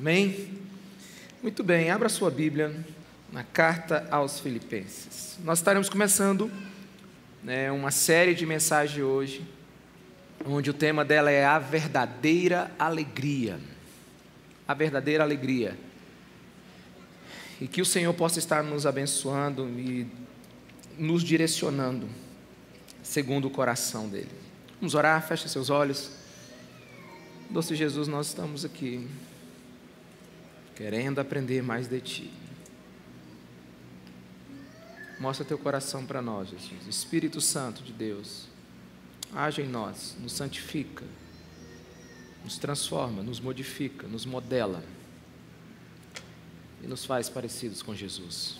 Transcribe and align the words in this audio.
Amém? 0.00 0.48
Muito 1.42 1.62
bem, 1.62 1.90
abra 1.90 2.08
sua 2.08 2.30
Bíblia 2.30 2.74
na 3.30 3.44
carta 3.44 4.08
aos 4.10 4.40
Filipenses. 4.40 5.36
Nós 5.44 5.58
estaremos 5.58 5.90
começando 5.90 6.50
né, 7.44 7.70
uma 7.70 7.90
série 7.90 8.34
de 8.34 8.46
mensagens 8.46 9.04
hoje, 9.04 9.46
onde 10.46 10.70
o 10.70 10.72
tema 10.72 11.04
dela 11.04 11.30
é 11.30 11.44
a 11.44 11.58
verdadeira 11.58 12.72
alegria. 12.78 13.60
A 14.66 14.72
verdadeira 14.72 15.22
alegria. 15.22 15.76
E 17.60 17.68
que 17.68 17.82
o 17.82 17.84
Senhor 17.84 18.14
possa 18.14 18.38
estar 18.38 18.62
nos 18.62 18.86
abençoando 18.86 19.68
e 19.68 20.06
nos 20.96 21.22
direcionando 21.22 22.08
segundo 23.02 23.48
o 23.48 23.50
coração 23.50 24.08
dele. 24.08 24.32
Vamos 24.80 24.94
orar, 24.94 25.22
feche 25.28 25.46
seus 25.46 25.68
olhos. 25.68 26.10
Doce 27.50 27.76
Jesus, 27.76 28.08
nós 28.08 28.28
estamos 28.28 28.64
aqui 28.64 29.06
querendo 30.80 31.18
aprender 31.18 31.62
mais 31.62 31.86
de 31.86 32.00
Ti. 32.00 32.30
Mostra 35.18 35.44
Teu 35.44 35.58
coração 35.58 36.06
para 36.06 36.22
nós, 36.22 36.48
Jesus. 36.48 36.86
Espírito 36.88 37.38
Santo 37.38 37.82
de 37.82 37.92
Deus, 37.92 38.46
age 39.34 39.60
em 39.60 39.68
nós, 39.68 40.16
nos 40.18 40.32
santifica, 40.32 41.04
nos 42.42 42.56
transforma, 42.56 43.22
nos 43.22 43.40
modifica, 43.40 44.08
nos 44.08 44.24
modela 44.24 44.82
e 46.82 46.86
nos 46.86 47.04
faz 47.04 47.28
parecidos 47.28 47.82
com 47.82 47.94
Jesus. 47.94 48.58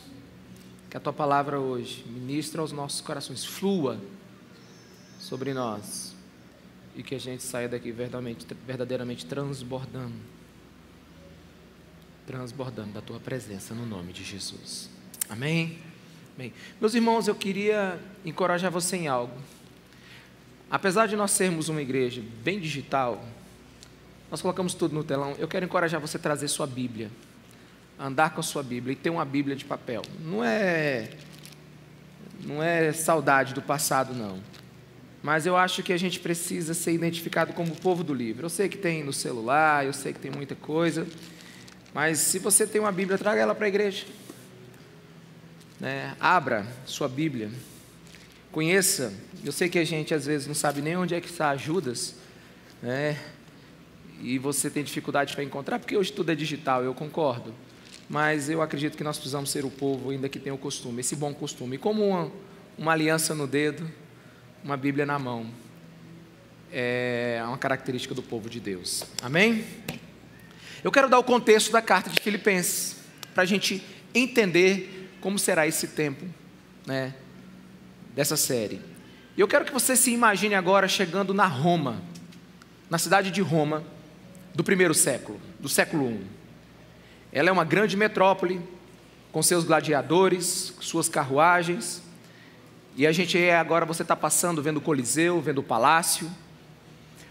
Que 0.91 0.99
a 0.99 1.01
Tua 1.01 1.15
palavra 1.15 1.59
hoje 1.59 2.05
ministre 2.07 2.61
aos 2.61 2.71
nossos 2.71 3.01
corações, 3.01 3.47
flua 3.47 3.99
sobre 5.19 5.55
nós 5.55 6.15
e 6.95 7.03
que 7.03 7.15
a 7.15 7.19
gente 7.19 7.43
saia 7.43 7.67
daqui 7.67 7.91
verdadeiramente, 7.91 8.47
verdadeiramente 8.67 9.25
transbordando 9.25 10.40
transbordando 12.31 12.93
da 12.93 13.01
tua 13.01 13.19
presença 13.19 13.75
no 13.75 13.85
nome 13.85 14.13
de 14.13 14.23
Jesus. 14.23 14.89
Amém? 15.29 15.81
Amém. 16.37 16.53
Meus 16.81 16.95
irmãos, 16.95 17.27
eu 17.27 17.35
queria 17.35 17.99
encorajar 18.25 18.71
você 18.71 18.97
em 18.99 19.09
algo. 19.09 19.37
Apesar 20.71 21.09
de 21.09 21.17
nós 21.17 21.33
sermos 21.33 21.69
uma 21.69 21.83
igreja 21.83 22.23
bem 22.45 22.61
digital, 22.61 23.25
nós 24.31 24.41
colocamos 24.41 24.75
tudo 24.75 24.95
no 24.95 25.03
telão. 25.03 25.35
Eu 25.41 25.49
quero 25.49 25.65
encorajar 25.65 26.01
você 26.01 26.19
a 26.19 26.21
trazer 26.21 26.47
sua 26.47 26.69
Bíblia, 26.69 27.11
andar 27.99 28.31
com 28.31 28.39
a 28.39 28.45
sua 28.45 28.63
Bíblia 28.63 28.93
e 28.93 28.97
ter 28.97 29.11
uma 29.11 29.25
Bíblia 29.25 29.57
de 29.57 29.65
papel. 29.65 30.03
Não 30.21 30.45
é 30.45 31.11
não 32.45 32.63
é 32.63 32.93
saudade 32.93 33.53
do 33.53 33.61
passado 33.61 34.15
não 34.15 34.39
mas 35.23 35.45
eu 35.45 35.57
acho 35.57 35.83
que 35.83 35.93
a 35.93 35.99
gente 35.99 36.19
precisa 36.19 36.73
ser 36.73 36.93
identificado 36.93 37.53
como 37.53 37.73
o 37.73 37.77
povo 37.77 38.03
do 38.03 38.15
livro. 38.15 38.47
Eu 38.47 38.51
sei 38.51 38.69
que 38.69 38.79
tem 38.79 39.05
no 39.05 39.13
celular, 39.13 39.85
eu 39.85 39.93
sei 39.93 40.13
que 40.13 40.19
tem 40.19 40.31
muita 40.31 40.55
coisa, 40.55 41.07
mas 41.95 42.19
se 42.19 42.39
você 42.39 42.67
tem 42.67 42.81
uma 42.81 42.93
Bíblia, 42.93 43.19
traga 43.19 43.41
ela 43.41 43.55
para 43.55 43.67
a 43.67 43.69
igreja. 43.69 44.07
Né? 45.79 46.15
Abra 46.21 46.67
sua 46.85 47.09
Bíblia, 47.09 47.51
conheça. 48.53 49.13
Eu 49.45 49.53
sei 49.53 49.69
que 49.69 49.79
a 49.79 49.85
gente 49.85 50.13
às 50.13 50.27
vezes 50.27 50.47
não 50.47 50.55
sabe 50.55 50.83
nem 50.83 50.97
onde 50.97 51.15
é 51.15 51.21
que 51.21 51.29
está 51.29 51.57
Judas, 51.57 52.15
né? 52.83 53.19
e 54.23 54.39
você 54.39 54.69
tem 54.71 54.85
dificuldade 54.85 55.35
para 55.35 55.43
encontrar, 55.43 55.79
porque 55.79 55.97
hoje 55.97 56.13
tudo 56.13 56.31
é 56.31 56.35
digital, 56.35 56.85
eu 56.85 56.95
concordo. 56.95 57.55
Mas 58.09 58.51
eu 58.51 58.61
acredito 58.61 58.97
que 58.97 59.05
nós 59.05 59.17
precisamos 59.17 59.51
ser 59.51 59.65
o 59.65 59.71
povo 59.71 60.11
ainda 60.11 60.29
que 60.29 60.39
tem 60.39 60.53
o 60.53 60.59
costume, 60.59 61.01
esse 61.01 61.15
bom 61.15 61.33
costume. 61.33 61.79
Como 61.79 62.07
uma, 62.07 62.33
uma 62.77 62.93
aliança 62.93 63.35
no 63.35 63.47
dedo, 63.47 63.89
uma 64.65 64.77
Bíblia 64.77 65.07
na 65.07 65.19
mão. 65.19 65.47
É 66.73 67.41
uma 67.47 67.59
característica 67.59 68.15
do 68.15 68.23
povo 68.23 68.51
de 68.51 68.61
Deus. 68.61 69.05
Amém? 69.23 69.65
Eu 70.83 70.91
quero 70.91 71.09
dar 71.09 71.19
o 71.19 71.25
contexto 71.25 71.71
da 71.71 71.83
carta 71.83 72.09
de 72.09 72.21
Filipenses, 72.21 72.97
para 73.35 73.43
a 73.43 73.47
gente 73.47 73.85
entender 74.15 75.11
como 75.21 75.39
será 75.39 75.67
esse 75.67 75.89
tempo 75.89 76.25
né, 76.87 77.15
dessa 78.15 78.37
série. 78.37 78.81
E 79.37 79.41
eu 79.41 79.47
quero 79.47 79.65
que 79.65 79.73
você 79.73 79.95
se 79.95 80.11
imagine 80.11 80.55
agora 80.55 80.89
chegando 80.89 81.35
na 81.35 81.47
Roma, 81.47 82.03
na 82.89 82.99
cidade 82.99 83.31
de 83.31 83.41
Roma, 83.41 83.85
do 84.55 84.65
primeiro 84.65 84.95
século, 84.95 85.41
do 85.59 85.69
século 85.69 86.11
I. 86.11 86.27
Ela 87.33 87.51
é 87.51 87.53
uma 87.53 87.65
grande 87.65 87.97
metrópole, 87.97 88.61
com 89.31 89.43
seus 89.43 89.65
gladiadores, 89.65 90.75
suas 90.81 91.09
carruagens, 91.09 92.03
e 92.97 93.07
a 93.07 93.13
gente 93.13 93.39
é, 93.39 93.57
agora 93.57 93.87
você 93.87 94.03
está 94.03 94.17
passando, 94.17 94.63
vendo 94.63 94.79
o 94.79 94.81
Coliseu, 94.81 95.41
vendo 95.41 95.59
o 95.59 95.63
Palácio. 95.63 96.29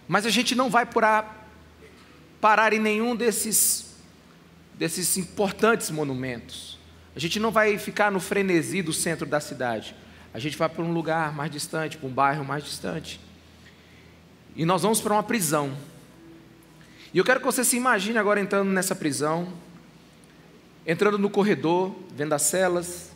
Mas 0.07 0.25
a 0.25 0.29
gente 0.29 0.55
não 0.55 0.69
vai 0.69 0.85
parar 2.41 2.73
em 2.73 2.79
nenhum 2.79 3.15
desses, 3.15 3.95
desses 4.75 5.17
importantes 5.17 5.89
monumentos. 5.89 6.77
A 7.15 7.19
gente 7.19 7.39
não 7.39 7.51
vai 7.51 7.77
ficar 7.77 8.11
no 8.11 8.19
frenesi 8.19 8.81
do 8.81 8.93
centro 8.93 9.25
da 9.25 9.39
cidade. 9.39 9.95
A 10.33 10.39
gente 10.39 10.57
vai 10.57 10.69
para 10.69 10.83
um 10.83 10.93
lugar 10.93 11.33
mais 11.33 11.51
distante, 11.51 11.97
para 11.97 12.07
um 12.07 12.11
bairro 12.11 12.45
mais 12.45 12.63
distante. 12.63 13.19
E 14.55 14.65
nós 14.65 14.81
vamos 14.81 15.01
para 15.01 15.13
uma 15.13 15.23
prisão. 15.23 15.75
E 17.13 17.17
eu 17.17 17.25
quero 17.25 17.39
que 17.39 17.45
você 17.45 17.63
se 17.63 17.75
imagine 17.75 18.17
agora 18.17 18.39
entrando 18.39 18.69
nessa 18.69 18.95
prisão, 18.95 19.51
entrando 20.85 21.17
no 21.17 21.29
corredor, 21.29 21.95
vendo 22.15 22.33
as 22.33 22.43
celas, 22.43 23.11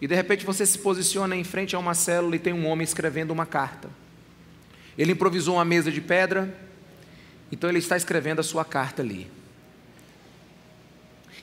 e 0.00 0.06
de 0.06 0.14
repente 0.14 0.44
você 0.44 0.66
se 0.66 0.78
posiciona 0.78 1.36
em 1.36 1.44
frente 1.44 1.76
a 1.76 1.78
uma 1.78 1.94
célula 1.94 2.36
e 2.36 2.38
tem 2.38 2.52
um 2.52 2.66
homem 2.66 2.84
escrevendo 2.84 3.30
uma 3.30 3.46
carta. 3.46 3.88
Ele 4.98 5.12
improvisou 5.12 5.54
uma 5.54 5.64
mesa 5.64 5.90
de 5.90 6.00
pedra, 6.00 6.52
então 7.50 7.70
ele 7.70 7.78
está 7.78 7.96
escrevendo 7.96 8.40
a 8.40 8.42
sua 8.42 8.64
carta 8.64 9.02
ali. 9.02 9.30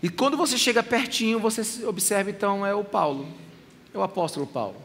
E 0.03 0.09
quando 0.09 0.35
você 0.35 0.57
chega 0.57 0.81
pertinho, 0.81 1.39
você 1.39 1.85
observa 1.85 2.29
então 2.29 2.65
é 2.65 2.73
o 2.73 2.83
Paulo, 2.83 3.27
é 3.93 3.97
o 3.97 4.01
apóstolo 4.01 4.47
Paulo. 4.47 4.81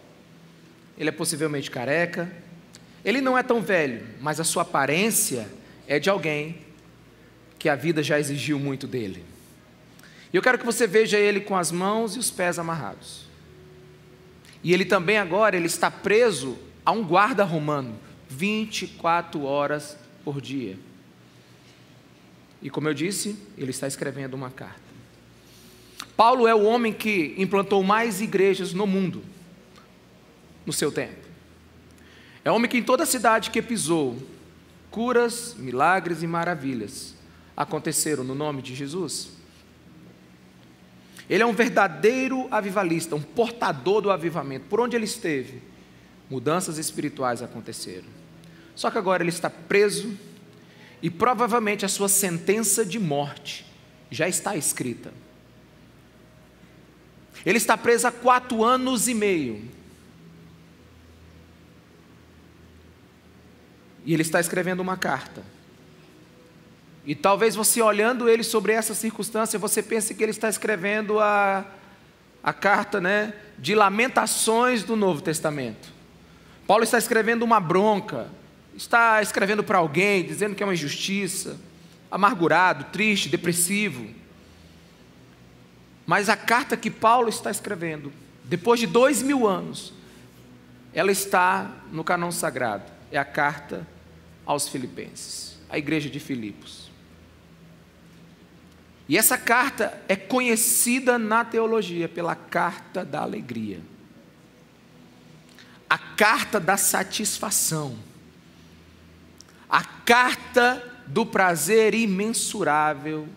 Ele 0.99 1.09
é 1.09 1.13
possivelmente 1.13 1.71
careca, 1.71 2.31
ele 3.05 3.21
não 3.21 3.37
é 3.37 3.43
tão 3.43 3.63
velho, 3.63 4.07
mas 4.21 4.41
a 4.41 4.45
sua 4.45 4.63
aparência 4.63 5.49
é 5.87 5.99
de 5.99 6.11
alguém 6.11 6.59
que 7.59 7.69
a 7.69 7.75
vida 7.75 8.03
já 8.03 8.19
exigiu 8.19 8.59
muito 8.59 8.87
dele. 8.87 9.25
E 10.33 10.37
eu 10.37 10.43
quero 10.43 10.59
que 10.59 10.67
você 10.67 10.87
veja 10.87 11.19
ele 11.19 11.41
com 11.41 11.57
as 11.57 11.71
mãos 11.71 12.17
e 12.17 12.19
os 12.19 12.31
pés 12.31 12.59
amarrados. 12.59 13.27
E 14.63 14.75
ele 14.75 14.85
também 14.85 15.17
agora 15.17 15.57
ele 15.57 15.67
está 15.67 15.91
preso 15.91 16.59
a 16.85 16.91
um 16.91 17.05
guarda 17.05 17.45
romano, 17.45 17.99
24 18.29 19.45
horas 19.45 19.97
por 20.25 20.41
dia. 20.41 20.77
E 22.67 22.69
como 22.69 22.89
eu 22.89 22.95
disse, 22.95 23.39
ele 23.57 23.71
está 23.71 23.87
escrevendo 23.87 24.35
uma 24.35 24.51
carta. 24.51 24.81
Paulo 26.17 26.49
é 26.49 26.55
o 26.55 26.65
homem 26.65 26.93
que 26.93 27.33
implantou 27.39 27.81
mais 27.85 28.21
igrejas 28.21 28.73
no 28.73 28.89
mundo 28.89 29.23
no 30.67 30.73
seu 30.73 30.91
tempo. 30.91 31.29
É 32.45 32.51
homem 32.51 32.69
que 32.69 32.77
em 32.77 32.83
toda 32.83 33.07
cidade 33.07 33.53
que 33.53 33.63
pisou, 33.63 34.21
curas, 34.91 35.55
milagres 35.57 36.25
e 36.25 36.27
maravilhas 36.27 37.15
aconteceram 37.57 38.25
no 38.25 38.35
nome 38.35 38.63
de 38.63 38.75
Jesus. 38.75 39.29
Ele 41.31 41.45
é 41.45 41.47
um 41.47 41.53
verdadeiro 41.53 42.49
avivalista, 42.51 43.15
um 43.15 43.23
portador 43.23 44.01
do 44.01 44.11
avivamento. 44.11 44.67
Por 44.69 44.81
onde 44.81 44.97
ele 44.97 45.05
esteve, 45.05 45.63
mudanças 46.29 46.79
espirituais 46.79 47.43
aconteceram. 47.43 48.09
Só 48.75 48.91
que 48.91 48.99
agora 48.99 49.23
ele 49.23 49.31
está 49.31 49.49
preso 49.49 50.19
e 51.03 51.11
provavelmente 51.11 51.85
a 51.85 51.89
sua 51.89 52.09
sentença 52.09 52.85
de 52.85 52.99
morte 52.99 53.67
já 54.11 54.29
está 54.29 54.57
escrita. 54.57 55.13
Ele 57.45 57.59
está 57.59 57.77
preso 57.77 58.09
há 58.09 58.13
quatro 58.13 58.65
anos 58.65 59.07
e 59.09 59.15
meio. 59.15 59.63
E 64.05 64.13
ele 64.13 64.23
está 64.23 64.41
escrevendo 64.41 64.81
uma 64.81 64.97
carta. 64.97 65.43
E 67.05 67.15
talvez 67.15 67.55
você 67.55 67.81
olhando 67.81 68.29
ele 68.29 68.43
sobre 68.43 68.73
essa 68.73 68.95
circunstância, 68.95 69.59
você 69.59 69.81
pense 69.81 70.13
que 70.13 70.23
ele 70.25 70.33
está 70.33 70.49
escrevendo 70.49 71.21
a, 71.21 71.65
a 72.43 72.53
carta 72.53 73.01
né, 73.01 73.33
de 73.57 73.77
lamentações 73.77 74.83
do 74.83 74.97
Novo 74.97 75.21
Testamento. 75.21 75.89
Paulo 76.67 76.83
está 76.83 76.99
escrevendo 76.99 77.45
uma 77.45 77.61
bronca, 77.61 78.29
está 78.77 79.23
escrevendo 79.23 79.65
para 79.65 79.79
alguém, 79.79 80.25
dizendo 80.25 80.55
que 80.55 80.63
é 80.63 80.67
uma 80.67 80.75
injustiça, 80.75 81.59
amargurado, 82.11 82.85
triste, 82.93 83.29
depressivo. 83.29 84.09
Mas 86.07 86.29
a 86.29 86.37
carta 86.37 86.77
que 86.77 86.91
Paulo 86.91 87.29
está 87.29 87.51
escrevendo, 87.51 88.13
depois 88.45 88.79
de 88.79 88.87
dois 88.87 89.23
mil 89.23 89.47
anos, 89.47 89.93
ela 90.93 91.11
está 91.11 91.71
no 91.91 92.05
canão 92.05 92.31
sagrado. 92.31 92.85
É 93.11 93.19
a 93.19 93.25
carta 93.25 93.87
aos 94.45 94.69
Filipenses, 94.69 95.59
a 95.69 95.79
igreja 95.79 96.09
de 96.09 96.21
Filipos. 96.21 96.91
E 99.09 99.17
essa 99.17 99.39
carta 99.39 100.03
é 100.09 100.17
conhecida 100.17 101.19
na 101.19 101.45
teologia 101.45 102.09
pela 102.09 102.35
carta 102.35 103.05
da 103.05 103.21
alegria, 103.21 103.81
a 105.89 105.97
carta 105.97 106.59
da 106.59 106.77
satisfação, 106.77 107.97
a 109.69 109.83
carta 109.83 110.83
do 111.07 111.25
prazer 111.25 111.95
imensurável 111.95 113.29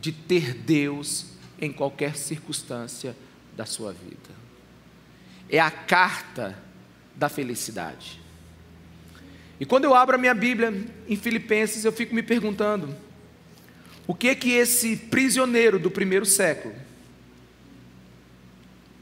de 0.00 0.12
ter 0.12 0.54
Deus 0.54 1.26
em 1.60 1.72
qualquer 1.72 2.16
circunstância 2.16 3.16
da 3.56 3.64
sua 3.64 3.92
vida. 3.92 4.34
É 5.48 5.58
a 5.58 5.70
carta 5.70 6.58
da 7.14 7.28
felicidade. 7.28 8.20
E 9.58 9.64
quando 9.64 9.84
eu 9.84 9.94
abro 9.94 10.16
a 10.16 10.18
minha 10.18 10.34
Bíblia 10.34 10.86
em 11.08 11.16
Filipenses, 11.16 11.84
eu 11.84 11.92
fico 11.92 12.14
me 12.14 12.22
perguntando: 12.22 12.94
o 14.06 14.14
que 14.14 14.34
que 14.34 14.52
esse 14.52 14.96
prisioneiro 14.96 15.78
do 15.78 15.90
primeiro 15.90 16.26
século, 16.26 16.74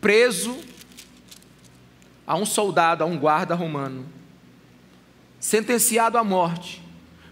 preso 0.00 0.58
a 2.26 2.36
um 2.36 2.46
soldado, 2.46 3.02
a 3.02 3.06
um 3.06 3.18
guarda 3.18 3.54
romano, 3.54 4.06
sentenciado 5.44 6.16
à 6.16 6.24
morte, 6.24 6.82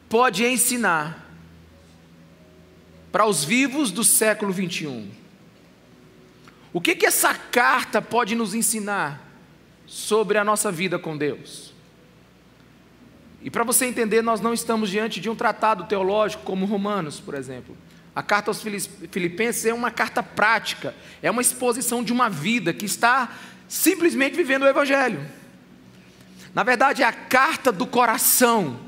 pode 0.07 0.45
ensinar 0.45 1.33
para 3.11 3.25
os 3.25 3.43
vivos 3.43 3.91
do 3.91 4.05
século 4.05 4.53
21? 4.53 5.09
O 6.75 6.81
que 6.81 6.95
que 6.95 7.07
essa 7.07 7.33
carta 7.33 8.03
pode 8.03 8.35
nos 8.35 8.55
ensinar 8.55 9.27
sobre 9.87 10.37
a 10.37 10.45
nossa 10.45 10.71
vida 10.71 10.99
com 10.99 11.17
Deus? 11.17 11.73
E 13.41 13.51
para 13.51 13.65
você 13.65 13.87
entender, 13.87 14.21
nós 14.21 14.43
não 14.43 14.53
estamos 14.53 14.91
diante 14.91 15.19
de 15.19 15.31
um 15.31 15.35
tratado 15.35 15.85
teológico 15.85 16.43
como 16.45 16.67
Romanos, 16.67 17.19
por 17.19 17.33
exemplo. 17.35 17.75
A 18.15 18.23
carta 18.23 18.51
aos 18.51 18.63
Filipenses 19.11 19.65
é 19.65 19.73
uma 19.73 19.91
carta 19.91 20.23
prática, 20.23 20.95
é 21.23 21.31
uma 21.31 21.41
exposição 21.41 22.05
de 22.05 22.13
uma 22.13 22.29
vida 22.29 22.75
que 22.75 22.85
está 22.85 23.35
simplesmente 23.67 24.37
vivendo 24.37 24.65
o 24.65 24.69
Evangelho. 24.69 25.42
Na 26.55 26.63
verdade, 26.63 27.03
é 27.03 27.07
a 27.07 27.13
carta 27.13 27.73
do 27.73 27.87
coração 27.87 28.79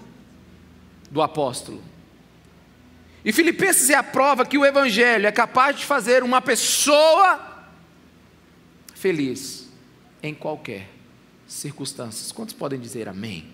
do 1.11 1.23
apóstolo. 1.23 1.83
E 3.25 3.33
Filipenses 3.33 3.89
é 3.89 3.95
a 3.95 4.03
prova 4.03 4.45
que 4.45 4.59
o 4.59 4.67
Evangelho 4.67 5.27
é 5.27 5.33
capaz 5.33 5.79
de 5.79 5.85
fazer 5.85 6.23
uma 6.23 6.43
pessoa 6.43 7.41
feliz 8.95 9.69
em 10.23 10.35
qualquer 10.35 10.91
circunstância. 11.47 12.35
Quantos 12.35 12.55
podem 12.55 12.79
dizer 12.79 13.09
amém? 13.09 13.47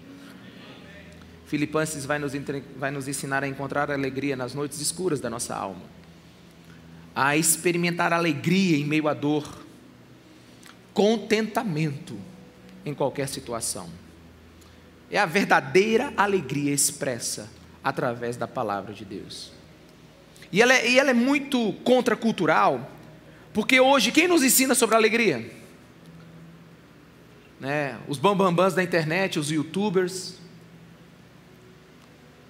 Filipenses 1.47 2.05
vai 2.05 2.19
nos, 2.19 2.33
vai 2.77 2.91
nos 2.91 3.07
ensinar 3.07 3.45
a 3.45 3.49
encontrar 3.49 3.91
alegria 3.91 4.37
nas 4.37 4.55
noites 4.55 4.81
escuras 4.81 5.21
da 5.21 5.29
nossa 5.29 5.55
alma, 5.55 5.83
a 7.15 7.37
experimentar 7.37 8.13
alegria 8.13 8.77
em 8.77 8.85
meio 8.85 9.09
à 9.09 9.15
dor, 9.15 9.67
contentamento 10.95 12.17
em 12.91 12.95
qualquer 12.95 13.29
situação. 13.29 13.89
É 15.11 15.19
a 15.19 15.27
verdadeira 15.27 16.13
alegria 16.17 16.73
expressa 16.73 17.49
através 17.83 18.37
da 18.37 18.47
palavra 18.47 18.93
de 18.93 19.05
Deus. 19.05 19.53
E 20.53 20.61
ela, 20.61 20.75
é, 20.75 20.89
e 20.89 20.99
ela 20.99 21.11
é 21.11 21.15
muito 21.15 21.73
contracultural, 21.85 22.91
porque 23.53 23.81
hoje 23.81 24.13
quem 24.13 24.29
nos 24.29 24.43
ensina 24.43 24.75
sobre 24.75 24.97
alegria? 24.97 25.51
Né? 27.59 27.99
Os 28.09 28.19
bambambãs 28.19 28.75
da 28.75 28.83
internet, 28.83 29.39
os 29.39 29.51
youtubers, 29.51 30.35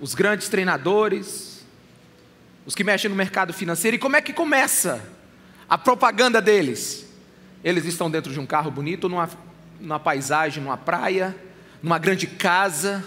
os 0.01 0.15
grandes 0.15 0.49
treinadores, 0.49 1.65
os 2.65 2.75
que 2.75 2.85
mexem 2.85 3.11
no 3.11 3.17
mercado 3.17 3.53
financeiro. 3.53 3.97
E 3.97 3.99
como 3.99 4.17
é 4.17 4.23
que 4.23 4.33
começa 4.33 5.03
a 5.69 5.77
propaganda 5.77 6.41
deles? 6.41 7.07
Eles 7.63 7.85
estão 7.85 8.11
dentro 8.11 8.33
de 8.33 8.41
um 8.41 8.47
carro 8.47 8.71
bonito, 8.71 9.09
numa, 9.09 9.29
numa 9.81 9.99
paisagem, 9.99 10.63
numa 10.63 10.77
praia, 10.77 11.35
numa 11.83 11.99
grande 11.99 12.27
casa. 12.27 13.05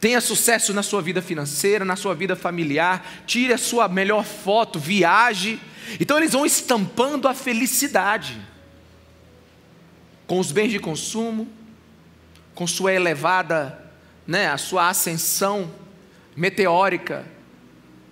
Tenha 0.00 0.20
sucesso 0.20 0.72
na 0.72 0.82
sua 0.82 1.02
vida 1.02 1.20
financeira, 1.20 1.84
na 1.84 1.96
sua 1.96 2.14
vida 2.14 2.36
familiar. 2.36 3.04
Tire 3.26 3.52
a 3.52 3.58
sua 3.58 3.88
melhor 3.88 4.24
foto, 4.24 4.78
viaje. 4.78 5.60
Então 5.98 6.16
eles 6.16 6.32
vão 6.32 6.46
estampando 6.46 7.26
a 7.26 7.34
felicidade 7.34 8.38
com 10.26 10.38
os 10.38 10.52
bens 10.52 10.70
de 10.70 10.78
consumo, 10.78 11.48
com 12.54 12.66
sua 12.66 12.92
elevada, 12.92 13.90
né, 14.26 14.48
a 14.48 14.58
sua 14.58 14.90
ascensão 14.90 15.72
meteórica 16.36 17.24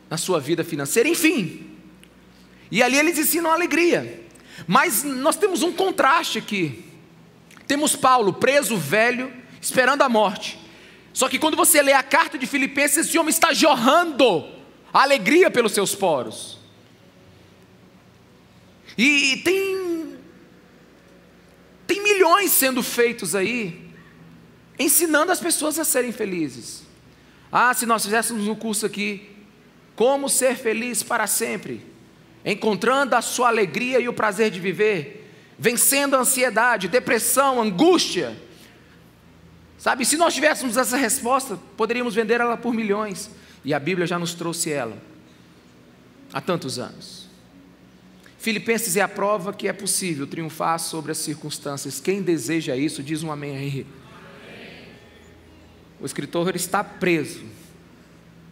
na 0.08 0.16
sua 0.16 0.40
vida 0.40 0.64
financeira, 0.64 1.08
enfim. 1.08 1.70
E 2.70 2.82
ali 2.82 2.96
eles 2.96 3.18
ensinam 3.18 3.50
alegria. 3.50 4.24
Mas 4.66 5.04
nós 5.04 5.36
temos 5.36 5.62
um 5.62 5.72
contraste 5.72 6.38
aqui. 6.38 6.85
Temos 7.66 7.96
Paulo 7.96 8.32
preso, 8.32 8.76
velho, 8.76 9.32
esperando 9.60 10.02
a 10.02 10.08
morte. 10.08 10.58
Só 11.12 11.28
que 11.28 11.38
quando 11.38 11.56
você 11.56 11.82
lê 11.82 11.92
a 11.92 12.02
carta 12.02 12.38
de 12.38 12.46
Filipenses, 12.46 13.06
esse 13.06 13.18
homem 13.18 13.30
está 13.30 13.52
jorrando 13.52 14.46
a 14.92 15.02
alegria 15.02 15.50
pelos 15.50 15.72
seus 15.72 15.94
poros. 15.94 16.58
E 18.96 19.38
tem 19.44 20.16
tem 21.86 22.02
milhões 22.02 22.50
sendo 22.50 22.82
feitos 22.82 23.34
aí 23.34 23.90
ensinando 24.78 25.30
as 25.30 25.40
pessoas 25.40 25.78
a 25.78 25.84
serem 25.84 26.12
felizes. 26.12 26.82
Ah, 27.50 27.72
se 27.72 27.86
nós 27.86 28.04
fizéssemos 28.04 28.48
um 28.48 28.54
curso 28.54 28.84
aqui, 28.84 29.30
como 29.94 30.28
ser 30.28 30.56
feliz 30.56 31.02
para 31.02 31.26
sempre 31.26 31.96
encontrando 32.46 33.16
a 33.16 33.20
sua 33.20 33.48
alegria 33.48 33.98
e 33.98 34.08
o 34.08 34.12
prazer 34.12 34.52
de 34.52 34.60
viver, 34.60 35.25
vencendo 35.58 36.14
a 36.14 36.20
ansiedade, 36.20 36.88
depressão, 36.88 37.60
angústia. 37.60 38.36
Sabe, 39.78 40.04
se 40.04 40.16
nós 40.16 40.34
tivéssemos 40.34 40.76
essa 40.76 40.96
resposta, 40.96 41.58
poderíamos 41.76 42.14
vender 42.14 42.40
ela 42.40 42.56
por 42.56 42.72
milhões, 42.72 43.30
e 43.64 43.74
a 43.74 43.78
Bíblia 43.78 44.06
já 44.06 44.18
nos 44.18 44.34
trouxe 44.34 44.70
ela 44.70 44.96
há 46.32 46.40
tantos 46.40 46.78
anos. 46.78 47.26
Filipenses 48.38 48.96
é 48.96 49.00
a 49.00 49.08
prova 49.08 49.52
que 49.52 49.66
é 49.66 49.72
possível 49.72 50.26
triunfar 50.26 50.78
sobre 50.78 51.12
as 51.12 51.18
circunstâncias. 51.18 51.98
Quem 51.98 52.22
deseja 52.22 52.76
isso, 52.76 53.02
diz 53.02 53.22
um 53.22 53.32
amém 53.32 53.56
aí. 53.56 53.86
O 56.00 56.06
escritor 56.06 56.54
está 56.54 56.84
preso. 56.84 57.44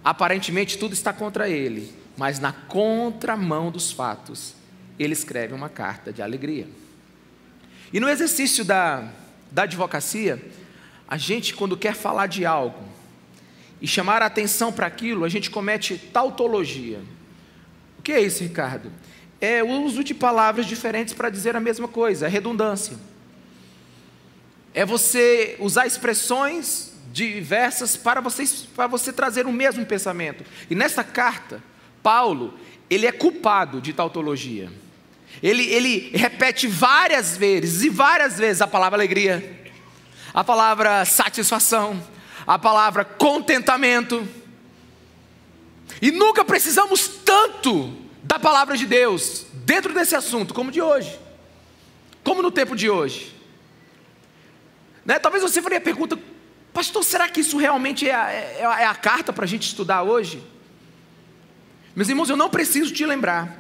Aparentemente 0.03 0.79
tudo 0.79 0.95
está 0.95 1.13
contra 1.13 1.49
ele 1.49 2.05
mas 2.17 2.39
na 2.39 2.53
contramão 2.53 3.71
dos 3.71 3.91
fatos, 3.91 4.55
ele 4.99 5.13
escreve 5.13 5.53
uma 5.53 5.69
carta 5.69 6.13
de 6.13 6.23
alegria. 6.23 6.69
E 7.95 8.01
no 8.01 8.09
exercício 8.09 8.65
da, 8.65 9.09
da 9.53 9.63
advocacia, 9.63 10.45
a 11.07 11.17
gente, 11.17 11.55
quando 11.55 11.77
quer 11.77 11.95
falar 11.95 12.27
de 12.27 12.45
algo 12.45 12.83
e 13.81 13.87
chamar 13.87 14.21
a 14.21 14.27
atenção 14.27 14.73
para 14.73 14.85
aquilo, 14.85 15.25
a 15.25 15.29
gente 15.29 15.49
comete 15.49 15.97
tautologia. 15.97 17.01
O 17.97 18.03
que 18.03 18.11
é 18.11 18.21
isso, 18.21 18.43
Ricardo? 18.43 18.91
É 19.41 19.63
o 19.63 19.69
uso 19.69 20.03
de 20.03 20.13
palavras 20.13 20.67
diferentes 20.67 21.15
para 21.15 21.31
dizer 21.31 21.55
a 21.55 21.61
mesma 21.61 21.87
coisa, 21.87 22.27
é 22.27 22.29
redundância. 22.29 22.97
É 24.75 24.85
você 24.85 25.55
usar 25.61 25.87
expressões 25.87 26.95
diversas 27.13 27.97
para 27.97 28.21
você, 28.21 28.45
para 28.75 28.89
você 28.89 29.13
trazer 29.13 29.47
o 29.47 29.53
mesmo 29.53 29.87
pensamento. 29.87 30.45
E 30.69 30.75
nessa 30.75 31.05
carta, 31.05 31.63
Paulo, 32.03 32.59
ele 32.91 33.07
é 33.07 33.13
culpado 33.13 33.81
de 33.81 33.93
tautologia. 33.93 34.69
Ele, 35.43 35.65
ele 35.65 36.11
repete 36.15 36.67
várias 36.67 37.37
vezes 37.37 37.83
e 37.83 37.89
várias 37.89 38.39
vezes 38.39 38.63
a 38.63 38.67
palavra 38.67 38.97
alegria, 38.97 39.69
a 40.33 40.43
palavra 40.43 41.05
satisfação, 41.05 42.03
a 42.47 42.59
palavra 42.59 43.05
contentamento. 43.05 44.27
E 46.01 46.11
nunca 46.11 46.45
precisamos 46.45 47.07
tanto 47.07 47.97
da 48.23 48.39
palavra 48.39 48.77
de 48.77 48.87
Deus 48.87 49.47
dentro 49.53 49.93
desse 49.93 50.15
assunto 50.15 50.55
como 50.55 50.71
de 50.71 50.81
hoje, 50.81 51.19
como 52.23 52.43
no 52.43 52.51
tempo 52.51 52.75
de 52.75 52.89
hoje. 52.89 53.35
Né? 55.05 55.19
Talvez 55.19 55.43
você 55.43 55.61
faria 55.61 55.79
a 55.79 55.83
pergunta, 55.83 56.19
pastor, 56.73 57.05
será 57.05 57.29
que 57.29 57.41
isso 57.41 57.59
realmente 57.59 58.09
é 58.09 58.15
a, 58.15 58.33
é, 58.33 58.61
é 58.61 58.87
a 58.87 58.95
carta 58.95 59.33
para 59.33 59.45
a 59.45 59.49
gente 59.49 59.67
estudar 59.67 60.03
hoje? 60.03 60.43
Meus 61.95 62.09
irmãos, 62.09 62.31
eu 62.31 62.37
não 62.37 62.51
preciso 62.51 62.93
te 62.93 63.05
lembrar, 63.05 63.57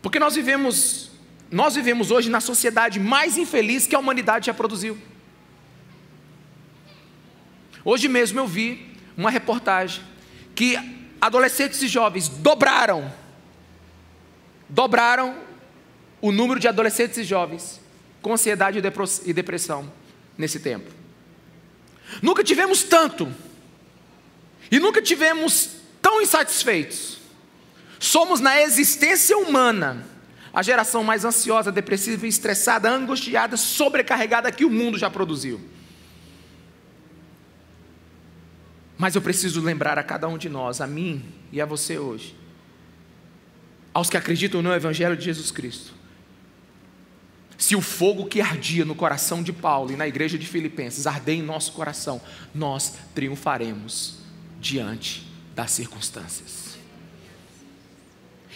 porque 0.00 0.18
nós 0.18 0.34
vivemos, 0.34 1.10
nós 1.50 1.74
vivemos 1.74 2.10
hoje 2.10 2.30
na 2.30 2.40
sociedade 2.40 3.00
mais 3.00 3.36
infeliz 3.36 3.86
que 3.86 3.94
a 3.94 3.98
humanidade 3.98 4.46
já 4.46 4.54
produziu. 4.54 4.98
Hoje 7.84 8.08
mesmo 8.08 8.38
eu 8.38 8.46
vi 8.46 8.94
uma 9.16 9.30
reportagem 9.30 10.02
que 10.54 10.76
adolescentes 11.20 11.82
e 11.82 11.88
jovens 11.88 12.28
dobraram, 12.28 13.12
dobraram 14.68 15.36
o 16.20 16.30
número 16.30 16.60
de 16.60 16.68
adolescentes 16.68 17.18
e 17.18 17.24
jovens 17.24 17.80
com 18.20 18.32
ansiedade 18.32 18.78
e 19.24 19.32
depressão 19.32 19.90
nesse 20.36 20.60
tempo. 20.60 20.90
Nunca 22.22 22.42
tivemos 22.42 22.82
tanto, 22.82 23.32
e 24.70 24.78
nunca 24.78 25.00
tivemos 25.00 25.70
tão 26.00 26.20
insatisfeitos. 26.20 27.17
Somos 27.98 28.40
na 28.40 28.60
existência 28.60 29.36
humana 29.36 30.04
a 30.52 30.62
geração 30.62 31.04
mais 31.04 31.24
ansiosa, 31.24 31.70
depressiva, 31.70 32.26
estressada, 32.26 32.90
angustiada, 32.90 33.56
sobrecarregada 33.56 34.50
que 34.50 34.64
o 34.64 34.70
mundo 34.70 34.98
já 34.98 35.10
produziu. 35.10 35.60
Mas 38.96 39.14
eu 39.14 39.22
preciso 39.22 39.60
lembrar 39.60 39.98
a 39.98 40.02
cada 40.02 40.26
um 40.26 40.36
de 40.36 40.48
nós, 40.48 40.80
a 40.80 40.86
mim 40.86 41.24
e 41.52 41.60
a 41.60 41.66
você 41.66 41.98
hoje, 41.98 42.36
aos 43.94 44.10
que 44.10 44.16
acreditam 44.16 44.60
no 44.60 44.74
Evangelho 44.74 45.16
de 45.16 45.24
Jesus 45.24 45.50
Cristo. 45.52 45.94
Se 47.56 47.76
o 47.76 47.80
fogo 47.80 48.26
que 48.26 48.40
ardia 48.40 48.84
no 48.84 48.94
coração 48.94 49.42
de 49.42 49.52
Paulo 49.52 49.92
e 49.92 49.96
na 49.96 50.06
igreja 50.06 50.38
de 50.38 50.46
Filipenses 50.46 51.06
arder 51.06 51.36
em 51.36 51.42
nosso 51.42 51.72
coração, 51.72 52.20
nós 52.54 52.94
triunfaremos 53.14 54.18
diante 54.60 55.24
das 55.54 55.72
circunstâncias. 55.72 56.67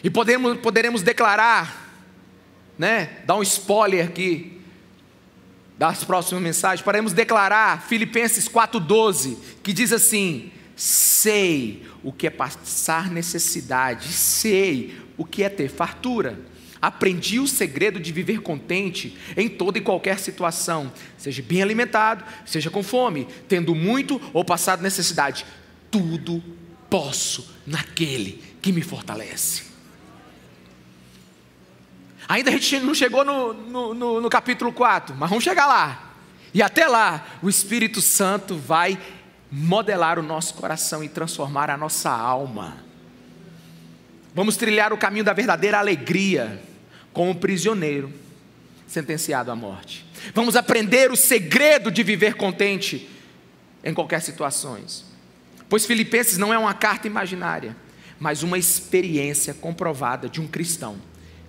E 0.02 0.10
podemos, 0.10 0.58
poderemos 0.58 1.02
declarar, 1.02 1.94
né, 2.78 3.20
dar 3.24 3.36
um 3.36 3.42
spoiler 3.42 4.06
aqui 4.06 4.60
das 5.78 6.04
próximas 6.04 6.42
mensagens, 6.42 6.84
podemos 6.84 7.12
declarar 7.12 7.82
Filipenses 7.82 8.48
4,12, 8.48 9.36
que 9.62 9.72
diz 9.72 9.92
assim: 9.92 10.50
sei 10.76 11.84
o 12.02 12.12
que 12.12 12.26
é 12.26 12.30
passar 12.30 13.10
necessidade, 13.10 14.08
sei 14.08 14.96
o 15.16 15.24
que 15.24 15.42
é 15.42 15.48
ter 15.48 15.68
fartura. 15.68 16.38
Aprendi 16.80 17.38
o 17.38 17.46
segredo 17.46 18.00
de 18.00 18.12
viver 18.12 18.40
contente 18.40 19.16
em 19.36 19.48
toda 19.48 19.78
e 19.78 19.80
qualquer 19.80 20.18
situação, 20.18 20.92
seja 21.16 21.40
bem 21.40 21.62
alimentado, 21.62 22.24
seja 22.44 22.70
com 22.70 22.82
fome, 22.82 23.28
tendo 23.46 23.72
muito 23.72 24.20
ou 24.32 24.44
passado 24.44 24.82
necessidade. 24.82 25.46
Tudo 25.92 26.42
posso 26.90 27.54
naquele 27.64 28.42
que 28.60 28.72
me 28.72 28.82
fortalece. 28.82 29.71
Ainda 32.28 32.50
a 32.50 32.52
gente 32.52 32.80
não 32.80 32.94
chegou 32.94 33.24
no, 33.24 33.52
no, 33.52 33.94
no, 33.94 34.20
no 34.20 34.30
capítulo 34.30 34.72
4, 34.72 35.14
mas 35.16 35.28
vamos 35.28 35.44
chegar 35.44 35.66
lá. 35.66 36.12
E 36.54 36.62
até 36.62 36.86
lá, 36.86 37.26
o 37.42 37.48
Espírito 37.48 38.00
Santo 38.00 38.56
vai 38.56 38.98
modelar 39.50 40.18
o 40.18 40.22
nosso 40.22 40.54
coração 40.54 41.02
e 41.02 41.08
transformar 41.08 41.70
a 41.70 41.76
nossa 41.76 42.10
alma. 42.10 42.76
Vamos 44.34 44.56
trilhar 44.56 44.92
o 44.92 44.98
caminho 44.98 45.24
da 45.24 45.32
verdadeira 45.32 45.78
alegria 45.78 46.62
como 47.12 47.34
prisioneiro 47.34 48.12
sentenciado 48.86 49.50
à 49.50 49.56
morte. 49.56 50.06
Vamos 50.34 50.56
aprender 50.56 51.10
o 51.10 51.16
segredo 51.16 51.90
de 51.90 52.02
viver 52.02 52.34
contente 52.34 53.08
em 53.82 53.92
qualquer 53.92 54.20
situação. 54.20 54.78
Pois 55.68 55.84
Filipenses 55.84 56.38
não 56.38 56.52
é 56.52 56.58
uma 56.58 56.74
carta 56.74 57.06
imaginária, 57.06 57.76
mas 58.18 58.42
uma 58.42 58.58
experiência 58.58 59.52
comprovada 59.52 60.28
de 60.28 60.40
um 60.40 60.46
cristão 60.46 60.96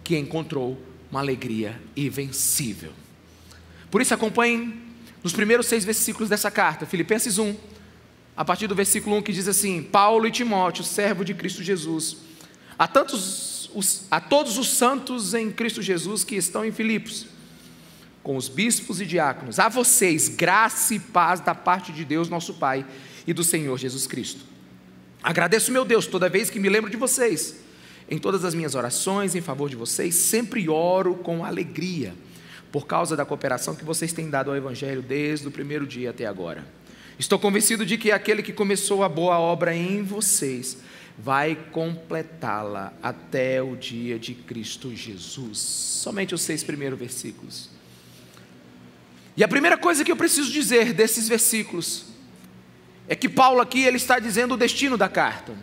que 0.04 0.18
encontrou 0.18 0.78
uma 1.10 1.20
alegria 1.20 1.80
invencível. 1.96 2.92
Por 3.90 4.02
isso 4.02 4.14
acompanhem 4.14 4.82
nos 5.24 5.32
primeiros 5.32 5.68
seis 5.68 5.86
versículos 5.86 6.30
dessa 6.30 6.52
carta, 6.52 6.86
Filipenses 6.86 7.38
1, 7.38 7.56
a 8.36 8.44
partir 8.44 8.68
do 8.68 8.76
versículo 8.76 9.18
1 9.18 9.22
que 9.22 9.32
diz 9.32 9.48
assim: 9.48 9.82
Paulo 9.82 10.28
e 10.28 10.32
Timóteo, 10.32 10.84
servo 10.84 11.24
de 11.24 11.34
Cristo 11.34 11.64
Jesus, 11.64 12.18
a, 12.78 12.88
tantos, 12.88 13.70
os, 13.74 14.06
a 14.10 14.20
todos 14.20 14.58
os 14.58 14.70
santos 14.70 15.34
em 15.34 15.52
Cristo 15.52 15.82
Jesus 15.82 16.24
que 16.24 16.36
estão 16.36 16.66
em 16.66 16.72
Filipos, 16.72 17.28
com 18.22 18.36
os 18.36 18.50
bispos 18.50 19.00
e 19.00 19.06
diáconos, 19.06 19.60
a 19.60 19.70
vocês 19.70 20.28
graça 20.28 20.96
e 20.96 21.00
paz 21.00 21.40
da 21.40 21.54
parte 21.54 21.92
de 21.92 22.04
Deus, 22.04 22.28
nosso 22.28 22.56
Pai, 22.56 22.86
e 23.26 23.34
do 23.34 23.44
Senhor 23.44 23.78
Jesus 23.78 24.08
Cristo. 24.08 24.42
Agradeço, 25.22 25.72
meu 25.72 25.86
Deus, 25.86 26.06
toda 26.06 26.28
vez 26.28 26.50
que 26.50 26.60
me 26.60 26.68
lembro 26.68 26.90
de 26.90 26.98
vocês, 26.98 27.63
em 28.14 28.18
todas 28.20 28.46
as 28.46 28.54
minhas 28.54 28.76
orações 28.76 29.36
em 29.36 29.42
favor 29.42 29.70
de 29.70 29.76
vocês, 29.76 30.16
sempre 30.16 30.70
oro 30.70 31.16
com 31.16 31.44
alegria, 31.44 32.14
por 32.72 32.88
causa 32.88 33.16
da 33.16 33.26
cooperação 33.26 33.76
que 33.76 33.84
vocês 33.84 34.14
têm 34.14 34.30
dado 34.30 34.52
ao 34.52 34.58
Evangelho 34.58 35.02
desde 35.02 35.48
o 35.48 35.52
primeiro 35.52 35.86
dia 35.86 36.12
até 36.12 36.26
agora 36.26 36.64
Estou 37.18 37.38
convencido 37.38 37.86
de 37.86 37.98
que 37.98 38.12
aquele 38.12 38.42
que 38.42 38.52
começou 38.52 39.04
a 39.04 39.10
boa 39.10 39.40
obra 39.40 39.76
em 39.76 40.02
vocês 40.02 40.78
vai 41.18 41.56
completá-la 41.72 42.92
até 43.04 43.62
o 43.62 43.76
dia 43.76 44.18
de 44.18 44.34
Cristo 44.34 44.96
Jesus. 44.96 45.60
Somente 45.60 46.34
os 46.34 46.42
seis 46.42 46.64
primeiros 46.64 46.98
versículos. 46.98 47.70
E 49.38 49.44
a 49.44 49.48
primeira 49.48 49.78
coisa 49.78 50.04
que 50.04 50.12
eu 50.12 50.16
preciso 50.16 50.52
dizer 50.52 50.94
desses 50.94 51.28
versículos 51.28 52.06
é 53.08 53.16
que 53.16 53.30
Paulo 53.30 53.62
aqui 53.62 53.84
ele 53.84 53.98
está 53.98 54.18
dizendo 54.18 54.56
o 54.56 54.58
destino 54.58 54.98
da 54.98 55.08
carta. 55.08 55.54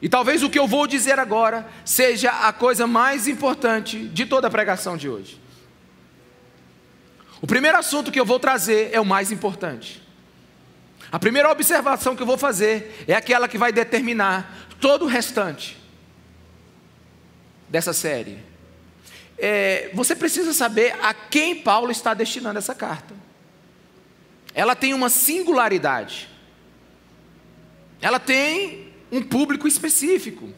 E 0.00 0.08
talvez 0.08 0.42
o 0.42 0.50
que 0.50 0.58
eu 0.58 0.66
vou 0.66 0.86
dizer 0.86 1.18
agora 1.18 1.66
seja 1.84 2.30
a 2.30 2.52
coisa 2.52 2.86
mais 2.86 3.26
importante 3.26 4.06
de 4.08 4.26
toda 4.26 4.48
a 4.48 4.50
pregação 4.50 4.96
de 4.96 5.08
hoje. 5.08 5.40
O 7.40 7.46
primeiro 7.46 7.78
assunto 7.78 8.10
que 8.10 8.20
eu 8.20 8.24
vou 8.24 8.38
trazer 8.38 8.90
é 8.92 9.00
o 9.00 9.04
mais 9.04 9.30
importante. 9.30 10.02
A 11.10 11.18
primeira 11.18 11.50
observação 11.50 12.16
que 12.16 12.22
eu 12.22 12.26
vou 12.26 12.38
fazer 12.38 13.04
é 13.06 13.14
aquela 13.14 13.46
que 13.46 13.58
vai 13.58 13.72
determinar 13.72 14.68
todo 14.80 15.04
o 15.04 15.08
restante 15.08 15.76
dessa 17.68 17.92
série. 17.92 18.38
É, 19.38 19.90
você 19.94 20.14
precisa 20.14 20.52
saber 20.52 20.94
a 21.02 21.12
quem 21.12 21.56
Paulo 21.56 21.90
está 21.90 22.14
destinando 22.14 22.58
essa 22.58 22.74
carta. 22.74 23.14
Ela 24.54 24.76
tem 24.76 24.94
uma 24.94 25.08
singularidade. 25.08 26.28
Ela 28.00 28.20
tem 28.20 28.83
um 29.16 29.22
público 29.22 29.66
específico. 29.66 30.48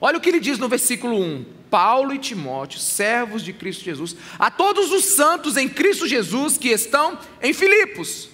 Olha 0.00 0.18
o 0.18 0.20
que 0.20 0.28
ele 0.28 0.40
diz 0.40 0.58
no 0.58 0.68
versículo 0.68 1.16
1: 1.20 1.44
Paulo 1.70 2.12
e 2.12 2.18
Timóteo, 2.18 2.78
servos 2.78 3.42
de 3.42 3.52
Cristo 3.52 3.84
Jesus, 3.84 4.16
a 4.38 4.50
todos 4.50 4.90
os 4.90 5.04
santos 5.04 5.56
em 5.56 5.68
Cristo 5.68 6.06
Jesus 6.06 6.58
que 6.58 6.68
estão 6.68 7.18
em 7.40 7.52
Filipos 7.52 8.32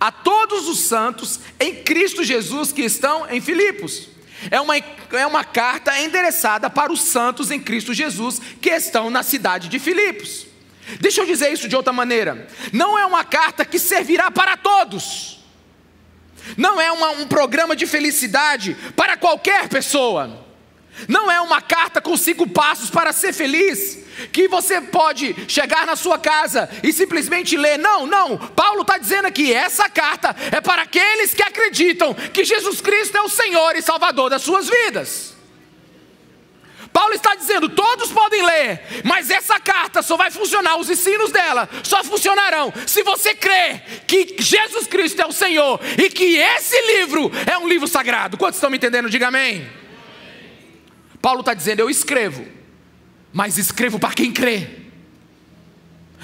a 0.00 0.12
todos 0.12 0.68
os 0.68 0.80
santos 0.80 1.40
em 1.58 1.74
Cristo 1.74 2.22
Jesus 2.22 2.72
que 2.72 2.82
estão 2.82 3.28
em 3.28 3.40
Filipos. 3.40 4.08
É 4.50 4.60
uma, 4.60 4.76
é 4.76 5.26
uma 5.26 5.42
carta 5.42 5.98
endereçada 6.00 6.70
para 6.70 6.92
os 6.92 7.02
santos 7.02 7.50
em 7.50 7.58
Cristo 7.58 7.92
Jesus 7.92 8.40
que 8.60 8.70
estão 8.70 9.10
na 9.10 9.22
cidade 9.22 9.68
de 9.68 9.78
Filipos. 9.78 10.46
Deixa 11.00 11.20
eu 11.20 11.26
dizer 11.26 11.52
isso 11.52 11.68
de 11.68 11.74
outra 11.74 11.92
maneira: 11.92 12.46
não 12.72 12.96
é 12.96 13.04
uma 13.04 13.24
carta 13.24 13.64
que 13.64 13.78
servirá 13.78 14.30
para 14.30 14.56
todos, 14.56 15.37
não 16.56 16.80
é 16.80 16.90
uma, 16.90 17.10
um 17.10 17.26
programa 17.26 17.76
de 17.76 17.86
felicidade 17.86 18.76
para 18.96 19.16
qualquer 19.16 19.68
pessoa, 19.68 20.46
não 21.06 21.30
é 21.30 21.40
uma 21.40 21.60
carta 21.60 22.00
com 22.00 22.16
cinco 22.16 22.48
passos 22.48 22.90
para 22.90 23.12
ser 23.12 23.32
feliz, 23.32 23.98
que 24.32 24.48
você 24.48 24.80
pode 24.80 25.36
chegar 25.46 25.86
na 25.86 25.94
sua 25.94 26.18
casa 26.18 26.68
e 26.82 26.92
simplesmente 26.92 27.56
ler. 27.56 27.78
Não, 27.78 28.06
não. 28.06 28.36
Paulo 28.36 28.82
está 28.82 28.98
dizendo 28.98 29.26
aqui: 29.26 29.52
essa 29.52 29.88
carta 29.88 30.34
é 30.50 30.60
para 30.60 30.82
aqueles 30.82 31.32
que 31.32 31.42
acreditam 31.42 32.14
que 32.14 32.44
Jesus 32.44 32.80
Cristo 32.80 33.16
é 33.16 33.22
o 33.22 33.28
Senhor 33.28 33.76
e 33.76 33.82
Salvador 33.82 34.30
das 34.30 34.42
suas 34.42 34.68
vidas. 34.68 35.37
Paulo 36.92 37.14
está 37.14 37.34
dizendo: 37.34 37.68
todos 37.68 38.10
podem 38.10 38.44
ler, 38.44 39.02
mas 39.04 39.30
essa 39.30 39.58
carta 39.60 40.02
só 40.02 40.16
vai 40.16 40.30
funcionar, 40.30 40.76
os 40.76 40.90
ensinos 40.90 41.30
dela 41.30 41.68
só 41.82 42.02
funcionarão 42.04 42.72
se 42.86 43.02
você 43.02 43.34
crer 43.34 44.04
que 44.06 44.36
Jesus 44.38 44.86
Cristo 44.86 45.22
é 45.22 45.26
o 45.26 45.32
Senhor 45.32 45.80
e 45.96 46.10
que 46.10 46.36
esse 46.36 46.80
livro 46.98 47.30
é 47.46 47.58
um 47.58 47.68
livro 47.68 47.86
sagrado. 47.86 48.36
Quantos 48.36 48.56
estão 48.56 48.70
me 48.70 48.76
entendendo? 48.76 49.10
Diga 49.10 49.28
amém. 49.28 49.68
Paulo 51.20 51.40
está 51.40 51.54
dizendo: 51.54 51.80
eu 51.80 51.90
escrevo 51.90 52.58
mas 53.32 53.58
escrevo 53.58 53.98
para 53.98 54.14
quem 54.14 54.32
crê. 54.32 54.68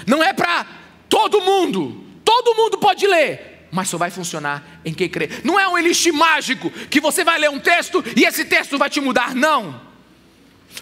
Não 0.05 0.23
é 0.23 0.33
para 0.33 0.65
todo 1.07 1.41
mundo. 1.41 2.03
Todo 2.23 2.55
mundo 2.55 2.77
pode 2.77 3.05
ler, 3.05 3.67
mas 3.71 3.87
só 3.87 3.97
vai 3.97 4.09
funcionar 4.09 4.81
em 4.83 4.93
quem 4.93 5.07
crê. 5.07 5.29
Não 5.43 5.59
é 5.59 5.67
um 5.67 5.77
elixir 5.77 6.13
mágico 6.13 6.69
que 6.69 6.99
você 6.99 7.23
vai 7.23 7.39
ler 7.39 7.49
um 7.49 7.59
texto 7.59 8.03
e 8.15 8.25
esse 8.25 8.45
texto 8.45 8.77
vai 8.77 8.89
te 8.89 8.99
mudar, 8.99 9.35
não. 9.35 9.84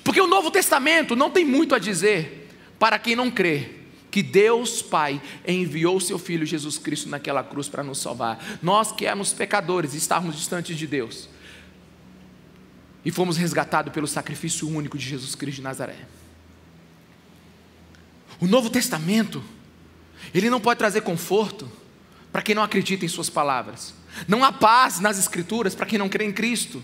Porque 0.03 0.19
o 0.19 0.27
Novo 0.27 0.51
Testamento 0.51 1.15
não 1.15 1.31
tem 1.31 1.45
muito 1.45 1.74
a 1.74 1.79
dizer 1.79 2.50
para 2.77 3.00
quem 3.00 3.15
não 3.15 3.31
crê 3.31 3.69
que 4.12 4.22
Deus 4.22 4.81
Pai 4.81 5.22
enviou 5.48 6.00
seu 6.00 6.19
Filho 6.19 6.45
Jesus 6.45 6.77
Cristo 6.77 7.10
naquela 7.10 7.43
cruz 7.43 7.67
para 7.67 7.81
nos 7.81 8.00
salvar. 8.00 8.60
Nós 8.62 8.91
que 8.91 9.05
éramos 9.05 9.33
pecadores 9.33 9.93
e 9.93 9.98
estávamos 9.98 10.36
distantes 10.36 10.77
de 10.77 10.86
Deus, 10.86 11.29
e 13.05 13.12
fomos 13.12 13.38
resgatados 13.38 13.91
pelo 13.91 14.07
sacrifício 14.07 14.67
único 14.69 14.98
de 14.98 15.05
Jesus 15.05 15.36
Cristo 15.36 15.57
de 15.57 15.63
Nazaré. 15.63 15.98
O 18.39 18.48
Novo 18.48 18.69
Testamento, 18.69 19.43
ele 20.33 20.50
não 20.50 20.60
pode 20.60 20.77
trazer 20.77 21.01
conforto 21.01 21.69
para 22.31 22.41
quem 22.41 22.53
não 22.53 22.63
acredita 22.63 23.05
em 23.05 23.10
Suas 23.10 23.29
palavras. 23.29 23.93
Não 24.27 24.43
há 24.43 24.51
paz 24.51 25.00
nas 25.00 25.17
Escrituras 25.17 25.75
para 25.75 25.86
quem 25.86 25.98
não 25.98 26.07
crê 26.07 26.25
em 26.25 26.31
Cristo. 26.31 26.83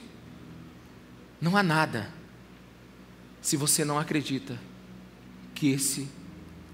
Não 1.40 1.56
há 1.56 1.64
nada 1.64 2.19
se 3.50 3.58
você 3.58 3.84
não 3.84 3.98
acredita 3.98 4.60
que 5.56 5.72
esse 5.72 6.08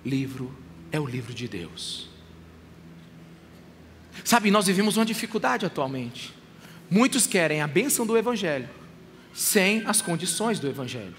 livro 0.05 0.53
é 0.91 0.99
o 0.99 1.05
livro 1.05 1.33
de 1.33 1.47
Deus. 1.47 2.09
Sabe, 4.25 4.51
nós 4.51 4.67
vivemos 4.67 4.97
uma 4.97 5.05
dificuldade 5.05 5.65
atualmente. 5.65 6.33
Muitos 6.89 7.25
querem 7.25 7.61
a 7.61 7.67
bênção 7.67 8.05
do 8.05 8.17
Evangelho 8.17 8.67
sem 9.33 9.85
as 9.85 10.01
condições 10.01 10.59
do 10.59 10.67
Evangelho. 10.67 11.15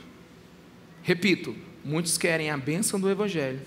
Repito, 1.02 1.56
muitos 1.82 2.18
querem 2.18 2.50
a 2.50 2.56
bênção 2.58 3.00
do 3.00 3.08
Evangelho 3.08 3.62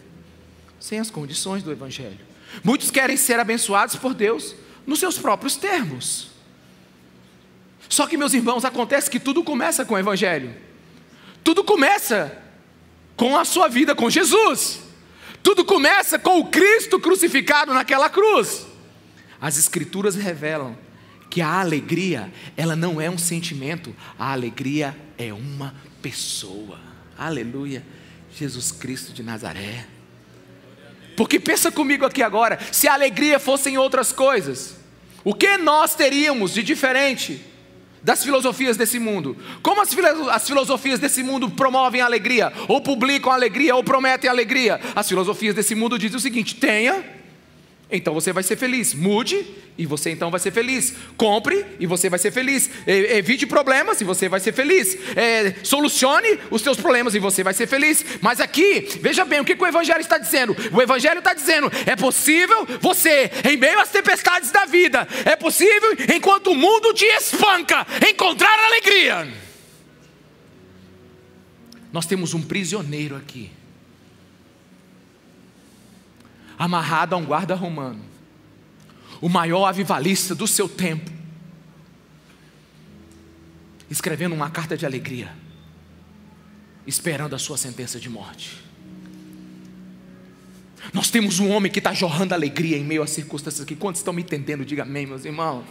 sem 0.80 1.00
as 1.00 1.10
condições 1.10 1.64
do 1.64 1.72
Evangelho. 1.72 2.20
Muitos 2.64 2.92
querem 2.92 3.18
ser 3.18 3.40
abençoados 3.40 3.96
por 3.96 4.14
Deus 4.14 4.56
nos 4.86 5.00
seus 5.00 5.18
próprios 5.18 5.56
termos. 5.56 6.28
Só 7.90 8.06
que, 8.06 8.16
meus 8.16 8.36
irmãos, 8.36 8.64
acontece 8.64 9.10
que 9.10 9.20
tudo 9.20 9.44
começa 9.44 9.84
com 9.84 9.96
o 9.96 10.00
Evangelho. 10.00 10.69
Tudo 11.50 11.64
começa 11.64 12.32
com 13.16 13.36
a 13.36 13.44
sua 13.44 13.68
vida 13.68 13.96
com 13.96 14.08
Jesus. 14.08 14.82
Tudo 15.42 15.66
começa 15.66 16.20
com 16.20 16.38
o 16.38 16.46
Cristo 16.46 17.00
crucificado 17.00 17.74
naquela 17.74 18.08
cruz. 18.08 18.68
As 19.42 19.58
escrituras 19.58 20.14
revelam 20.14 20.78
que 21.28 21.42
a 21.42 21.60
alegria, 21.60 22.32
ela 22.56 22.76
não 22.76 23.02
é 23.02 23.10
um 23.10 23.18
sentimento, 23.18 23.96
a 24.20 24.32
alegria 24.32 24.96
é 25.18 25.34
uma 25.34 25.74
pessoa. 26.04 26.80
Aleluia. 27.18 27.84
Jesus 28.32 28.72
Cristo 28.72 29.12
de 29.12 29.24
Nazaré. 29.24 29.88
Porque 31.18 31.40
pensa 31.40 31.72
comigo 31.72 32.06
aqui 32.06 32.22
agora, 32.22 32.60
se 32.72 32.88
a 32.88 32.94
alegria 32.94 33.40
fosse 33.40 33.72
em 33.72 33.78
outras 33.80 34.12
coisas, 34.12 34.76
o 35.24 35.34
que 35.34 35.58
nós 35.58 35.96
teríamos 35.96 36.54
de 36.54 36.62
diferente 36.62 37.44
das 38.02 38.24
filosofias 38.24 38.78
desse 38.78 39.00
mundo? 39.00 39.36
Como 39.62 39.82
as, 39.82 39.96
as 40.32 40.48
filosofias 40.48 41.00
desse 41.00 41.24
mundo 41.24 41.50
promovem 41.50 42.02
alegria, 42.02 42.52
ou 42.68 42.82
publicam 42.82 43.32
alegria, 43.32 43.76
ou 43.76 43.84
prometem 43.84 44.30
alegria? 44.30 44.80
As 44.96 45.08
filosofias 45.08 45.56
desse 45.56 45.76
mundo 45.76 45.98
dizem 45.98 46.18
o 46.18 46.22
seguinte: 46.22 46.56
tenha, 46.56 47.04
então 47.92 48.14
você 48.14 48.32
vai 48.32 48.44
ser 48.44 48.56
feliz. 48.56 48.94
Mude 48.94 49.46
e 49.78 49.86
você 49.86 50.12
então 50.12 50.30
vai 50.30 50.40
ser 50.40 50.52
feliz. 50.52 50.94
Compre 51.18 51.66
e 51.80 51.88
você 51.88 52.10
vai 52.10 52.20
ser 52.20 52.32
feliz. 52.32 52.70
Evite 52.86 53.48
problemas 53.48 54.00
e 54.00 54.04
você 54.04 54.30
vai 54.30 54.40
ser 54.40 54.54
feliz. 54.54 54.96
É, 55.16 55.56
solucione 55.64 56.40
os 56.52 56.62
seus 56.62 56.78
problemas 56.78 57.16
e 57.16 57.20
você 57.20 57.44
vai 57.44 57.54
ser 57.54 57.66
feliz. 57.66 58.06
Mas 58.22 58.40
aqui, 58.40 58.88
veja 59.02 59.26
bem, 59.26 59.40
o 59.40 59.46
que, 59.46 59.56
que 59.56 59.64
o 59.64 59.68
Evangelho 59.68 60.02
está 60.02 60.20
dizendo? 60.20 60.56
O 60.72 60.82
Evangelho 60.82 61.20
está 61.20 61.34
dizendo: 61.34 61.72
é 61.86 61.96
possível 61.96 62.68
você, 62.80 63.32
em 63.50 63.58
meio 63.58 63.80
às 63.80 63.90
tempestades 63.90 64.52
da 64.52 64.66
vida, 64.66 65.08
é 65.26 65.36
possível, 65.36 65.96
enquanto 66.16 66.52
o 66.52 66.56
mundo 66.56 66.94
te 66.94 67.06
espanca, 67.06 67.88
encontrar 68.08 68.58
alegria. 68.66 69.28
Nós 71.92 72.06
temos 72.06 72.36
um 72.36 72.42
prisioneiro 72.42 73.16
aqui, 73.16 73.50
amarrado 76.60 77.16
a 77.16 77.18
um 77.18 77.26
guarda 77.26 77.56
romano 77.56 78.10
o 79.22 79.28
maior 79.28 79.66
avivalista 79.66 80.34
do 80.34 80.48
seu 80.48 80.68
tempo, 80.68 81.12
escrevendo 83.90 84.34
uma 84.34 84.50
carta 84.50 84.78
de 84.78 84.86
alegria, 84.86 85.34
esperando 86.86 87.36
a 87.36 87.40
sua 87.40 87.58
sentença 87.58 88.00
de 88.00 88.10
morte. 88.10 88.64
Nós 90.94 91.12
temos 91.12 91.40
um 91.40 91.50
homem 91.50 91.72
que 91.72 91.80
está 91.80 91.94
jorrando 91.94 92.34
alegria 92.34 92.78
em 92.78 92.84
meio 92.84 93.04
às 93.04 93.10
circunstâncias 93.10 93.62
aqui. 93.62 93.76
Quantos 93.76 94.00
estão 94.00 94.14
me 94.14 94.22
entendendo? 94.22 94.64
Diga 94.64 94.84
amém, 94.84 95.06
meus 95.06 95.26
irmãos. 95.26 95.66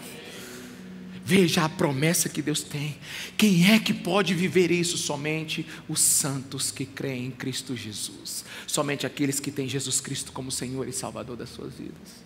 Veja 1.29 1.63
a 1.63 1.69
promessa 1.69 2.27
que 2.27 2.41
Deus 2.41 2.63
tem. 2.63 2.97
Quem 3.37 3.71
é 3.71 3.79
que 3.79 3.93
pode 3.93 4.33
viver 4.33 4.71
isso? 4.71 4.97
Somente 4.97 5.67
os 5.87 6.01
santos 6.01 6.71
que 6.71 6.87
creem 6.87 7.27
em 7.27 7.31
Cristo 7.31 7.77
Jesus. 7.77 8.47
Somente 8.67 9.05
aqueles 9.05 9.39
que 9.39 9.51
têm 9.51 9.69
Jesus 9.69 10.01
Cristo 10.01 10.33
como 10.33 10.51
Senhor 10.51 10.89
e 10.89 10.93
Salvador 10.95 11.37
das 11.37 11.51
suas 11.51 11.75
vidas. 11.75 12.25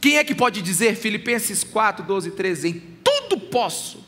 Quem 0.00 0.16
é 0.16 0.24
que 0.24 0.34
pode 0.34 0.62
dizer, 0.62 0.96
Filipenses 0.96 1.62
4, 1.62 2.02
12 2.06 2.28
e 2.28 2.32
13, 2.32 2.68
em 2.68 2.82
tudo 3.04 3.38
posso 3.38 4.02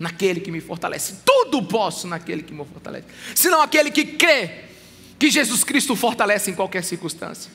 naquele 0.00 0.40
que 0.40 0.50
me 0.50 0.62
fortalece, 0.62 1.16
tudo 1.26 1.62
posso 1.62 2.08
naquele 2.08 2.42
que 2.42 2.54
me 2.54 2.64
fortalece, 2.64 3.06
senão 3.34 3.60
aquele 3.60 3.90
que 3.90 4.02
crê 4.02 4.64
que 5.18 5.30
Jesus 5.30 5.62
Cristo 5.62 5.94
fortalece 5.94 6.50
em 6.50 6.54
qualquer 6.54 6.82
circunstância. 6.82 7.52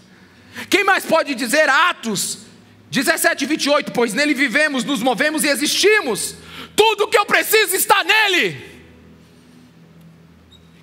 Quem 0.69 0.83
mais 0.83 1.03
pode 1.07 1.33
dizer 1.33 1.67
Atos 1.67 2.50
17, 2.91 3.45
28, 3.45 3.93
pois 3.93 4.13
nele 4.13 4.33
vivemos, 4.33 4.83
nos 4.83 5.01
movemos 5.01 5.45
e 5.45 5.47
existimos, 5.47 6.35
tudo 6.75 7.05
o 7.05 7.07
que 7.07 7.17
eu 7.17 7.25
preciso 7.25 7.73
está 7.73 8.03
nele. 8.03 8.69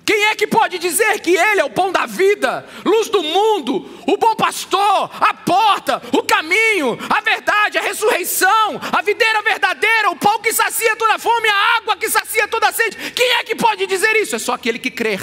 Quem 0.03 0.25
é 0.25 0.35
que 0.35 0.47
pode 0.47 0.79
dizer 0.79 1.19
que 1.19 1.37
Ele 1.37 1.61
é 1.61 1.63
o 1.63 1.69
pão 1.69 1.91
da 1.91 2.07
vida, 2.07 2.67
luz 2.83 3.09
do 3.09 3.21
mundo, 3.21 3.87
o 4.07 4.17
bom 4.17 4.35
pastor, 4.35 5.11
a 5.21 5.35
porta, 5.35 6.01
o 6.11 6.23
caminho, 6.23 6.97
a 7.07 7.21
verdade, 7.21 7.77
a 7.77 7.81
ressurreição, 7.81 8.81
a 8.91 9.03
videira 9.03 9.43
verdadeira, 9.43 10.09
o 10.09 10.15
pão 10.15 10.41
que 10.41 10.51
sacia 10.51 10.95
toda 10.95 11.19
fome, 11.19 11.47
a 11.47 11.77
água 11.77 11.95
que 11.95 12.09
sacia 12.09 12.47
toda 12.47 12.71
sede? 12.71 13.11
Quem 13.11 13.33
é 13.33 13.43
que 13.43 13.53
pode 13.53 13.85
dizer 13.85 14.15
isso? 14.15 14.35
É 14.35 14.39
só 14.39 14.53
aquele 14.53 14.79
que 14.79 14.89
crer, 14.89 15.21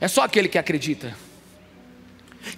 é 0.00 0.08
só 0.08 0.22
aquele 0.22 0.48
que 0.48 0.58
acredita. 0.58 1.16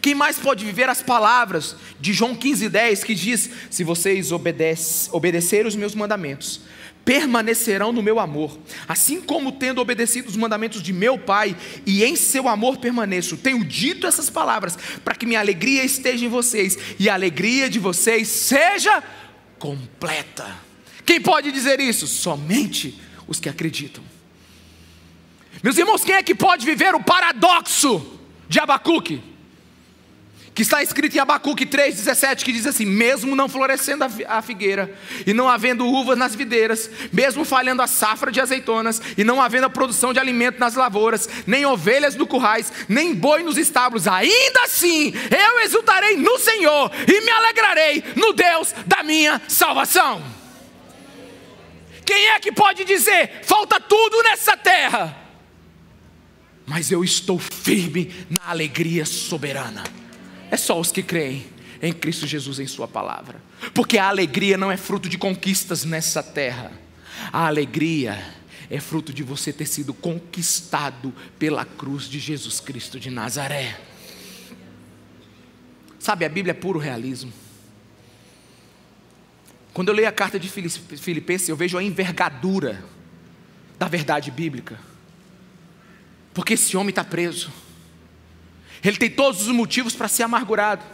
Quem 0.01 0.15
mais 0.15 0.39
pode 0.39 0.65
viver 0.65 0.89
as 0.89 1.03
palavras 1.03 1.77
de 2.01 2.13
João 2.13 2.35
15,10 2.35 3.05
que 3.05 3.15
diz: 3.15 3.51
Se 3.71 3.85
vocês 3.85 4.33
obedece, 4.33 5.09
obedecerem 5.13 5.67
os 5.67 5.77
meus 5.77 5.95
mandamentos, 5.95 6.61
permanecerão 7.07 7.93
no 7.93 8.03
meu 8.03 8.19
amor, 8.19 8.59
assim 8.89 9.21
como 9.21 9.53
tendo 9.53 9.81
obedecido 9.81 10.29
os 10.29 10.37
mandamentos 10.37 10.83
de 10.83 10.93
meu 10.93 11.17
Pai 11.17 11.57
e 11.87 12.03
em 12.03 12.17
seu 12.17 12.49
amor 12.49 12.79
permaneço. 12.79 13.37
Tenho 13.37 13.65
dito 13.65 14.09
essas 14.09 14.29
palavras 14.29 14.77
para 15.05 15.15
que 15.15 15.25
minha 15.25 15.39
alegria 15.39 15.85
esteja 15.85 16.25
em 16.25 16.29
vocês 16.29 16.77
e 16.99 17.09
a 17.09 17.15
alegria 17.15 17.71
de 17.71 17.79
vocês 17.79 18.27
seja 18.27 19.03
completa. 19.57 20.57
Quem 21.05 21.21
pode 21.21 21.53
dizer 21.53 21.79
isso? 21.79 22.09
Somente 22.09 23.01
os 23.29 23.39
que 23.39 23.49
acreditam. 23.49 24.03
Meus 25.63 25.79
irmãos, 25.79 26.05
quem 26.05 26.17
é 26.17 26.23
que 26.25 26.35
pode 26.35 26.67
viver 26.67 26.93
o 26.95 27.03
paradoxo 27.03 28.21
de 28.49 28.59
Abacuque? 28.59 29.23
Que 30.57 30.63
está 30.63 30.83
escrito 30.83 31.15
em 31.15 31.19
Abacuque 31.19 31.67
3,17, 31.67 32.43
que 32.43 32.51
diz 32.51 32.67
assim: 32.67 32.87
Mesmo 32.87 33.37
não 33.37 33.47
florescendo 33.47 34.07
a 34.27 34.41
figueira, 34.41 34.91
e 35.27 35.35
não 35.35 35.51
havendo 35.51 35.87
uvas 35.87 36.17
nas 36.17 36.35
videiras, 36.35 36.91
mesmo 37.13 37.45
falhando 37.45 37.83
a 37.83 37.87
safra 37.87 38.33
de 38.33 38.41
azeitonas, 38.41 39.03
e 39.19 39.23
não 39.23 39.41
havendo 39.41 39.67
a 39.67 39.71
produção 39.71 40.15
de 40.15 40.19
alimento 40.19 40.59
nas 40.59 40.75
lavouras, 40.75 41.29
nem 41.47 41.67
ovelhas 41.67 42.17
no 42.17 42.27
currais, 42.27 42.73
nem 42.89 43.15
boi 43.15 43.43
nos 43.43 43.59
estábulos, 43.59 44.09
ainda 44.09 44.63
assim 44.63 45.13
eu 45.31 45.61
exultarei 45.61 46.17
no 46.17 46.39
Senhor 46.39 46.91
e 47.07 47.21
me 47.21 47.31
alegrarei 47.31 48.03
no 48.17 48.33
Deus 48.33 48.75
da 48.87 49.03
minha 49.03 49.43
salvação. 49.47 50.25
Quem 52.03 52.29
é 52.29 52.41
que 52.41 52.51
pode 52.51 52.83
dizer, 52.83 53.43
falta 53.43 53.79
tudo 53.79 54.23
nessa 54.23 54.57
terra, 54.57 55.15
mas 56.65 56.91
eu 56.91 57.05
estou 57.05 57.39
firme 57.39 58.11
na 58.31 58.51
alegria 58.51 59.05
soberana? 59.05 60.06
É 60.51 60.57
só 60.57 60.79
os 60.79 60.93
que 60.93 61.03
creem 61.03 61.47
em 61.83 61.93
Cristo 61.93 62.27
Jesus 62.27 62.59
em 62.59 62.67
Sua 62.67 62.89
palavra. 62.89 63.41
Porque 63.75 63.99
a 63.99 64.09
alegria 64.09 64.57
não 64.57 64.71
é 64.71 64.77
fruto 64.77 65.09
de 65.09 65.19
conquistas 65.19 65.85
nessa 65.85 66.23
terra, 66.23 66.73
a 67.33 67.47
alegria 67.47 68.35
é 68.71 68.81
fruto 68.81 69.13
de 69.13 69.23
você 69.23 69.53
ter 69.53 69.67
sido 69.67 69.95
conquistado 69.95 71.15
pela 71.39 71.65
cruz 71.65 72.09
de 72.09 72.19
Jesus 72.19 72.61
Cristo 72.61 72.99
de 72.99 73.11
Nazaré. 73.11 73.79
Sabe, 75.99 76.25
a 76.25 76.29
Bíblia 76.29 76.51
é 76.51 76.55
puro 76.55 76.79
realismo. 76.79 77.33
Quando 79.73 79.89
eu 79.89 79.95
leio 79.95 80.09
a 80.09 80.13
carta 80.13 80.39
de 80.39 80.49
Filipenses, 80.49 81.49
eu 81.49 81.57
vejo 81.57 81.77
a 81.77 81.83
envergadura 81.83 82.83
da 83.79 83.89
verdade 83.89 84.31
bíblica. 84.31 84.79
Porque 86.33 86.55
esse 86.55 86.77
homem 86.77 86.91
está 86.91 87.05
preso. 87.05 87.53
Ele 88.85 88.97
tem 88.97 89.11
todos 89.11 89.43
os 89.43 89.49
motivos 89.49 89.95
para 89.95 90.09
ser 90.09 90.23
amargurado. 90.23 90.85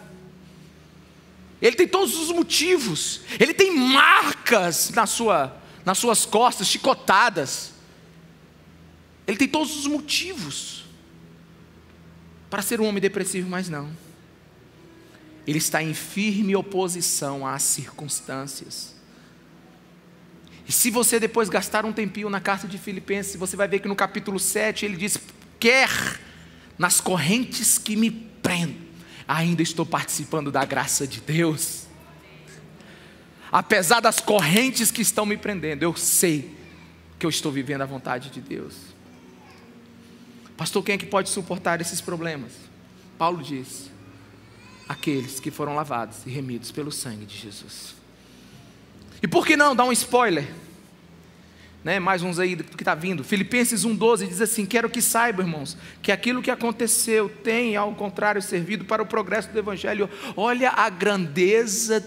Ele 1.60 1.76
tem 1.76 1.86
todos 1.86 2.16
os 2.16 2.30
motivos. 2.30 3.20
Ele 3.38 3.54
tem 3.54 3.74
marcas 3.76 4.90
na 4.90 5.06
sua, 5.06 5.56
nas 5.84 5.98
suas 5.98 6.26
costas, 6.26 6.66
chicotadas. 6.66 7.72
Ele 9.26 9.36
tem 9.36 9.48
todos 9.48 9.76
os 9.76 9.86
motivos 9.86 10.84
para 12.50 12.62
ser 12.62 12.80
um 12.80 12.86
homem 12.86 13.00
depressivo, 13.00 13.48
mas 13.48 13.68
não. 13.68 13.90
Ele 15.46 15.58
está 15.58 15.82
em 15.82 15.94
firme 15.94 16.54
oposição 16.54 17.46
às 17.46 17.62
circunstâncias. 17.62 18.94
E 20.68 20.72
se 20.72 20.90
você 20.90 21.18
depois 21.18 21.48
gastar 21.48 21.84
um 21.84 21.92
tempinho 21.92 22.30
na 22.30 22.40
carta 22.40 22.68
de 22.68 22.78
Filipenses, 22.78 23.36
você 23.36 23.56
vai 23.56 23.66
ver 23.66 23.80
que 23.80 23.88
no 23.88 23.96
capítulo 23.96 24.38
7 24.38 24.84
ele 24.84 24.96
diz: 24.96 25.18
quer 25.58 25.88
nas 26.82 27.00
correntes 27.00 27.78
que 27.78 27.94
me 27.94 28.10
prendem, 28.10 28.76
ainda 29.28 29.62
estou 29.62 29.86
participando 29.86 30.50
da 30.50 30.64
graça 30.64 31.06
de 31.06 31.20
Deus. 31.20 31.86
Apesar 33.52 34.00
das 34.00 34.18
correntes 34.18 34.90
que 34.90 35.00
estão 35.00 35.24
me 35.24 35.36
prendendo, 35.36 35.84
eu 35.84 35.94
sei 35.94 36.52
que 37.20 37.24
eu 37.24 37.30
estou 37.30 37.52
vivendo 37.52 37.82
a 37.82 37.86
vontade 37.86 38.30
de 38.30 38.40
Deus. 38.40 38.74
Pastor, 40.56 40.82
quem 40.82 40.96
é 40.96 40.98
que 40.98 41.06
pode 41.06 41.28
suportar 41.28 41.80
esses 41.80 42.00
problemas? 42.00 42.50
Paulo 43.16 43.44
diz: 43.44 43.88
aqueles 44.88 45.38
que 45.38 45.52
foram 45.52 45.76
lavados 45.76 46.26
e 46.26 46.30
remidos 46.30 46.72
pelo 46.72 46.90
sangue 46.90 47.26
de 47.26 47.38
Jesus. 47.38 47.94
E 49.22 49.28
por 49.28 49.46
que 49.46 49.56
não 49.56 49.76
dar 49.76 49.84
um 49.84 49.92
spoiler? 49.92 50.52
Né, 51.84 51.98
mais 51.98 52.22
uns 52.22 52.38
aí 52.38 52.56
que 52.56 52.82
está 52.82 52.94
vindo. 52.94 53.24
Filipenses 53.24 53.84
1,12 53.84 54.28
diz 54.28 54.40
assim: 54.40 54.64
Quero 54.64 54.88
que 54.88 55.02
saibam, 55.02 55.44
irmãos, 55.44 55.76
que 56.00 56.12
aquilo 56.12 56.42
que 56.42 56.50
aconteceu 56.50 57.28
tem, 57.28 57.76
ao 57.76 57.92
contrário, 57.94 58.40
servido 58.40 58.84
para 58.84 59.02
o 59.02 59.06
progresso 59.06 59.50
do 59.50 59.58
Evangelho. 59.58 60.08
Olha 60.36 60.70
a 60.70 60.88
grandeza 60.88 62.06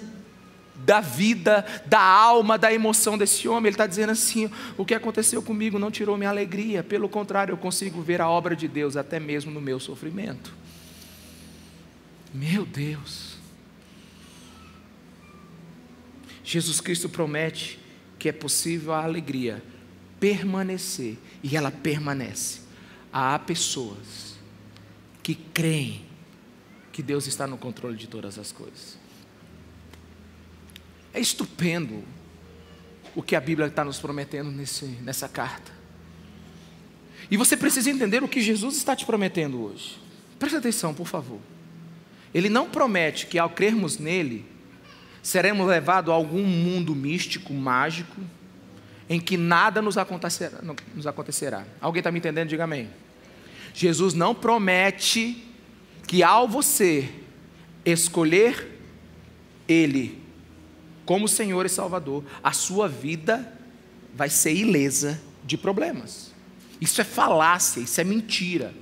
da 0.76 1.02
vida, 1.02 1.66
da 1.86 2.02
alma, 2.02 2.58
da 2.58 2.72
emoção 2.74 3.18
desse 3.18 3.48
homem. 3.48 3.68
Ele 3.68 3.74
está 3.74 3.88
dizendo 3.88 4.12
assim: 4.12 4.50
o 4.78 4.86
que 4.86 4.94
aconteceu 4.94 5.42
comigo 5.42 5.78
não 5.78 5.92
tirou 5.92 6.18
minha 6.18 6.30
alegria, 6.30 6.82
pelo 6.82 7.10
contrário, 7.10 7.52
eu 7.52 7.58
consigo 7.58 8.02
ver 8.02 8.22
a 8.22 8.30
obra 8.30 8.56
de 8.56 8.70
Deus 8.70 8.96
até 8.96 9.20
mesmo 9.20 9.52
no 9.52 9.60
meu 9.60 9.80
sofrimento. 9.80 10.54
Meu 12.34 12.66
Deus. 12.66 13.36
Jesus 16.44 16.80
Cristo 16.80 17.10
promete 17.10 17.80
que 18.26 18.30
é 18.30 18.32
possível 18.32 18.92
a 18.92 19.04
alegria 19.04 19.62
permanecer, 20.20 21.16
e 21.44 21.56
ela 21.56 21.70
permanece. 21.70 22.62
Há 23.14 23.38
pessoas 23.38 24.36
que 25.22 25.36
creem 25.36 26.04
que 26.92 27.04
Deus 27.04 27.28
está 27.28 27.46
no 27.46 27.56
controle 27.56 27.96
de 27.96 28.08
todas 28.08 28.40
as 28.40 28.52
coisas. 28.52 28.98
É 31.14 31.20
estupendo 31.20 32.04
o 33.16 33.22
que 33.22 33.36
a 33.36 33.40
Bíblia 33.40 33.68
está 33.68 33.86
nos 33.86 34.00
prometendo 34.00 34.50
nesse, 34.50 34.86
nessa 35.04 35.30
carta. 35.30 35.72
E 37.30 37.38
você 37.38 37.56
precisa 37.56 37.92
entender 37.92 38.24
o 38.24 38.28
que 38.28 38.42
Jesus 38.42 38.76
está 38.76 38.96
te 38.96 39.06
prometendo 39.06 39.62
hoje. 39.62 40.00
Preste 40.40 40.56
atenção, 40.56 40.96
por 40.96 41.06
favor. 41.06 41.42
Ele 42.34 42.50
não 42.50 42.72
promete 42.72 43.28
que 43.28 43.38
ao 43.38 43.52
crermos 43.52 44.00
nele, 44.00 44.44
seremos 45.26 45.68
levados 45.68 46.12
a 46.12 46.14
algum 46.14 46.44
mundo 46.44 46.94
místico, 46.94 47.52
mágico, 47.52 48.22
em 49.10 49.20
que 49.20 49.36
nada 49.38 49.82
nos 49.82 49.98
acontecerá. 49.98 50.60
Nos 50.94 51.08
acontecerá. 51.08 51.66
Alguém 51.82 52.00
está 52.00 52.12
me 52.12 52.20
entendendo? 52.20 52.50
Diga 52.50 52.66
amém. 52.66 52.92
Jesus 53.74 54.14
não 54.14 54.36
promete 54.36 55.44
que 56.06 56.22
ao 56.22 56.48
você 56.48 57.10
escolher 57.84 58.80
Ele 59.68 60.22
como 61.08 61.28
Senhor 61.28 61.66
e 61.66 61.70
Salvador, 61.70 62.24
a 62.44 62.52
sua 62.52 62.88
vida 62.88 63.52
vai 64.14 64.30
ser 64.30 64.54
ilesa 64.54 65.20
de 65.44 65.58
problemas. 65.58 66.32
Isso 66.80 67.02
é 67.02 67.04
falácia, 67.04 67.80
isso 67.80 68.00
é 68.00 68.04
mentira. 68.04 68.76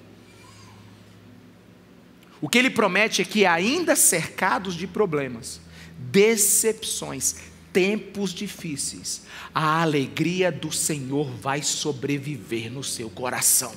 O 2.42 2.50
que 2.50 2.58
ele 2.58 2.70
promete 2.70 3.22
é 3.22 3.26
que, 3.26 3.46
ainda 3.46 3.96
cercados 3.96 4.76
de 4.76 4.88
problemas, 4.88 5.62
decepções, 6.12 7.36
tempos 7.72 8.32
difíceis, 8.32 9.24
a 9.54 9.82
alegria 9.82 10.52
do 10.52 10.72
Senhor 10.72 11.30
vai 11.30 11.62
sobreviver 11.62 12.72
no 12.72 12.84
seu 12.84 13.10
coração. 13.10 13.74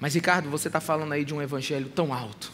Mas, 0.00 0.14
Ricardo, 0.14 0.50
você 0.50 0.68
está 0.68 0.80
falando 0.80 1.12
aí 1.12 1.24
de 1.24 1.32
um 1.32 1.40
evangelho 1.40 1.88
tão 1.88 2.12
alto. 2.12 2.52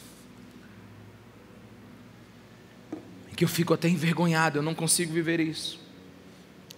que 3.38 3.44
eu 3.44 3.48
fico 3.48 3.72
até 3.72 3.88
envergonhado, 3.88 4.58
eu 4.58 4.62
não 4.64 4.74
consigo 4.74 5.12
viver 5.12 5.38
isso. 5.38 5.78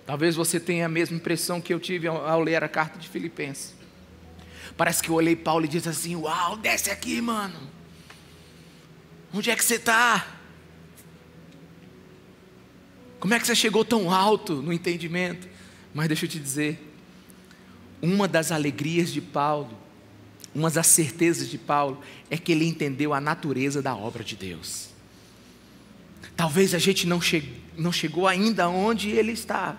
Talvez 0.04 0.36
você 0.36 0.60
tenha 0.60 0.84
a 0.84 0.88
mesma 0.90 1.16
impressão 1.16 1.58
que 1.58 1.72
eu 1.72 1.80
tive 1.80 2.06
ao, 2.06 2.42
ler 2.42 2.62
a 2.62 2.68
carta 2.68 2.98
de 2.98 3.08
Filipenses. 3.08 3.74
Parece 4.76 5.02
que 5.02 5.08
eu 5.08 5.14
olhei 5.14 5.34
Paulo 5.34 5.64
e 5.64 5.68
disse 5.68 5.88
assim: 5.88 6.14
Uau, 6.16 6.58
desce 6.58 6.90
aqui, 6.90 7.18
mano. 7.22 7.58
Onde 9.32 9.50
é 9.50 9.56
que 9.56 9.64
você 9.64 9.76
está? 9.76 10.26
Como 13.20 13.34
é 13.34 13.38
que 13.38 13.46
você 13.46 13.54
chegou 13.54 13.84
tão 13.84 14.10
alto 14.10 14.56
no 14.62 14.72
entendimento? 14.72 15.48
Mas 15.94 16.08
deixa 16.08 16.24
eu 16.24 16.28
te 16.28 16.38
dizer, 16.38 16.94
uma 18.00 18.26
das 18.26 18.50
alegrias 18.50 19.12
de 19.12 19.20
Paulo, 19.20 19.78
uma 20.54 20.70
das 20.70 20.86
certezas 20.86 21.48
de 21.48 21.58
Paulo, 21.58 22.00
é 22.30 22.36
que 22.36 22.50
ele 22.52 22.64
entendeu 22.64 23.12
a 23.12 23.20
natureza 23.20 23.82
da 23.82 23.94
obra 23.94 24.24
de 24.24 24.36
Deus. 24.36 24.88
Talvez 26.36 26.74
a 26.74 26.78
gente 26.78 27.06
não, 27.06 27.20
che 27.20 27.60
não 27.76 27.92
chegou 27.92 28.26
ainda 28.26 28.68
onde 28.68 29.10
ele 29.10 29.32
está 29.32 29.76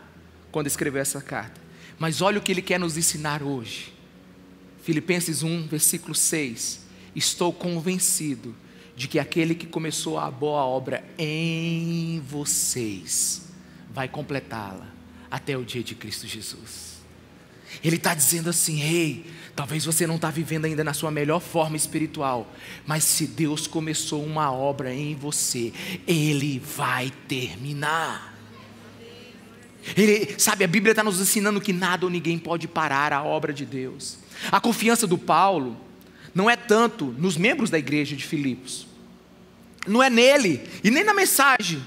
quando 0.52 0.68
escreveu 0.68 1.02
essa 1.02 1.20
carta. 1.20 1.60
Mas 1.98 2.22
olha 2.22 2.40
o 2.40 2.42
que 2.42 2.52
ele 2.52 2.62
quer 2.62 2.80
nos 2.80 2.98
ensinar 2.98 3.42
hoje. 3.42 3.94
Filipenses 4.84 5.44
1, 5.44 5.68
versículo 5.68 6.14
6. 6.14 6.82
Estou 7.16 7.52
convencido 7.52 8.56
de 8.96 9.08
que 9.08 9.20
aquele 9.20 9.56
que 9.56 9.66
começou 9.66 10.20
a 10.20 10.30
boa 10.30 10.66
obra 10.66 11.04
em 11.18 12.22
vocês 12.28 13.50
vai 13.94 14.08
completá-la 14.08 14.88
até 15.30 15.58
o 15.58 15.64
dia 15.64 15.84
de 15.84 15.96
Cristo 15.96 16.28
Jesus. 16.28 16.92
Ele 17.84 17.96
está 17.96 18.14
dizendo 18.14 18.50
assim: 18.50 18.82
ei, 18.82 19.26
talvez 19.56 19.86
você 19.86 20.06
não 20.06 20.16
está 20.16 20.30
vivendo 20.30 20.66
ainda 20.66 20.84
na 20.84 20.94
sua 20.94 21.10
melhor 21.10 21.40
forma 21.40 21.78
espiritual, 21.78 22.52
mas 22.86 23.04
se 23.04 23.26
Deus 23.28 23.68
começou 23.68 24.24
uma 24.24 24.52
obra 24.52 24.94
em 24.94 25.16
você, 25.16 25.72
Ele 26.06 26.60
vai 26.60 27.12
terminar. 27.28 28.32
Ele, 29.98 30.36
sabe, 30.38 30.64
a 30.64 30.68
Bíblia 30.68 30.92
está 30.92 31.04
nos 31.04 31.20
ensinando 31.20 31.60
que 31.60 31.74
nada 31.74 32.06
ou 32.06 32.12
ninguém 32.12 32.38
pode 32.38 32.68
parar 32.68 33.12
a 33.14 33.24
obra 33.24 33.52
de 33.52 33.66
Deus. 33.66 34.18
A 34.52 34.60
confiança 34.60 35.08
do 35.08 35.18
Paulo 35.18 35.76
não 36.34 36.50
é 36.50 36.56
tanto 36.56 37.06
nos 37.06 37.38
membros 37.38 37.70
da 37.70 37.78
igreja 37.78 38.16
de 38.16 38.26
Filipos, 38.26 38.88
não 39.88 40.02
é 40.02 40.10
nele 40.10 40.62
e 40.84 40.92
nem 40.92 41.04
na 41.04 41.14
mensagem. 41.14 41.84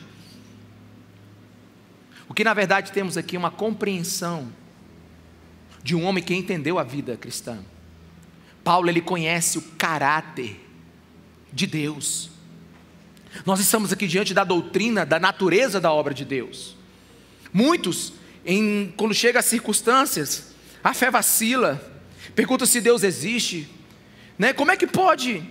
O 2.29 2.35
que 2.35 2.45
na 2.45 2.55
verdade 2.55 2.93
temos 2.93 3.17
aqui 3.17 3.37
é 3.37 3.39
uma 3.39 3.51
compreensão 3.51 4.51
de 5.83 5.95
um 5.95 6.05
homem 6.05 6.25
que 6.25 6.35
entendeu 6.35 6.79
a 6.79 6.83
vida 6.83 7.17
cristã. 7.17 7.59
Paulo 8.65 8.89
ele 8.89 9.01
conhece 9.01 9.59
o 9.59 9.63
caráter 9.79 10.61
de 11.53 11.67
Deus. 11.67 12.31
Nós 13.45 13.61
estamos 13.61 13.93
aqui 13.93 14.07
diante 14.07 14.33
da 14.33 14.43
doutrina 14.43 15.05
da 15.05 15.21
natureza 15.21 15.81
da 15.81 15.93
obra 15.93 16.15
de 16.15 16.25
Deus. 16.25 16.77
Muitos, 17.53 18.15
em, 18.45 18.93
quando 18.97 19.15
chega 19.15 19.39
as 19.39 19.45
circunstâncias, 19.45 20.55
a 20.83 20.95
fé 20.95 21.11
vacila, 21.11 21.81
pergunta 22.35 22.67
se 22.67 22.81
Deus 22.81 23.03
existe, 23.03 23.69
né? 24.39 24.53
Como 24.53 24.71
é 24.71 24.77
que 24.77 24.87
pode 24.87 25.43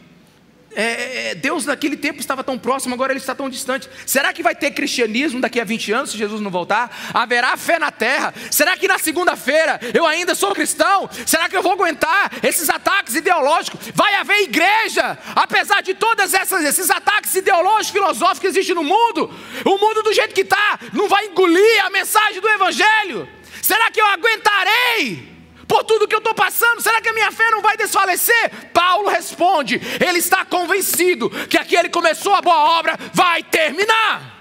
é, 0.76 1.30
é, 1.30 1.36
Deus 1.36 1.66
naquele 1.66 1.96
tempo 1.96 2.20
estava 2.20 2.44
tão 2.44 2.58
próximo, 2.58 2.94
agora 2.94 3.12
ele 3.12 3.20
está 3.20 3.36
tão 3.36 3.50
distante. 3.50 3.90
Será 4.06 4.34
que 4.34 4.42
vai 4.42 4.56
ter 4.56 4.72
cristianismo 4.72 5.40
daqui 5.40 5.60
a 5.60 5.64
20 5.64 5.92
anos 5.92 6.12
se 6.12 6.18
Jesus 6.18 6.42
não 6.42 6.50
voltar? 6.50 7.12
Haverá 7.14 7.56
fé 7.58 7.78
na 7.78 7.92
terra? 7.92 8.34
Será 8.50 8.76
que 8.76 8.88
na 8.88 8.98
segunda-feira 8.98 9.80
eu 9.94 10.06
ainda 10.06 10.34
sou 10.36 10.54
cristão? 10.54 11.10
Será 11.26 11.48
que 11.48 11.56
eu 11.56 11.62
vou 11.62 11.74
aguentar 11.74 12.32
esses 12.42 12.70
ataques 12.70 13.16
ideológicos? 13.16 13.80
Vai 13.94 14.16
haver 14.16 14.42
igreja, 14.42 15.18
apesar 15.36 15.82
de 15.82 15.94
todos 15.94 16.34
esses 16.34 16.90
ataques 16.90 17.36
ideológicos, 17.36 17.92
filosóficos 17.92 18.40
que 18.40 18.48
existem 18.48 18.76
no 18.76 18.84
mundo? 18.84 19.32
O 19.66 19.78
mundo 19.78 20.02
do 20.02 20.14
jeito 20.14 20.34
que 20.34 20.42
está 20.42 20.80
não 20.92 21.08
vai 21.08 21.26
engolir 21.26 21.86
a 21.86 21.90
mensagem 21.90 22.42
do 22.42 22.50
Evangelho? 22.50 23.30
Será 23.62 23.92
que 23.92 24.02
eu 24.02 24.08
aguentarei? 24.08 25.33
Por 25.68 25.84
tudo 25.84 26.08
que 26.08 26.16
eu 26.16 26.20
estou 26.20 26.34
passando, 26.34 26.82
será 26.82 27.02
que 27.02 27.10
a 27.10 27.14
minha 27.14 27.32
fé 27.32 27.50
não 27.52 27.62
vai 27.62 27.78
desfalecer? 27.78 28.72
Paulo 28.74 29.10
responde: 29.10 29.80
ele 30.06 30.20
está 30.20 30.46
convencido 30.46 31.30
que 31.48 31.58
aquele 31.58 31.84
que 31.84 31.94
começou 31.94 32.34
a 32.34 32.42
boa 32.42 32.80
obra 32.80 32.98
vai 33.14 33.44
terminar. 33.44 34.32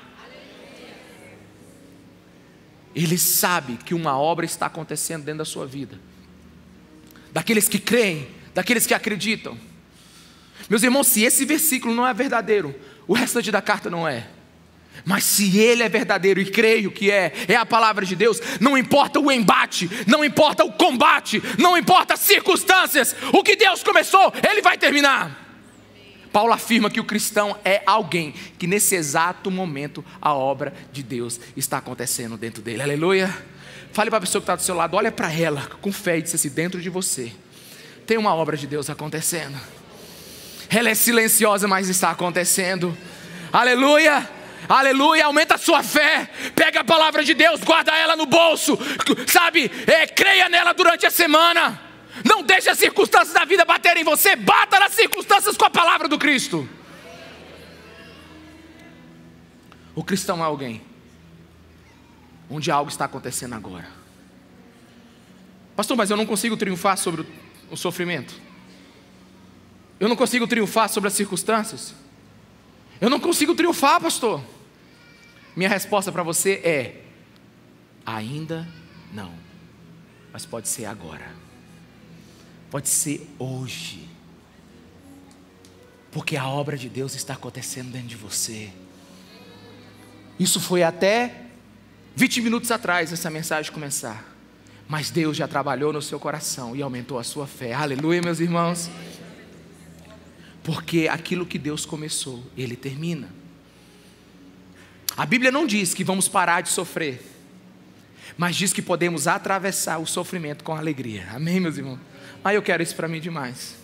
Ele 2.94 3.16
sabe 3.16 3.78
que 3.78 3.94
uma 3.94 4.18
obra 4.18 4.44
está 4.44 4.66
acontecendo 4.66 5.24
dentro 5.24 5.38
da 5.38 5.44
sua 5.44 5.66
vida, 5.66 5.98
daqueles 7.32 7.68
que 7.68 7.78
creem, 7.78 8.28
daqueles 8.54 8.86
que 8.86 8.92
acreditam. 8.92 9.58
Meus 10.68 10.82
irmãos, 10.82 11.06
se 11.06 11.22
esse 11.22 11.44
versículo 11.44 11.94
não 11.94 12.06
é 12.06 12.12
verdadeiro, 12.12 12.74
o 13.06 13.14
restante 13.14 13.50
da 13.50 13.62
carta 13.62 13.88
não 13.88 14.06
é. 14.06 14.28
Mas 15.04 15.24
se 15.24 15.58
ele 15.58 15.82
é 15.82 15.88
verdadeiro 15.88 16.40
e 16.40 16.46
creio 16.46 16.90
que 16.90 17.10
é, 17.10 17.32
é 17.48 17.56
a 17.56 17.66
palavra 17.66 18.06
de 18.06 18.14
Deus, 18.14 18.40
não 18.60 18.78
importa 18.78 19.18
o 19.18 19.30
embate, 19.32 19.90
não 20.06 20.24
importa 20.24 20.64
o 20.64 20.72
combate, 20.72 21.42
não 21.58 21.76
importa 21.76 22.14
as 22.14 22.20
circunstâncias, 22.20 23.14
o 23.32 23.42
que 23.42 23.56
Deus 23.56 23.82
começou, 23.82 24.32
ele 24.48 24.62
vai 24.62 24.78
terminar. 24.78 25.40
Paulo 26.32 26.52
afirma 26.52 26.88
que 26.88 27.00
o 27.00 27.04
cristão 27.04 27.58
é 27.64 27.82
alguém 27.84 28.32
que 28.58 28.66
nesse 28.66 28.94
exato 28.94 29.50
momento 29.50 30.04
a 30.20 30.32
obra 30.32 30.72
de 30.90 31.02
Deus 31.02 31.38
está 31.56 31.78
acontecendo 31.78 32.38
dentro 32.38 32.62
dele. 32.62 32.82
Aleluia. 32.82 33.28
Fale 33.92 34.08
para 34.08 34.18
a 34.18 34.20
pessoa 34.22 34.40
que 34.40 34.44
está 34.44 34.56
do 34.56 34.62
seu 34.62 34.74
lado, 34.74 34.96
olha 34.96 35.12
para 35.12 35.30
ela 35.30 35.68
com 35.82 35.92
fé 35.92 36.16
e 36.16 36.22
diz 36.22 36.34
assim: 36.34 36.48
dentro 36.48 36.80
de 36.80 36.88
você 36.88 37.30
tem 38.06 38.16
uma 38.16 38.34
obra 38.34 38.56
de 38.56 38.66
Deus 38.66 38.88
acontecendo. 38.88 39.58
Ela 40.70 40.88
é 40.88 40.94
silenciosa, 40.94 41.68
mas 41.68 41.90
está 41.90 42.10
acontecendo. 42.10 42.96
Aleluia 43.52 44.41
aleluia, 44.68 45.26
aumenta 45.26 45.54
a 45.54 45.58
sua 45.58 45.82
fé, 45.82 46.28
pega 46.54 46.80
a 46.80 46.84
palavra 46.84 47.24
de 47.24 47.34
Deus, 47.34 47.62
guarda 47.62 47.96
ela 47.96 48.16
no 48.16 48.26
bolso, 48.26 48.78
sabe, 49.26 49.70
é, 49.86 50.06
creia 50.06 50.48
nela 50.48 50.72
durante 50.72 51.06
a 51.06 51.10
semana, 51.10 51.80
não 52.24 52.42
deixe 52.42 52.68
as 52.68 52.78
circunstâncias 52.78 53.32
da 53.32 53.44
vida 53.44 53.64
baterem 53.64 54.02
em 54.02 54.04
você, 54.04 54.36
bata 54.36 54.78
nas 54.78 54.92
circunstâncias 54.92 55.56
com 55.56 55.64
a 55.64 55.70
palavra 55.70 56.08
do 56.08 56.18
Cristo. 56.18 56.68
O 59.94 60.02
cristão 60.02 60.38
é 60.38 60.44
alguém 60.44 60.82
onde 62.48 62.70
algo 62.70 62.90
está 62.90 63.06
acontecendo 63.06 63.54
agora. 63.54 63.88
Pastor, 65.74 65.96
mas 65.96 66.10
eu 66.10 66.16
não 66.16 66.26
consigo 66.26 66.56
triunfar 66.56 66.98
sobre 66.98 67.26
o 67.70 67.76
sofrimento. 67.76 68.34
Eu 69.98 70.08
não 70.08 70.16
consigo 70.16 70.46
triunfar 70.46 70.88
sobre 70.88 71.08
as 71.08 71.14
circunstâncias. 71.14 71.94
Eu 73.02 73.10
não 73.10 73.18
consigo 73.18 73.52
triunfar, 73.52 74.00
pastor. 74.00 74.40
Minha 75.56 75.68
resposta 75.68 76.12
para 76.12 76.22
você 76.22 76.52
é: 76.62 77.02
ainda 78.06 78.66
não, 79.12 79.32
mas 80.32 80.46
pode 80.46 80.68
ser 80.68 80.84
agora, 80.84 81.34
pode 82.70 82.88
ser 82.88 83.28
hoje, 83.40 84.08
porque 86.12 86.36
a 86.36 86.46
obra 86.46 86.76
de 86.76 86.88
Deus 86.88 87.16
está 87.16 87.34
acontecendo 87.34 87.90
dentro 87.90 88.06
de 88.06 88.16
você. 88.16 88.70
Isso 90.38 90.60
foi 90.60 90.84
até 90.84 91.46
20 92.14 92.40
minutos 92.40 92.70
atrás, 92.70 93.12
essa 93.12 93.28
mensagem 93.28 93.72
começar. 93.72 94.32
Mas 94.88 95.10
Deus 95.10 95.36
já 95.36 95.48
trabalhou 95.48 95.92
no 95.92 96.00
seu 96.02 96.20
coração 96.20 96.76
e 96.76 96.82
aumentou 96.82 97.18
a 97.18 97.24
sua 97.24 97.48
fé. 97.48 97.72
Aleluia, 97.72 98.22
meus 98.22 98.38
irmãos. 98.38 98.88
Porque 100.62 101.08
aquilo 101.08 101.44
que 101.44 101.58
Deus 101.58 101.84
começou, 101.84 102.42
Ele 102.56 102.76
termina. 102.76 103.28
A 105.16 105.26
Bíblia 105.26 105.50
não 105.50 105.66
diz 105.66 105.92
que 105.92 106.04
vamos 106.04 106.28
parar 106.28 106.60
de 106.62 106.68
sofrer, 106.70 107.20
mas 108.36 108.56
diz 108.56 108.72
que 108.72 108.80
podemos 108.80 109.26
atravessar 109.26 109.98
o 109.98 110.06
sofrimento 110.06 110.64
com 110.64 110.74
alegria. 110.74 111.28
Amém, 111.32 111.60
meus 111.60 111.76
irmãos? 111.76 111.98
Ah, 112.42 112.54
eu 112.54 112.62
quero 112.62 112.82
isso 112.82 112.96
para 112.96 113.08
mim 113.08 113.20
demais. 113.20 113.76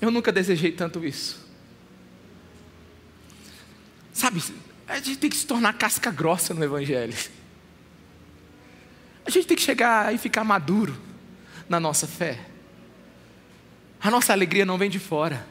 Eu 0.00 0.10
nunca 0.10 0.32
desejei 0.32 0.72
tanto 0.72 1.04
isso. 1.04 1.40
Sabe, 4.12 4.42
a 4.86 4.96
gente 4.96 5.16
tem 5.16 5.30
que 5.30 5.36
se 5.36 5.46
tornar 5.46 5.72
casca 5.74 6.10
grossa 6.10 6.52
no 6.52 6.62
Evangelho. 6.62 7.14
A 9.24 9.30
gente 9.30 9.46
tem 9.46 9.56
que 9.56 9.62
chegar 9.62 10.14
e 10.14 10.18
ficar 10.18 10.44
maduro 10.44 10.94
na 11.68 11.80
nossa 11.80 12.06
fé. 12.06 12.51
A 14.02 14.10
nossa 14.10 14.32
alegria 14.32 14.66
não 14.66 14.76
vem 14.76 14.90
de 14.90 14.98
fora. 14.98 15.46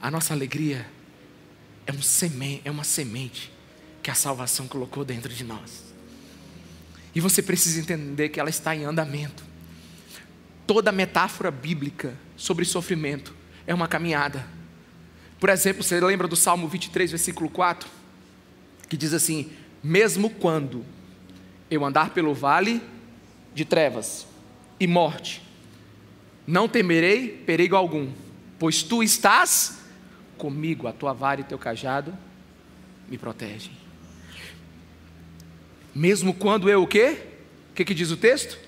A 0.00 0.08
nossa 0.08 0.32
alegria 0.32 0.86
é, 1.84 1.92
um 1.92 2.00
semente, 2.00 2.62
é 2.64 2.70
uma 2.70 2.84
semente 2.84 3.52
que 4.00 4.10
a 4.10 4.14
salvação 4.14 4.68
colocou 4.68 5.04
dentro 5.04 5.32
de 5.34 5.42
nós. 5.42 5.92
E 7.12 7.20
você 7.20 7.42
precisa 7.42 7.80
entender 7.80 8.28
que 8.28 8.38
ela 8.38 8.48
está 8.48 8.76
em 8.76 8.84
andamento. 8.84 9.42
Toda 10.64 10.92
metáfora 10.92 11.50
bíblica 11.50 12.14
sobre 12.36 12.64
sofrimento 12.64 13.34
é 13.66 13.74
uma 13.74 13.88
caminhada. 13.88 14.46
Por 15.40 15.48
exemplo, 15.48 15.82
você 15.82 16.00
lembra 16.00 16.28
do 16.28 16.36
Salmo 16.36 16.68
23, 16.68 17.10
versículo 17.10 17.50
4? 17.50 17.88
Que 18.88 18.96
diz 18.96 19.12
assim: 19.12 19.50
Mesmo 19.82 20.30
quando 20.30 20.84
eu 21.68 21.84
andar 21.84 22.10
pelo 22.10 22.32
vale 22.32 22.80
de 23.52 23.64
trevas 23.64 24.26
e 24.78 24.86
morte, 24.86 25.47
não 26.48 26.66
temerei 26.66 27.28
perigo 27.28 27.76
algum, 27.76 28.10
pois 28.58 28.82
tu 28.82 29.02
estás 29.02 29.80
comigo, 30.38 30.88
a 30.88 30.94
tua 30.94 31.12
vara 31.12 31.42
e 31.42 31.44
teu 31.44 31.58
cajado 31.58 32.16
me 33.06 33.18
protegem. 33.18 33.72
Mesmo 35.94 36.32
quando 36.32 36.70
eu 36.70 36.82
o 36.82 36.86
quê? 36.86 37.18
O 37.70 37.74
que, 37.74 37.84
que 37.84 37.92
diz 37.92 38.10
o 38.10 38.16
texto? 38.16 38.58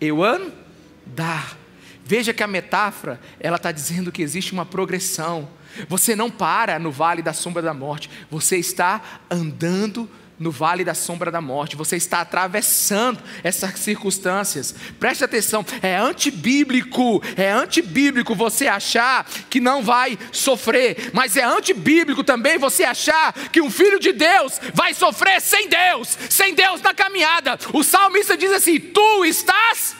Eu 0.00 0.24
andar. 0.24 1.58
Veja 2.06 2.32
que 2.32 2.42
a 2.42 2.46
metáfora, 2.46 3.20
ela 3.38 3.56
está 3.56 3.70
dizendo 3.70 4.10
que 4.10 4.22
existe 4.22 4.54
uma 4.54 4.64
progressão. 4.64 5.46
Você 5.90 6.16
não 6.16 6.30
para 6.30 6.78
no 6.78 6.90
vale 6.90 7.20
da 7.20 7.34
sombra 7.34 7.60
da 7.60 7.74
morte, 7.74 8.08
você 8.30 8.56
está 8.56 9.20
andando 9.30 10.08
no 10.40 10.50
vale 10.50 10.82
da 10.82 10.94
sombra 10.94 11.30
da 11.30 11.42
morte, 11.42 11.76
você 11.76 11.96
está 11.96 12.22
atravessando 12.22 13.22
essas 13.44 13.78
circunstâncias. 13.78 14.74
Preste 14.98 15.22
atenção, 15.22 15.64
é 15.82 15.96
antibíblico, 15.96 17.22
é 17.36 17.50
antibíblico 17.50 18.34
você 18.34 18.66
achar 18.66 19.28
que 19.50 19.60
não 19.60 19.82
vai 19.82 20.18
sofrer, 20.32 21.10
mas 21.12 21.36
é 21.36 21.44
antibíblico 21.44 22.24
também 22.24 22.56
você 22.56 22.84
achar 22.84 23.34
que 23.52 23.60
um 23.60 23.70
filho 23.70 24.00
de 24.00 24.12
Deus 24.12 24.58
vai 24.72 24.94
sofrer 24.94 25.42
sem 25.42 25.68
Deus, 25.68 26.16
sem 26.30 26.54
Deus 26.54 26.80
na 26.80 26.94
caminhada. 26.94 27.58
O 27.74 27.84
salmista 27.84 28.34
diz 28.34 28.50
assim: 28.50 28.80
Tu 28.80 29.24
estás 29.26 29.94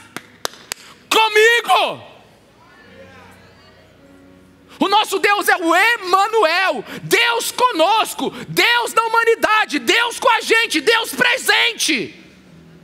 comigo. 1.10 2.09
O 4.80 4.88
nosso 4.88 5.18
Deus 5.18 5.46
é 5.46 5.56
o 5.58 5.76
Emanuel, 5.76 6.82
Deus 7.02 7.52
conosco, 7.52 8.30
Deus 8.48 8.94
na 8.94 9.04
humanidade, 9.04 9.78
Deus 9.78 10.18
com 10.18 10.30
a 10.30 10.40
gente, 10.40 10.80
Deus 10.80 11.14
presente. 11.14 12.18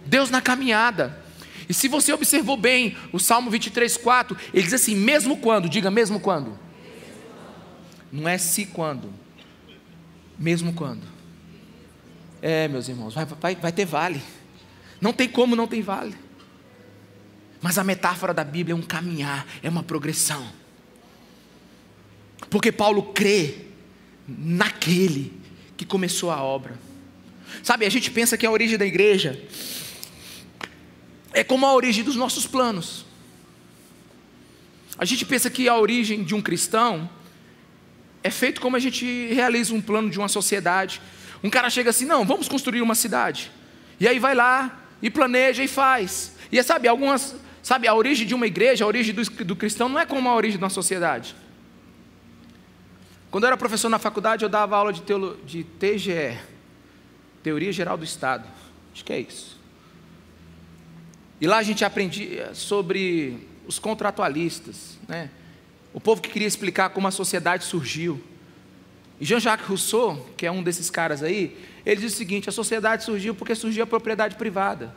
Deus 0.04 0.28
na 0.28 0.42
caminhada. 0.42 1.24
E 1.66 1.72
se 1.72 1.88
você 1.88 2.12
observou 2.12 2.56
bem 2.56 2.94
o 3.12 3.18
Salmo 3.18 3.50
23, 3.50 3.96
4, 3.96 4.36
ele 4.52 4.62
diz 4.62 4.74
assim: 4.74 4.94
mesmo 4.94 5.38
quando, 5.38 5.70
diga 5.70 5.90
mesmo 5.90 6.20
quando. 6.20 6.58
Não 8.12 8.28
é 8.28 8.36
se 8.36 8.66
quando, 8.66 9.10
mesmo 10.38 10.74
quando. 10.74 11.02
É, 12.42 12.68
meus 12.68 12.88
irmãos, 12.88 13.14
vai, 13.14 13.24
vai, 13.24 13.56
vai 13.56 13.72
ter 13.72 13.86
vale. 13.86 14.22
Não 15.00 15.14
tem 15.14 15.28
como 15.28 15.56
não 15.56 15.66
tem 15.66 15.80
vale. 15.80 16.14
Mas 17.62 17.78
a 17.78 17.84
metáfora 17.84 18.34
da 18.34 18.44
Bíblia 18.44 18.74
é 18.74 18.76
um 18.76 18.82
caminhar, 18.82 19.46
é 19.62 19.68
uma 19.70 19.82
progressão. 19.82 20.46
Porque 22.50 22.70
Paulo 22.70 23.02
crê 23.12 23.54
naquele 24.26 25.32
que 25.76 25.84
começou 25.84 26.30
a 26.30 26.42
obra. 26.42 26.78
Sabe, 27.62 27.86
a 27.86 27.90
gente 27.90 28.10
pensa 28.10 28.36
que 28.36 28.46
a 28.46 28.50
origem 28.50 28.78
da 28.78 28.86
igreja 28.86 29.40
é 31.32 31.44
como 31.44 31.66
a 31.66 31.74
origem 31.74 32.02
dos 32.02 32.16
nossos 32.16 32.46
planos. 32.46 33.04
A 34.98 35.04
gente 35.04 35.24
pensa 35.24 35.50
que 35.50 35.68
a 35.68 35.76
origem 35.76 36.24
de 36.24 36.34
um 36.34 36.40
cristão 36.40 37.08
é 38.22 38.30
feito 38.30 38.60
como 38.60 38.76
a 38.76 38.78
gente 38.80 39.04
realiza 39.32 39.74
um 39.74 39.80
plano 39.80 40.10
de 40.10 40.18
uma 40.18 40.28
sociedade. 40.28 41.00
Um 41.42 41.50
cara 41.50 41.68
chega 41.70 41.90
assim, 41.90 42.06
não, 42.06 42.24
vamos 42.24 42.48
construir 42.48 42.80
uma 42.80 42.94
cidade. 42.94 43.50
E 44.00 44.08
aí 44.08 44.18
vai 44.18 44.34
lá 44.34 44.82
e 45.02 45.10
planeja 45.10 45.62
e 45.62 45.68
faz. 45.68 46.32
E 46.50 46.62
sabe, 46.62 46.88
algumas, 46.88 47.36
sabe, 47.62 47.86
a 47.86 47.94
origem 47.94 48.26
de 48.26 48.34
uma 48.34 48.46
igreja, 48.46 48.84
a 48.84 48.88
origem 48.88 49.14
do, 49.14 49.22
do 49.44 49.54
cristão 49.54 49.88
não 49.88 50.00
é 50.00 50.06
como 50.06 50.28
a 50.28 50.34
origem 50.34 50.58
de 50.58 50.64
uma 50.64 50.70
sociedade. 50.70 51.36
Quando 53.30 53.44
eu 53.44 53.48
era 53.48 53.56
professor 53.56 53.88
na 53.88 53.98
faculdade, 53.98 54.44
eu 54.44 54.48
dava 54.48 54.76
aula 54.76 54.92
de, 54.92 55.02
teolo, 55.02 55.38
de 55.44 55.64
TGE, 55.64 56.38
Teoria 57.42 57.72
Geral 57.72 57.96
do 57.96 58.04
Estado. 58.04 58.48
Acho 58.92 59.04
que 59.04 59.12
é 59.12 59.20
isso. 59.20 59.58
E 61.40 61.46
lá 61.46 61.58
a 61.58 61.62
gente 61.62 61.84
aprendia 61.84 62.54
sobre 62.54 63.46
os 63.66 63.78
contratualistas, 63.78 64.98
né? 65.06 65.30
o 65.92 66.00
povo 66.00 66.22
que 66.22 66.30
queria 66.30 66.48
explicar 66.48 66.90
como 66.90 67.08
a 67.08 67.10
sociedade 67.10 67.64
surgiu. 67.64 68.22
E 69.20 69.24
Jean-Jacques 69.24 69.66
Rousseau, 69.66 70.28
que 70.36 70.46
é 70.46 70.52
um 70.52 70.62
desses 70.62 70.90
caras 70.90 71.22
aí, 71.22 71.56
ele 71.84 72.00
diz 72.00 72.12
o 72.12 72.16
seguinte: 72.16 72.48
a 72.48 72.52
sociedade 72.52 73.04
surgiu 73.04 73.34
porque 73.34 73.54
surgiu 73.54 73.84
a 73.84 73.86
propriedade 73.86 74.36
privada. 74.36 74.94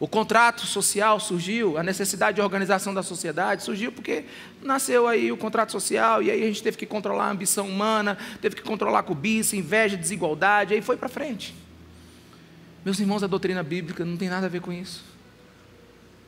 O 0.00 0.06
contrato 0.06 0.64
social 0.64 1.18
surgiu, 1.18 1.76
a 1.76 1.82
necessidade 1.82 2.36
de 2.36 2.40
organização 2.40 2.94
da 2.94 3.02
sociedade 3.02 3.64
surgiu 3.64 3.90
porque 3.90 4.24
nasceu 4.62 5.08
aí 5.08 5.32
o 5.32 5.36
contrato 5.36 5.72
social 5.72 6.22
e 6.22 6.30
aí 6.30 6.42
a 6.42 6.46
gente 6.46 6.62
teve 6.62 6.76
que 6.76 6.86
controlar 6.86 7.26
a 7.26 7.30
ambição 7.30 7.68
humana, 7.68 8.16
teve 8.40 8.54
que 8.54 8.62
controlar 8.62 9.00
a 9.00 9.02
cobiça, 9.02 9.56
inveja, 9.56 9.96
desigualdade, 9.96 10.72
aí 10.72 10.80
foi 10.80 10.96
para 10.96 11.08
frente. 11.08 11.52
Meus 12.84 13.00
irmãos, 13.00 13.24
a 13.24 13.26
doutrina 13.26 13.62
bíblica 13.62 14.04
não 14.04 14.16
tem 14.16 14.28
nada 14.28 14.46
a 14.46 14.48
ver 14.48 14.60
com 14.60 14.72
isso. 14.72 15.04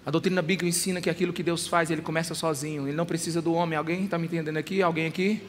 A 0.04 0.10
doutrina 0.10 0.42
bíblica 0.42 0.66
ensina 0.66 1.00
que 1.00 1.08
aquilo 1.08 1.32
que 1.32 1.42
Deus 1.42 1.68
faz, 1.68 1.92
ele 1.92 2.02
começa 2.02 2.34
sozinho, 2.34 2.88
ele 2.88 2.96
não 2.96 3.06
precisa 3.06 3.40
do 3.40 3.52
homem. 3.52 3.78
Alguém 3.78 4.04
está 4.04 4.18
me 4.18 4.26
entendendo 4.26 4.56
aqui? 4.56 4.82
Alguém 4.82 5.06
aqui? 5.06 5.40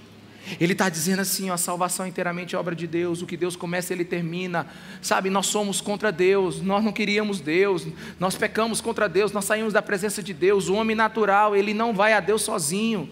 Ele 0.60 0.74
está 0.74 0.90
dizendo 0.90 1.20
assim: 1.20 1.50
ó, 1.50 1.54
a 1.54 1.58
salvação 1.58 2.06
é 2.06 2.10
inteiramente 2.10 2.56
obra 2.56 2.76
de 2.76 2.88
Deus, 2.88 3.22
o 3.22 3.26
que 3.26 3.38
Deus 3.38 3.56
começa, 3.56 3.94
Ele 3.94 4.04
termina. 4.04 4.68
Sabe, 5.02 5.30
nós 5.30 5.48
somos 5.48 5.82
contra 5.82 6.12
Deus, 6.12 6.62
nós 6.62 6.84
não 6.84 6.92
queríamos 6.92 7.40
Deus, 7.40 7.88
nós 8.20 8.36
pecamos 8.36 8.82
contra 8.82 9.08
Deus, 9.08 9.32
nós 9.32 9.46
saímos 9.46 9.74
da 9.74 9.82
presença 9.82 10.22
de 10.22 10.34
Deus. 10.34 10.68
O 10.68 10.76
homem 10.76 10.96
natural, 10.96 11.56
ele 11.56 11.74
não 11.74 11.94
vai 11.94 12.14
a 12.14 12.20
Deus 12.20 12.42
sozinho. 12.42 13.10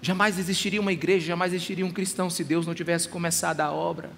Jamais 0.00 0.38
existiria 0.38 0.80
uma 0.80 0.92
igreja, 0.92 1.26
jamais 1.26 1.52
existiria 1.52 1.84
um 1.84 1.90
cristão 1.90 2.30
se 2.30 2.44
Deus 2.44 2.66
não 2.66 2.74
tivesse 2.74 3.08
começado 3.08 3.60
a 3.60 3.72
obra. 3.72 4.10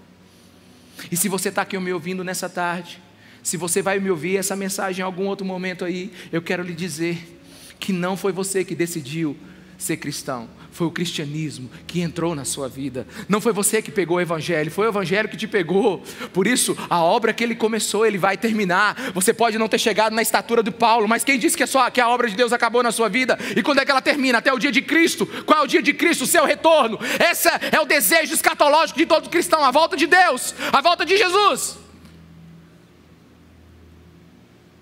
E 1.10 1.16
se 1.16 1.28
você 1.28 1.48
está 1.48 1.62
aqui 1.62 1.78
me 1.78 1.92
ouvindo 1.92 2.24
nessa 2.24 2.48
tarde, 2.48 3.00
se 3.42 3.56
você 3.56 3.80
vai 3.80 3.98
me 3.98 4.10
ouvir 4.10 4.36
essa 4.36 4.56
mensagem 4.56 5.00
em 5.00 5.04
algum 5.04 5.26
outro 5.26 5.46
momento 5.46 5.84
aí, 5.84 6.12
eu 6.32 6.42
quero 6.42 6.62
lhe 6.62 6.74
dizer 6.74 7.38
que 7.78 7.92
não 7.92 8.16
foi 8.16 8.32
você 8.32 8.64
que 8.64 8.74
decidiu 8.74 9.36
ser 9.78 9.96
cristão, 9.96 10.48
foi 10.78 10.86
o 10.86 10.92
cristianismo 10.92 11.68
que 11.88 12.00
entrou 12.00 12.36
na 12.36 12.44
sua 12.44 12.68
vida. 12.68 13.04
Não 13.28 13.40
foi 13.40 13.52
você 13.52 13.82
que 13.82 13.90
pegou 13.90 14.18
o 14.18 14.20
evangelho, 14.20 14.70
foi 14.70 14.86
o 14.86 14.90
evangelho 14.90 15.28
que 15.28 15.36
te 15.36 15.48
pegou. 15.48 16.04
Por 16.32 16.46
isso, 16.46 16.78
a 16.88 17.02
obra 17.02 17.32
que 17.32 17.42
ele 17.42 17.56
começou, 17.56 18.06
ele 18.06 18.16
vai 18.16 18.36
terminar. 18.36 19.10
Você 19.12 19.34
pode 19.34 19.58
não 19.58 19.66
ter 19.66 19.80
chegado 19.80 20.14
na 20.14 20.22
estatura 20.22 20.62
de 20.62 20.70
Paulo, 20.70 21.08
mas 21.08 21.24
quem 21.24 21.36
disse 21.36 21.56
que, 21.56 21.64
é 21.64 21.66
só, 21.66 21.90
que 21.90 22.00
a 22.00 22.08
obra 22.08 22.30
de 22.30 22.36
Deus 22.36 22.52
acabou 22.52 22.80
na 22.80 22.92
sua 22.92 23.08
vida? 23.08 23.36
E 23.56 23.62
quando 23.62 23.80
é 23.80 23.84
que 23.84 23.90
ela 23.90 24.00
termina? 24.00 24.38
Até 24.38 24.52
o 24.52 24.58
dia 24.58 24.70
de 24.70 24.80
Cristo. 24.80 25.26
Qual 25.44 25.58
é 25.58 25.64
o 25.64 25.66
dia 25.66 25.82
de 25.82 25.92
Cristo? 25.92 26.22
O 26.22 26.28
seu 26.28 26.44
retorno. 26.44 26.96
Esse 27.28 27.48
é 27.48 27.80
o 27.80 27.84
desejo 27.84 28.32
escatológico 28.32 29.00
de 29.00 29.06
todo 29.06 29.28
cristão, 29.28 29.64
a 29.64 29.72
volta 29.72 29.96
de 29.96 30.06
Deus, 30.06 30.54
a 30.72 30.80
volta 30.80 31.04
de 31.04 31.16
Jesus. 31.16 31.76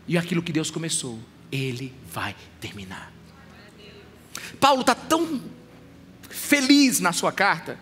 E 0.07 0.19
aquilo 0.19 0.43
que 0.43 0.53
Deus 0.53 0.71
começou, 0.71 1.19
ele 1.51 1.91
vai 2.13 2.37
terminar. 2.61 3.11
Paulo 4.61 4.83
está 4.83 4.95
tão 4.95 5.57
feliz 6.37 7.01
na 7.01 7.13
sua 7.13 7.33
carta, 7.33 7.79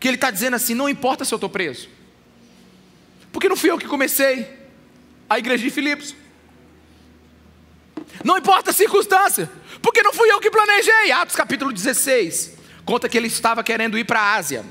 que 0.00 0.08
ele 0.08 0.16
está 0.16 0.30
dizendo 0.30 0.56
assim: 0.56 0.74
não 0.74 0.88
importa 0.88 1.24
se 1.24 1.32
eu 1.32 1.36
estou 1.36 1.48
preso, 1.48 1.88
porque 3.32 3.48
não 3.48 3.56
fui 3.56 3.70
eu 3.70 3.78
que 3.78 3.86
comecei 3.86 4.46
a 5.30 5.38
igreja 5.38 5.62
de 5.62 5.70
Filipos. 5.70 6.14
Não 8.24 8.36
importa 8.36 8.70
a 8.70 8.74
circunstância, 8.74 9.50
porque 9.80 10.02
não 10.02 10.12
fui 10.12 10.30
eu 10.30 10.40
que 10.40 10.50
planejei. 10.50 11.12
Atos 11.12 11.36
capítulo 11.36 11.72
16 11.72 12.56
conta 12.84 13.08
que 13.08 13.16
ele 13.16 13.26
estava 13.26 13.62
querendo 13.62 13.98
ir 13.98 14.04
para 14.04 14.20
a 14.20 14.34
Ásia, 14.34 14.64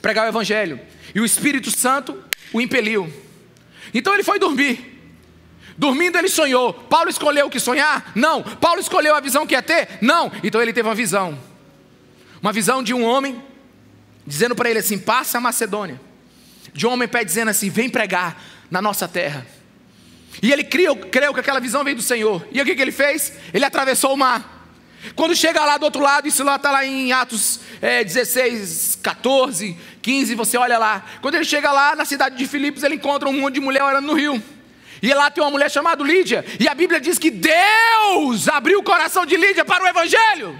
pregar 0.00 0.24
o 0.24 0.28
evangelho, 0.28 0.80
e 1.14 1.20
o 1.20 1.24
Espírito 1.24 1.70
Santo 1.70 2.22
o 2.52 2.60
impeliu. 2.60 3.12
Então 3.92 4.14
ele 4.14 4.22
foi 4.22 4.38
dormir. 4.38 4.92
Dormindo 5.76 6.16
ele 6.16 6.28
sonhou. 6.28 6.72
Paulo 6.72 7.10
escolheu 7.10 7.46
o 7.46 7.50
que 7.50 7.58
sonhar? 7.58 8.12
Não. 8.14 8.42
Paulo 8.42 8.80
escolheu 8.80 9.16
a 9.16 9.20
visão 9.20 9.46
que 9.46 9.54
ia 9.54 9.62
ter? 9.62 9.98
Não. 10.00 10.30
Então 10.42 10.62
ele 10.62 10.72
teve 10.72 10.88
uma 10.88 10.94
visão. 10.94 11.36
Uma 12.44 12.52
visão 12.52 12.82
de 12.82 12.92
um 12.92 13.02
homem 13.02 13.42
dizendo 14.26 14.54
para 14.54 14.68
ele 14.68 14.78
assim: 14.78 14.98
passa 14.98 15.38
a 15.38 15.40
Macedônia. 15.40 15.98
De 16.74 16.86
um 16.86 16.90
homem 16.90 17.08
pé 17.08 17.24
dizendo 17.24 17.48
assim: 17.48 17.70
vem 17.70 17.88
pregar 17.88 18.38
na 18.70 18.82
nossa 18.82 19.08
terra. 19.08 19.46
E 20.42 20.52
ele 20.52 20.62
creu, 20.62 20.94
creu 20.94 21.32
que 21.32 21.40
aquela 21.40 21.58
visão 21.58 21.82
veio 21.82 21.96
do 21.96 22.02
Senhor. 22.02 22.46
E 22.52 22.60
o 22.60 22.64
que, 22.66 22.74
que 22.74 22.82
ele 22.82 22.92
fez? 22.92 23.32
Ele 23.54 23.64
atravessou 23.64 24.12
o 24.12 24.16
mar. 24.18 24.68
Quando 25.16 25.34
chega 25.34 25.64
lá 25.64 25.78
do 25.78 25.84
outro 25.84 26.02
lado, 26.02 26.28
isso 26.28 26.44
lá 26.44 26.56
está 26.56 26.70
lá 26.70 26.84
em 26.84 27.12
Atos 27.12 27.60
é, 27.80 28.04
16, 28.04 28.98
14, 29.02 29.74
15, 30.02 30.34
você 30.34 30.58
olha 30.58 30.76
lá. 30.76 31.02
Quando 31.22 31.36
ele 31.36 31.46
chega 31.46 31.72
lá 31.72 31.96
na 31.96 32.04
cidade 32.04 32.36
de 32.36 32.46
Filipos, 32.46 32.82
ele 32.82 32.96
encontra 32.96 33.26
um 33.26 33.40
monte 33.40 33.54
de 33.54 33.60
mulher 33.60 33.82
orando 33.82 34.06
no 34.06 34.12
rio. 34.12 34.42
E 35.02 35.14
lá 35.14 35.30
tem 35.30 35.42
uma 35.42 35.50
mulher 35.50 35.70
chamada 35.70 36.04
Lídia. 36.04 36.44
E 36.60 36.68
a 36.68 36.74
Bíblia 36.74 37.00
diz 37.00 37.18
que 37.18 37.30
Deus 37.30 38.48
abriu 38.48 38.80
o 38.80 38.82
coração 38.82 39.24
de 39.24 39.34
Lídia 39.34 39.64
para 39.64 39.82
o 39.82 39.86
Evangelho. 39.86 40.54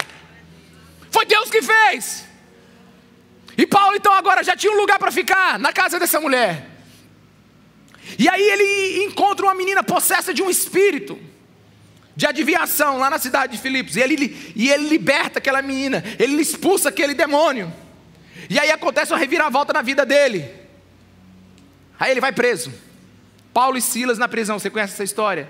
Foi 1.15 1.25
Deus 1.25 1.49
que 1.49 1.61
fez. 1.61 2.25
E 3.57 3.65
Paulo 3.65 3.95
então 3.95 4.11
agora 4.11 4.43
já 4.43 4.53
tinha 4.53 4.73
um 4.73 4.75
lugar 4.75 4.99
para 4.99 5.13
ficar 5.13 5.57
na 5.57 5.71
casa 5.71 5.97
dessa 5.97 6.19
mulher. 6.19 6.67
E 8.19 8.27
aí 8.27 8.41
ele 8.41 9.05
encontra 9.05 9.45
uma 9.45 9.55
menina 9.55 9.81
possessa 9.81 10.33
de 10.33 10.43
um 10.43 10.49
espírito 10.49 11.17
de 12.17 12.27
adivinhação 12.27 12.97
lá 12.97 13.09
na 13.09 13.17
cidade 13.17 13.53
de 13.53 13.61
Filipos. 13.61 13.95
E 13.95 14.01
ele, 14.01 14.53
e 14.57 14.69
ele 14.69 14.89
liberta 14.89 15.39
aquela 15.39 15.61
menina, 15.61 16.03
ele 16.19 16.35
expulsa 16.41 16.89
aquele 16.89 17.13
demônio. 17.13 17.73
E 18.49 18.59
aí 18.59 18.69
acontece 18.69 19.13
uma 19.13 19.17
reviravolta 19.17 19.71
na 19.71 19.81
vida 19.81 20.05
dele. 20.05 20.51
Aí 21.97 22.11
ele 22.11 22.19
vai 22.19 22.33
preso. 22.33 22.73
Paulo 23.53 23.77
e 23.77 23.81
Silas 23.81 24.17
na 24.17 24.27
prisão, 24.27 24.59
você 24.59 24.69
conhece 24.69 24.95
essa 24.95 25.03
história? 25.05 25.49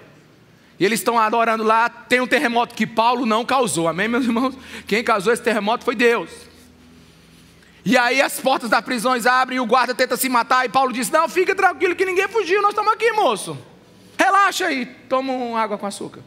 E 0.79 0.85
eles 0.85 0.99
estão 0.99 1.17
adorando 1.17 1.63
lá, 1.63 1.87
tem 1.89 2.19
um 2.19 2.27
terremoto 2.27 2.75
que 2.75 2.85
Paulo 2.85 3.25
não 3.25 3.45
causou, 3.45 3.87
amém, 3.87 4.07
meus 4.07 4.25
irmãos? 4.25 4.55
Quem 4.85 5.03
causou 5.03 5.31
esse 5.31 5.41
terremoto 5.41 5.85
foi 5.85 5.95
Deus. 5.95 6.29
E 7.85 7.97
aí 7.97 8.21
as 8.21 8.39
portas 8.39 8.69
das 8.69 8.83
prisões 8.83 9.25
abrem 9.25 9.57
e 9.57 9.59
o 9.59 9.65
guarda 9.65 9.93
tenta 9.93 10.17
se 10.17 10.27
matar. 10.27 10.65
E 10.65 10.69
Paulo 10.69 10.91
diz: 10.91 11.09
Não, 11.09 11.29
fica 11.29 11.53
tranquilo 11.53 11.95
que 11.95 12.05
ninguém 12.05 12.27
fugiu, 12.27 12.61
nós 12.61 12.71
estamos 12.71 12.91
aqui, 12.91 13.11
moço. 13.11 13.57
Relaxa 14.17 14.65
aí, 14.65 14.85
toma 15.07 15.59
água 15.59 15.77
com 15.77 15.85
açúcar. 15.85 16.21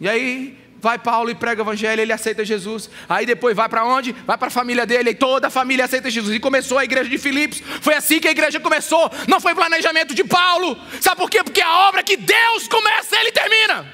E 0.00 0.08
aí 0.08 0.58
vai 0.82 0.98
Paulo 0.98 1.30
e 1.30 1.34
prega 1.34 1.62
o 1.62 1.64
evangelho, 1.64 2.02
ele 2.02 2.12
aceita 2.12 2.44
Jesus. 2.44 2.90
Aí 3.08 3.24
depois 3.24 3.56
vai 3.56 3.68
para 3.68 3.84
onde? 3.84 4.10
Vai 4.26 4.36
para 4.36 4.48
a 4.48 4.50
família 4.50 4.84
dele, 4.84 5.10
e 5.10 5.14
toda 5.14 5.46
a 5.46 5.50
família 5.50 5.84
aceita 5.84 6.10
Jesus. 6.10 6.34
E 6.34 6.40
começou 6.40 6.76
a 6.76 6.84
igreja 6.84 7.08
de 7.08 7.16
Filipos. 7.18 7.62
Foi 7.80 7.94
assim 7.94 8.18
que 8.18 8.26
a 8.26 8.32
igreja 8.32 8.58
começou. 8.58 9.08
Não 9.28 9.40
foi 9.40 9.54
planejamento 9.54 10.12
de 10.12 10.24
Paulo. 10.24 10.76
Sabe 11.00 11.18
por 11.18 11.30
quê? 11.30 11.44
Porque 11.44 11.62
a 11.62 11.88
obra 11.88 12.02
que 12.02 12.16
Deus 12.16 12.66
começa, 12.66 13.16
ele 13.16 13.30
termina. 13.30 13.86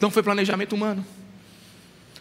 Não 0.00 0.10
foi 0.10 0.22
planejamento 0.22 0.74
humano. 0.74 1.04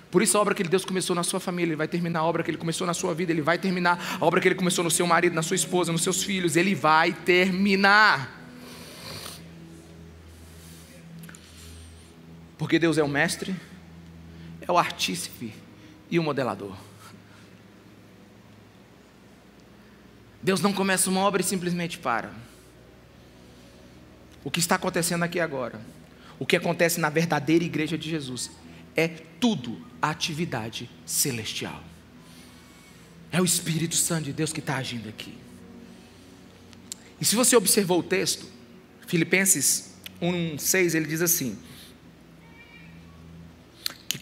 Por 0.10 0.24
isso 0.24 0.38
a 0.38 0.42
obra 0.42 0.56
que 0.56 0.64
Deus 0.64 0.86
começou 0.86 1.16
na 1.16 1.24
sua 1.24 1.40
família, 1.40 1.72
Ele 1.72 1.76
vai 1.76 1.88
terminar 1.88 2.20
a 2.20 2.24
obra 2.24 2.44
que 2.44 2.52
Ele 2.52 2.58
começou 2.58 2.86
na 2.86 2.94
sua 2.94 3.14
vida, 3.14 3.32
Ele 3.32 3.42
vai 3.42 3.58
terminar 3.58 4.18
a 4.20 4.26
obra 4.26 4.40
que 4.40 4.48
Ele 4.48 4.56
começou 4.56 4.84
no 4.84 4.92
seu 4.92 5.08
marido, 5.08 5.34
na 5.34 5.42
sua 5.42 5.56
esposa, 5.56 5.92
nos 5.92 6.04
seus 6.04 6.24
filhos, 6.24 6.56
Ele 6.56 6.76
vai 6.76 7.14
terminar. 7.14 8.43
Porque 12.64 12.80
Deus 12.80 12.98
é 12.98 13.04
o 13.04 13.10
mestre, 13.10 13.54
é 14.62 14.72
o 14.72 14.78
artífice 14.78 15.52
e 16.10 16.18
o 16.18 16.24
modelador. 16.24 16.74
Deus 20.42 20.62
não 20.62 20.72
começa 20.72 21.10
uma 21.10 21.20
obra 21.20 21.42
e 21.42 21.44
simplesmente 21.44 21.98
para. 21.98 22.32
O 24.46 24.50
que 24.50 24.62
está 24.62 24.76
acontecendo 24.76 25.24
aqui 25.24 25.42
agora, 25.42 25.82
o 26.40 26.46
que 26.46 26.56
acontece 26.56 27.02
na 27.02 27.10
verdadeira 27.10 27.66
igreja 27.66 27.98
de 27.98 28.10
Jesus, 28.10 28.50
é 28.96 29.10
tudo 29.10 29.86
atividade 30.02 30.90
celestial. 31.06 31.84
É 33.30 33.42
o 33.42 33.46
Espírito 33.46 33.98
Santo 33.98 34.24
de 34.24 34.32
Deus 34.32 34.54
que 34.54 34.62
está 34.62 34.78
agindo 34.78 35.10
aqui. 35.10 35.38
E 37.20 37.26
se 37.26 37.36
você 37.36 37.58
observou 37.58 38.00
o 38.00 38.04
texto, 38.04 38.48
Filipenses 39.06 39.96
1,6, 40.22 40.96
ele 40.96 41.08
diz 41.08 41.22
assim: 41.22 41.58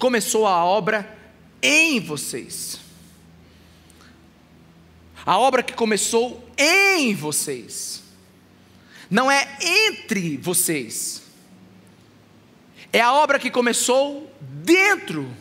começou 0.01 0.47
a 0.47 0.65
obra 0.65 1.15
em 1.61 1.99
vocês. 1.99 2.79
A 5.23 5.37
obra 5.37 5.61
que 5.61 5.73
começou 5.73 6.43
em 6.57 7.13
vocês. 7.13 8.01
Não 9.11 9.29
é 9.29 9.47
entre 9.61 10.37
vocês. 10.37 11.21
É 12.91 12.99
a 12.99 13.13
obra 13.13 13.37
que 13.37 13.51
começou 13.51 14.35
dentro. 14.41 15.31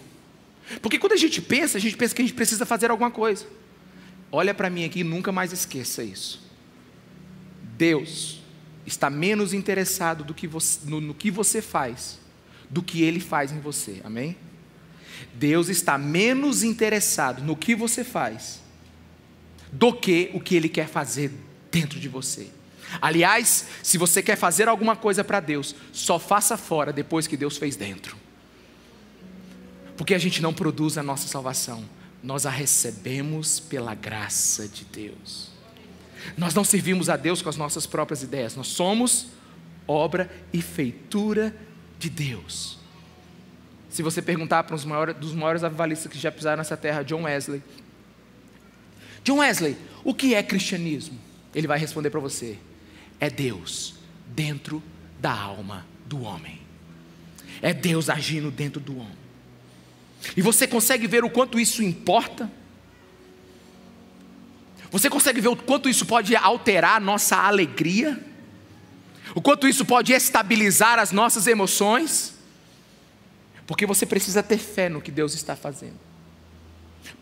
Porque 0.82 0.98
quando 0.98 1.14
a 1.14 1.16
gente 1.16 1.40
pensa, 1.40 1.78
a 1.78 1.80
gente 1.80 1.96
pensa 1.96 2.14
que 2.14 2.20
a 2.20 2.24
gente 2.26 2.34
precisa 2.34 2.66
fazer 2.66 2.90
alguma 2.90 3.10
coisa. 3.10 3.46
Olha 4.30 4.52
para 4.52 4.68
mim 4.68 4.84
aqui, 4.84 5.02
nunca 5.02 5.32
mais 5.32 5.54
esqueça 5.54 6.04
isso. 6.04 6.46
Deus 7.78 8.42
está 8.84 9.08
menos 9.08 9.54
interessado 9.54 10.22
do 10.22 10.34
que 10.34 10.46
você, 10.46 10.80
no, 10.84 11.00
no 11.00 11.14
que 11.14 11.30
você 11.30 11.62
faz 11.62 12.20
do 12.70 12.82
que 12.82 13.02
Ele 13.02 13.18
faz 13.18 13.50
em 13.50 13.58
você, 13.58 14.00
amém? 14.04 14.36
Deus 15.35 15.68
está 15.68 15.96
menos 15.98 16.62
interessado 16.62 17.42
no 17.42 17.56
que 17.56 17.74
você 17.74 18.04
faz 18.04 18.61
do 19.72 19.92
que 19.92 20.30
o 20.35 20.40
que 20.40 20.56
Ele 20.56 20.68
quer 20.68 20.88
fazer 20.88 21.33
dentro 21.70 22.00
de 22.00 22.09
você. 22.09 22.48
Aliás, 23.00 23.66
se 23.83 23.96
você 23.96 24.22
quer 24.22 24.37
fazer 24.37 24.68
alguma 24.68 24.96
coisa 24.96 25.22
para 25.22 25.38
Deus, 25.38 25.76
só 25.92 26.18
faça 26.18 26.56
fora 26.56 26.92
depois 26.92 27.26
que 27.26 27.37
Deus 27.37 27.56
fez 27.56 27.76
dentro. 27.76 28.16
Porque 29.96 30.14
a 30.14 30.18
gente 30.18 30.42
não 30.42 30.52
produz 30.52 30.98
a 30.98 31.02
nossa 31.02 31.28
salvação, 31.28 31.85
nós 32.22 32.46
a 32.46 32.50
recebemos 32.50 33.61
pela 33.61 33.94
graça 33.94 34.66
de 34.66 34.85
Deus. 34.85 35.50
Nós 36.37 36.52
não 36.52 36.64
servimos 36.64 37.09
a 37.09 37.16
Deus 37.16 37.40
com 37.42 37.48
as 37.48 37.56
nossas 37.56 37.87
próprias 37.87 38.22
ideias, 38.22 38.56
nós 38.56 38.68
somos 38.68 39.28
obra 39.87 40.30
e 40.52 40.61
feitura 40.61 41.54
de 41.98 42.11
Deus. 42.11 42.79
Se 43.90 44.03
você 44.03 44.22
perguntar 44.22 44.62
para 44.62 44.76
um 44.76 45.14
dos 45.18 45.35
maiores 45.35 45.64
avivalistas 45.64 46.11
que 46.11 46.18
já 46.18 46.31
pisaram 46.31 46.59
nessa 46.59 46.76
terra, 46.76 47.03
John 47.03 47.22
Wesley, 47.22 47.62
John 49.24 49.38
Wesley, 49.38 49.76
o 50.05 50.14
que 50.14 50.35
é 50.35 50.42
cristianismo? 50.42 51.18
Ele 51.55 51.66
vai 51.66 51.79
responder 51.79 52.11
para 52.11 52.20
você: 52.20 52.57
é 53.18 53.29
Deus 53.29 53.96
dentro 54.26 54.83
da 55.18 55.33
alma 55.33 55.87
do 56.07 56.22
homem. 56.22 56.61
É 57.61 57.74
Deus 57.74 58.09
agindo 58.09 58.50
dentro 58.50 58.81
do 58.81 58.96
homem. 58.96 59.18
E 60.37 60.40
você 60.40 60.66
consegue 60.66 61.07
ver 61.07 61.24
o 61.24 61.31
quanto 61.31 61.59
isso 61.59 61.83
importa? 61.83 62.50
Você 64.90 65.11
consegue 65.11 65.40
ver 65.40 65.48
o 65.48 65.57
quanto 65.57 65.88
isso 65.88 66.07
pode 66.07 66.35
alterar 66.35 66.96
a 66.96 67.00
nossa 67.00 67.37
alegria? 67.37 68.18
O 69.35 69.40
quanto 69.40 69.68
isso 69.68 69.85
pode 69.85 70.12
estabilizar 70.12 70.98
as 70.98 71.12
nossas 71.12 71.46
emoções? 71.46 72.39
Porque 73.70 73.86
você 73.86 74.04
precisa 74.04 74.42
ter 74.42 74.58
fé 74.58 74.88
no 74.88 75.00
que 75.00 75.12
Deus 75.12 75.32
está 75.32 75.54
fazendo. 75.54 75.94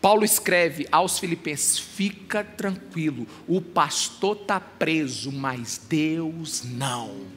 Paulo 0.01 0.25
escreve 0.25 0.87
aos 0.91 1.19
Filipenses: 1.19 1.77
fica 1.77 2.43
tranquilo, 2.43 3.27
o 3.47 3.61
pastor 3.61 4.35
está 4.35 4.59
preso, 4.59 5.31
mas 5.31 5.79
Deus 5.87 6.63
não. 6.63 7.27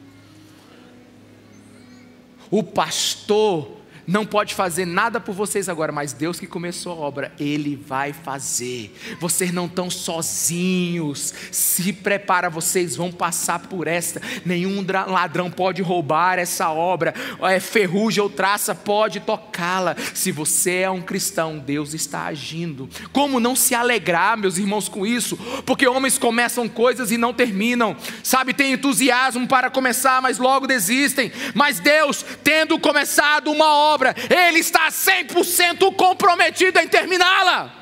O 2.49 2.63
pastor 2.63 3.82
não 4.05 4.25
pode 4.25 4.53
fazer 4.53 4.85
nada 4.85 5.19
por 5.19 5.33
vocês 5.33 5.69
agora, 5.69 5.91
mas 5.91 6.11
Deus 6.11 6.39
que 6.39 6.47
começou 6.47 6.91
a 6.91 6.95
obra, 6.95 7.31
Ele 7.39 7.75
vai 7.75 8.11
fazer. 8.11 8.93
Vocês 9.19 9.51
não 9.51 9.65
estão 9.65 9.89
sozinhos. 9.89 11.33
Se 11.51 11.93
prepara, 11.93 12.49
vocês 12.49 12.95
vão 12.95 13.11
passar 13.11 13.59
por 13.59 13.87
esta. 13.87 14.21
Nenhum 14.45 14.85
ladrão 15.07 15.49
pode 15.49 15.81
roubar 15.81 16.37
essa 16.37 16.69
obra. 16.69 17.13
É 17.41 17.59
ferrugem 17.59 18.21
ou 18.21 18.29
traça 18.29 18.75
pode 18.75 19.21
tocá-la. 19.21 19.95
Se 20.13 20.31
você 20.31 20.79
é 20.79 20.89
um 20.89 21.01
cristão, 21.01 21.57
Deus 21.57 21.93
está 21.93 22.25
agindo. 22.25 22.89
Como 23.13 23.39
não 23.39 23.55
se 23.55 23.73
alegrar, 23.73 24.37
meus 24.37 24.57
irmãos, 24.57 24.89
com 24.89 25.05
isso? 25.05 25.37
Porque 25.65 25.87
homens 25.87 26.17
começam 26.17 26.67
coisas 26.67 27.11
e 27.11 27.17
não 27.17 27.33
terminam. 27.33 27.95
Sabe, 28.21 28.53
tem 28.53 28.73
entusiasmo 28.73 29.47
para 29.47 29.69
começar, 29.69 30.21
mas 30.21 30.37
logo 30.37 30.67
desistem. 30.67 31.31
Mas 31.53 31.79
Deus, 31.79 32.25
tendo 32.43 32.77
começado 32.77 33.49
uma 33.49 33.73
obra 33.73 33.92
obra, 33.93 34.15
Ele 34.29 34.59
está 34.59 34.89
100% 34.89 35.95
comprometido 35.95 36.79
em 36.79 36.87
terminá-la. 36.87 37.73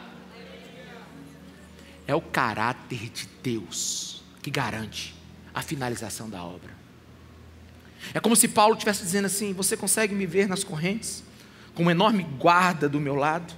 É 2.08 2.16
o 2.16 2.22
caráter 2.22 3.10
de 3.10 3.28
Deus 3.42 4.24
que 4.42 4.50
garante 4.50 5.16
a 5.54 5.62
finalização 5.62 6.30
da 6.30 6.44
obra. 6.44 6.72
É 8.14 8.20
como 8.20 8.36
se 8.36 8.48
Paulo 8.48 8.74
estivesse 8.74 9.04
dizendo 9.04 9.26
assim: 9.26 9.54
Você 9.54 9.78
consegue 9.78 10.14
me 10.14 10.26
ver 10.26 10.48
nas 10.48 10.64
correntes, 10.64 11.24
com 11.74 11.84
uma 11.84 11.92
enorme 11.92 12.24
guarda 12.24 12.90
do 12.90 13.00
meu 13.00 13.16
lado, 13.16 13.54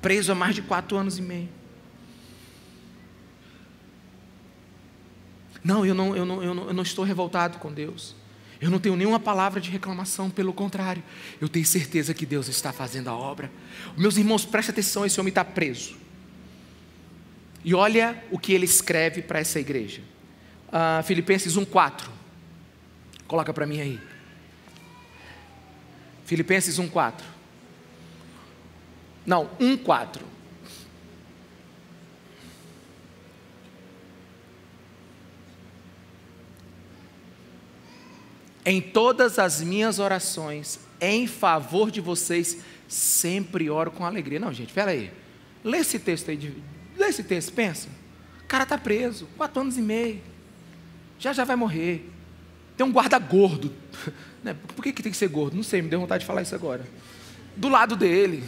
preso 0.00 0.32
há 0.32 0.34
mais 0.34 0.54
de 0.54 0.62
quatro 0.62 0.96
anos 0.96 1.18
e 1.18 1.22
meio. 1.22 1.48
Não, 5.62 5.84
eu 5.84 5.94
não, 5.94 6.16
eu 6.16 6.24
não, 6.24 6.42
eu 6.42 6.54
não, 6.54 6.66
eu 6.68 6.72
não 6.72 6.82
estou 6.82 7.04
revoltado 7.04 7.58
com 7.58 7.72
Deus. 7.72 8.14
Eu 8.60 8.70
não 8.70 8.78
tenho 8.78 8.96
nenhuma 8.96 9.20
palavra 9.20 9.60
de 9.60 9.70
reclamação, 9.70 10.28
pelo 10.28 10.52
contrário, 10.52 11.02
eu 11.40 11.48
tenho 11.48 11.64
certeza 11.64 12.12
que 12.12 12.26
Deus 12.26 12.48
está 12.48 12.72
fazendo 12.72 13.08
a 13.08 13.14
obra. 13.14 13.50
Meus 13.96 14.16
irmãos, 14.16 14.44
preste 14.44 14.70
atenção: 14.70 15.06
esse 15.06 15.20
homem 15.20 15.30
está 15.30 15.44
preso. 15.44 15.96
E 17.64 17.74
olha 17.74 18.22
o 18.30 18.38
que 18.38 18.52
ele 18.52 18.64
escreve 18.64 19.22
para 19.22 19.38
essa 19.38 19.60
igreja. 19.60 20.02
Uh, 20.68 21.02
Filipenses 21.02 21.56
1,4. 21.56 22.08
Coloca 23.26 23.52
para 23.52 23.66
mim 23.66 23.80
aí. 23.80 24.00
Filipenses 26.24 26.78
1,4. 26.78 27.22
Não, 29.24 29.50
1,4. 29.60 30.20
Em 38.68 38.82
todas 38.82 39.38
as 39.38 39.62
minhas 39.62 39.98
orações, 39.98 40.78
em 41.00 41.26
favor 41.26 41.90
de 41.90 42.02
vocês, 42.02 42.58
sempre 42.86 43.70
oro 43.70 43.90
com 43.90 44.04
alegria. 44.04 44.38
Não, 44.38 44.52
gente, 44.52 44.68
espera 44.68 44.90
aí. 44.90 45.10
Lê 45.64 45.78
esse 45.78 45.98
texto 45.98 46.30
aí, 46.30 46.36
de, 46.36 46.52
lê 46.94 47.06
esse 47.06 47.24
texto, 47.24 47.50
pensa. 47.54 47.88
O 48.44 48.46
cara 48.46 48.64
está 48.64 48.76
preso, 48.76 49.26
quatro 49.38 49.62
anos 49.62 49.78
e 49.78 49.80
meio. 49.80 50.20
Já 51.18 51.32
já 51.32 51.44
vai 51.44 51.56
morrer. 51.56 52.10
Tem 52.76 52.84
um 52.84 52.92
guarda 52.92 53.18
gordo. 53.18 53.72
Né? 54.40 54.54
Por 54.76 54.84
que, 54.84 54.92
que 54.92 55.02
tem 55.02 55.10
que 55.10 55.18
ser 55.18 55.28
gordo? 55.28 55.56
Não 55.56 55.64
sei, 55.64 55.82
me 55.82 55.88
deu 55.88 55.98
vontade 55.98 56.20
de 56.20 56.26
falar 56.26 56.42
isso 56.42 56.54
agora. 56.54 56.86
Do 57.56 57.68
lado 57.68 57.96
dele. 57.96 58.44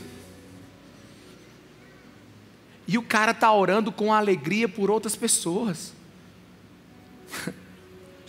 E 2.86 2.96
o 2.96 3.02
cara 3.02 3.32
está 3.32 3.52
orando 3.52 3.90
com 3.90 4.12
alegria 4.12 4.68
por 4.68 4.88
outras 4.88 5.16
pessoas. 5.16 5.92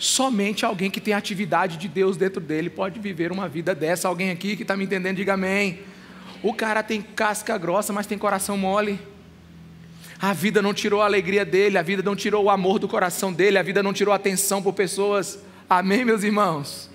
Somente 0.02 0.64
alguém 0.64 0.90
que 0.90 1.00
tem 1.00 1.14
atividade 1.14 1.76
de 1.76 1.86
Deus 1.86 2.16
dentro 2.16 2.40
dele 2.40 2.68
pode 2.68 2.98
viver 2.98 3.30
uma 3.30 3.48
vida 3.48 3.72
dessa. 3.72 4.08
Alguém 4.08 4.32
aqui 4.32 4.56
que 4.56 4.62
está 4.62 4.76
me 4.76 4.82
entendendo, 4.82 5.14
diga 5.14 5.34
amém. 5.34 5.78
O 6.42 6.52
cara 6.52 6.82
tem 6.82 7.00
casca 7.00 7.56
grossa, 7.56 7.92
mas 7.92 8.04
tem 8.04 8.18
coração 8.18 8.58
mole. 8.58 8.98
A 10.20 10.32
vida 10.32 10.60
não 10.60 10.74
tirou 10.74 11.02
a 11.02 11.04
alegria 11.04 11.44
dele, 11.44 11.78
a 11.78 11.82
vida 11.82 12.02
não 12.02 12.16
tirou 12.16 12.46
o 12.46 12.50
amor 12.50 12.80
do 12.80 12.88
coração 12.88 13.32
dele, 13.32 13.58
a 13.58 13.62
vida 13.62 13.80
não 13.80 13.92
tirou 13.92 14.12
a 14.12 14.16
atenção 14.16 14.60
por 14.60 14.72
pessoas. 14.72 15.38
Amém, 15.70 16.04
meus 16.04 16.24
irmãos? 16.24 16.90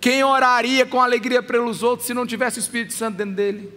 Quem 0.00 0.24
oraria 0.24 0.84
com 0.84 1.00
alegria 1.00 1.40
pelos 1.40 1.84
outros 1.84 2.08
se 2.08 2.14
não 2.14 2.26
tivesse 2.26 2.58
o 2.58 2.62
Espírito 2.62 2.94
Santo 2.94 3.16
dentro 3.16 3.36
dele? 3.36 3.72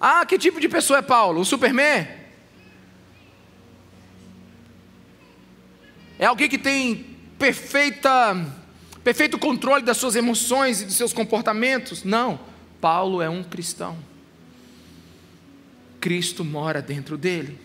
Ah, 0.00 0.24
que 0.24 0.38
tipo 0.38 0.58
de 0.58 0.68
pessoa 0.70 1.00
é 1.00 1.02
Paulo? 1.02 1.42
O 1.42 1.44
Superman? 1.44 2.08
É 6.18 6.24
alguém 6.24 6.48
que 6.48 6.56
tem 6.56 7.13
perfeita, 7.38 8.46
perfeito 9.02 9.38
controle 9.38 9.84
das 9.84 9.96
suas 9.96 10.16
emoções 10.16 10.80
e 10.80 10.84
dos 10.84 10.96
seus 10.96 11.12
comportamentos. 11.12 12.04
Não, 12.04 12.38
Paulo 12.80 13.20
é 13.22 13.28
um 13.28 13.42
cristão. 13.42 13.96
Cristo 16.00 16.44
mora 16.44 16.82
dentro 16.82 17.16
dele. 17.16 17.58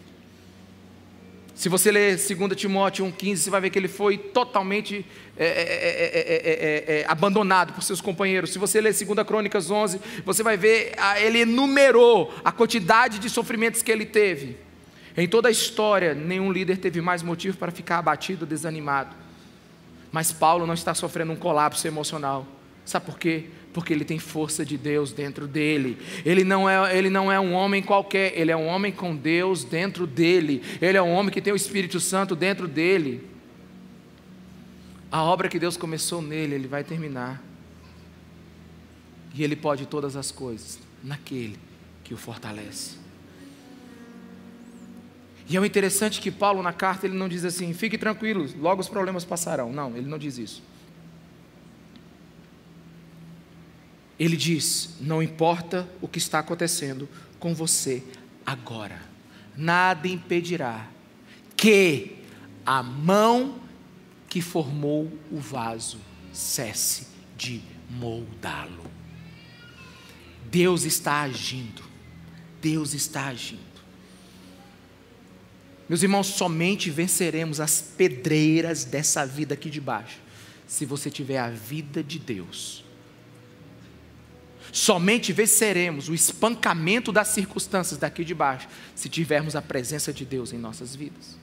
Se 1.59 1.67
você 1.67 1.91
ler 1.91 2.15
2 2.15 2.55
Timóteo 2.55 3.05
1,15, 3.05 3.35
você 3.35 3.49
vai 3.49 3.59
ver 3.59 3.69
que 3.69 3.77
ele 3.77 3.89
foi 3.89 4.17
totalmente 4.17 5.05
é 5.35 5.45
é 5.45 5.49
é, 5.49 6.23
é, 6.25 6.95
é, 6.95 7.01
é, 7.01 7.05
abandonado 7.05 7.73
por 7.73 7.83
seus 7.83 7.99
companheiros. 7.99 8.51
Se 8.51 8.57
você 8.57 8.79
ler 8.79 8.93
2 8.93 9.27
Crônicas 9.27 9.69
11, 9.69 9.99
você 10.25 10.41
vai 10.41 10.55
ver, 10.55 10.93
ele 11.17 11.39
enumerou 11.39 12.33
a 12.45 12.51
quantidade 12.53 13.19
de 13.19 13.29
sofrimentos 13.29 13.81
que 13.81 13.91
ele 13.91 14.05
teve. 14.05 14.55
Em 15.17 15.27
toda 15.27 15.49
a 15.49 15.51
história, 15.51 16.13
nenhum 16.13 16.49
líder 16.49 16.77
teve 16.77 17.01
mais 17.01 17.21
motivo 17.21 17.57
para 17.57 17.73
ficar 17.73 17.97
abatido, 17.97 18.45
desanimado. 18.45 19.13
Mas 20.11 20.31
Paulo 20.31 20.65
não 20.65 20.73
está 20.73 20.93
sofrendo 20.93 21.31
um 21.31 21.35
colapso 21.35 21.87
emocional. 21.87 22.45
Sabe 22.85 23.05
por 23.05 23.19
quê? 23.19 23.45
Porque 23.71 23.93
ele 23.93 24.03
tem 24.03 24.17
força 24.17 24.65
de 24.65 24.77
Deus 24.77 25.11
dentro 25.11 25.47
dele. 25.47 25.97
Ele 26.25 26.43
não, 26.43 26.67
é, 26.67 26.97
ele 26.97 27.09
não 27.09 27.31
é 27.31 27.39
um 27.39 27.53
homem 27.53 27.83
qualquer, 27.83 28.33
ele 28.35 28.51
é 28.51 28.57
um 28.57 28.65
homem 28.65 28.91
com 28.91 29.15
Deus 29.15 29.63
dentro 29.63 30.07
dele. 30.07 30.63
Ele 30.81 30.97
é 30.97 31.01
um 31.01 31.11
homem 31.11 31.31
que 31.31 31.41
tem 31.41 31.53
o 31.53 31.55
Espírito 31.55 31.99
Santo 31.99 32.35
dentro 32.35 32.67
dele. 32.67 33.27
A 35.11 35.23
obra 35.23 35.47
que 35.49 35.59
Deus 35.59 35.77
começou 35.77 36.21
nele, 36.21 36.55
ele 36.55 36.67
vai 36.67 36.83
terminar. 36.83 37.41
E 39.35 39.43
ele 39.43 39.55
pode 39.55 39.85
todas 39.85 40.15
as 40.15 40.31
coisas 40.31 40.79
naquele 41.03 41.57
que 42.03 42.13
o 42.13 42.17
fortalece. 42.17 43.08
E 45.49 45.57
é 45.57 45.65
interessante 45.65 46.21
que 46.21 46.29
Paulo 46.29 46.61
na 46.61 46.71
carta 46.71 47.07
ele 47.07 47.17
não 47.17 47.27
diz 47.27 47.43
assim: 47.43 47.73
fique 47.73 47.97
tranquilo, 47.97 48.47
logo 48.59 48.81
os 48.81 48.87
problemas 48.87 49.25
passarão. 49.25 49.73
Não, 49.73 49.97
ele 49.97 50.07
não 50.07 50.19
diz 50.19 50.37
isso. 50.37 50.61
Ele 54.19 54.37
diz: 54.37 54.95
não 55.01 55.23
importa 55.23 55.89
o 55.99 56.07
que 56.07 56.19
está 56.19 56.39
acontecendo 56.39 57.09
com 57.39 57.55
você 57.55 58.03
agora, 58.45 59.01
nada 59.57 60.07
impedirá 60.07 60.87
que 61.57 62.17
a 62.63 62.83
mão 62.83 63.59
que 64.27 64.41
formou 64.41 65.11
o 65.31 65.39
vaso 65.39 65.97
cesse 66.31 67.07
de 67.35 67.63
moldá-lo. 67.89 68.85
Deus 70.51 70.83
está 70.83 71.21
agindo, 71.21 71.81
Deus 72.61 72.93
está 72.93 73.27
agindo. 73.27 73.68
Meus 75.89 76.03
irmãos, 76.03 76.27
somente 76.27 76.91
venceremos 76.91 77.59
as 77.59 77.81
pedreiras 77.81 78.85
dessa 78.85 79.25
vida 79.25 79.55
aqui 79.55 79.71
de 79.71 79.81
baixo, 79.81 80.19
se 80.67 80.85
você 80.85 81.09
tiver 81.09 81.39
a 81.39 81.49
vida 81.49 82.03
de 82.03 82.19
Deus. 82.19 82.85
Somente 84.71 85.33
venceremos 85.33 86.07
o 86.07 86.13
espancamento 86.13 87.11
das 87.11 87.29
circunstâncias 87.29 87.99
daqui 87.99 88.23
de 88.23 88.35
baixo, 88.35 88.67
se 88.93 89.09
tivermos 89.09 89.55
a 89.55 89.63
presença 89.63 90.13
de 90.13 90.23
Deus 90.23 90.53
em 90.53 90.59
nossas 90.59 90.95
vidas. 90.95 91.35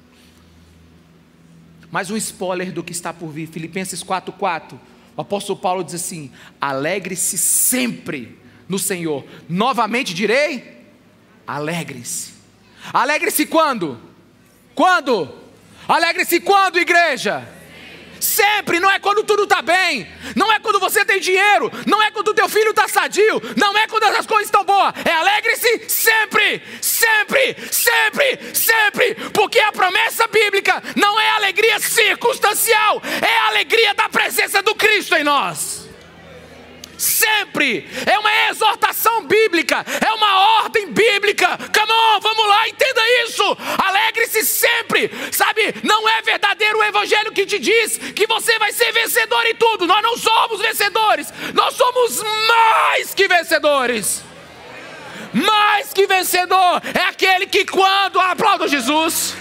Mais 1.91 2.09
um 2.09 2.17
spoiler 2.17 2.73
do 2.73 2.85
que 2.85 2.93
está 2.93 3.13
por 3.13 3.33
vir, 3.33 3.49
Filipenses 3.49 4.05
4,4. 4.05 4.79
O 5.17 5.21
apóstolo 5.23 5.59
Paulo 5.59 5.83
diz 5.83 5.95
assim: 5.95 6.31
alegre-se 6.61 7.37
sempre 7.37 8.39
no 8.69 8.79
Senhor. 8.79 9.25
Novamente 9.49 10.15
direi: 10.15 10.85
alegre-se. 11.45 12.33
Alegre-se 12.93 13.47
quando? 13.47 14.07
Quando? 14.77 15.35
Alegre-se 15.89 16.39
quando, 16.39 16.79
igreja? 16.79 17.49
Sempre, 18.21 18.79
não 18.79 18.91
é 18.91 18.99
quando 18.99 19.25
tudo 19.25 19.45
está 19.45 19.63
bem, 19.63 20.07
não 20.35 20.53
é 20.53 20.59
quando 20.59 20.79
você 20.81 21.05
tem 21.05 21.19
dinheiro, 21.21 21.71
não 21.87 22.03
é 22.03 22.11
quando 22.11 22.35
teu 22.35 22.49
filho 22.49 22.71
está 22.71 22.87
sadio, 22.89 23.41
não 23.57 23.77
é 23.77 23.87
quando 23.87 24.05
as 24.05 24.27
coisas 24.27 24.47
estão 24.47 24.65
boas, 24.65 24.95
é 25.05 25.13
alegre-se 25.13 25.89
sempre, 25.89 26.63
sempre, 26.81 27.57
sempre, 27.71 28.55
sempre, 28.55 29.15
porque 29.33 29.59
a 29.61 29.73
promessa 29.73 30.27
bíblica 30.29 30.83
não 30.95 31.19
é 31.21 31.31
alegria 31.31 31.79
circunstancial, 31.79 33.03
é 33.23 33.39
a 33.39 33.47
alegria 33.49 33.95
da 33.95 34.09
presença 34.09 34.63
do 34.63 34.75
Cristo 34.75 35.15
em 35.15 35.25
nós 35.25 35.86
sempre. 36.99 37.89
É 38.07 38.19
uma 38.19 38.49
exortação 38.51 39.27
bíblica, 39.27 39.85
é 40.05 40.13
uma 40.13 40.61
ordem 40.63 40.93
bíblica. 40.93 41.59
Come 41.59 41.93
on, 41.93 42.21
vamos 42.21 42.49
lá, 42.49 42.69
entenda 42.69 43.01
isso. 43.25 43.57
Alegre-se 43.79 44.45
sempre. 44.45 45.11
Sabe, 45.33 45.75
não 45.83 46.09
é 46.09 46.23
verdadeiro 46.23 46.79
o 46.79 46.85
evangelho 46.85 47.33
que 47.33 47.47
te 47.47 47.59
diz 47.59 47.99
que 47.99 48.27
você 48.27 48.59
vai 48.59 48.73
ser 48.73 48.93
vencedor 48.93 49.45
em 49.47 49.55
tudo. 49.55 49.87
Nós 49.87 50.03
não 50.03 50.17
somos 50.17 50.61
vencedores, 50.61 51.33
nós 51.55 51.75
somos 51.75 52.23
mais 52.23 53.15
que 53.15 53.29
vencedores. 53.29 54.25
Mais 55.33 55.93
que 55.93 56.07
vencedor 56.07 56.81
é 56.95 57.03
aquele 57.03 57.47
que 57.47 57.67
quando 57.67 58.19
aplauda 58.19 58.67
Jesus 58.67 59.35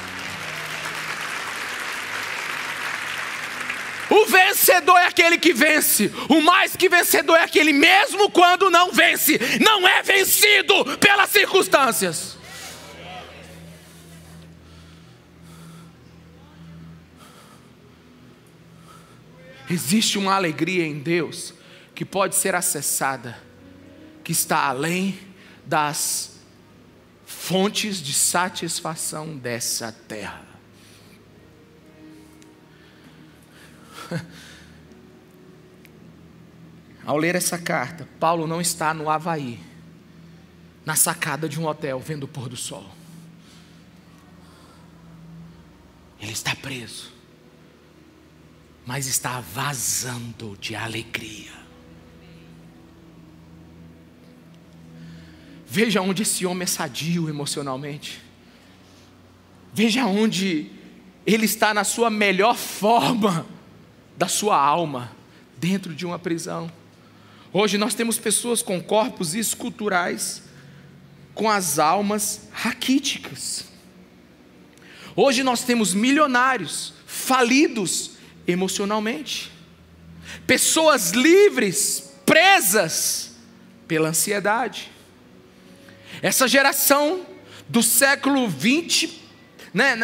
O 4.15 4.25
vencedor 4.27 4.97
é 4.97 5.07
aquele 5.07 5.37
que 5.37 5.51
vence. 5.51 6.09
O 6.29 6.39
mais 6.39 6.73
que 6.73 6.87
vencedor 6.87 7.35
é 7.35 7.43
aquele 7.43 7.73
mesmo 7.73 8.31
quando 8.31 8.69
não 8.69 8.89
vence. 8.93 9.37
Não 9.59 9.85
é 9.85 10.01
vencido 10.01 10.85
pelas 10.99 11.29
circunstâncias. 11.29 12.37
Existe 19.69 20.17
uma 20.17 20.35
alegria 20.35 20.85
em 20.85 20.97
Deus 20.97 21.53
que 21.93 22.05
pode 22.05 22.35
ser 22.35 22.55
acessada 22.55 23.37
que 24.23 24.31
está 24.31 24.65
além 24.65 25.19
das 25.65 26.39
fontes 27.25 28.01
de 28.01 28.13
satisfação 28.13 29.35
dessa 29.35 29.91
terra. 29.91 30.44
Ao 37.05 37.17
ler 37.17 37.35
essa 37.35 37.57
carta, 37.57 38.09
Paulo 38.19 38.47
não 38.47 38.59
está 38.59 38.93
no 38.93 39.09
Havaí, 39.09 39.59
na 40.83 40.95
sacada 40.95 41.47
de 41.47 41.59
um 41.59 41.67
hotel, 41.67 41.99
vendo 41.99 42.23
o 42.23 42.27
pôr 42.27 42.49
do 42.49 42.57
sol. 42.57 42.89
Ele 46.19 46.31
está 46.31 46.55
preso, 46.55 47.11
mas 48.85 49.05
está 49.05 49.39
vazando 49.39 50.57
de 50.59 50.75
alegria. 50.75 51.53
Veja 55.67 56.01
onde 56.01 56.23
esse 56.23 56.45
homem 56.45 56.63
é 56.63 56.67
sadio 56.67 57.29
emocionalmente. 57.29 58.21
Veja 59.73 60.05
onde 60.05 60.71
ele 61.25 61.45
está 61.45 61.73
na 61.73 61.83
sua 61.83 62.09
melhor 62.09 62.55
forma 62.55 63.45
da 64.17 64.27
sua 64.27 64.57
alma, 64.57 65.11
dentro 65.57 65.93
de 65.93 66.05
uma 66.05 66.19
prisão. 66.19 66.71
Hoje 67.51 67.77
nós 67.77 67.93
temos 67.93 68.17
pessoas 68.17 68.61
com 68.61 68.81
corpos 68.81 69.33
esculturais, 69.33 70.43
com 71.33 71.49
as 71.49 71.79
almas 71.79 72.47
raquíticas. 72.51 73.65
Hoje 75.15 75.43
nós 75.43 75.63
temos 75.63 75.93
milionários 75.93 76.93
falidos 77.05 78.11
emocionalmente, 78.47 79.51
pessoas 80.45 81.11
livres, 81.11 82.11
presas 82.25 83.35
pela 83.87 84.09
ansiedade. 84.09 84.91
Essa 86.21 86.47
geração 86.47 87.25
do 87.67 87.81
século 87.81 88.47
20, 88.47 89.21
né, 89.73 89.95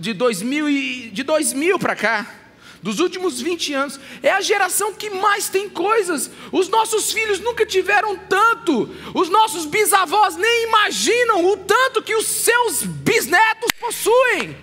de 0.00 0.12
2000, 0.12 1.10
de 1.12 1.22
2000 1.22 1.78
para 1.78 1.96
cá, 1.96 2.37
dos 2.82 3.00
últimos 3.00 3.40
20 3.40 3.74
anos, 3.74 4.00
é 4.22 4.30
a 4.30 4.40
geração 4.40 4.94
que 4.94 5.10
mais 5.10 5.48
tem 5.48 5.68
coisas. 5.68 6.30
Os 6.52 6.68
nossos 6.68 7.12
filhos 7.12 7.40
nunca 7.40 7.66
tiveram 7.66 8.16
tanto, 8.16 8.88
os 9.14 9.28
nossos 9.28 9.66
bisavós 9.66 10.36
nem 10.36 10.68
imaginam 10.68 11.50
o 11.52 11.56
tanto 11.56 12.02
que 12.02 12.14
os 12.14 12.26
seus 12.26 12.82
bisnetos 12.82 13.70
possuem. 13.80 14.56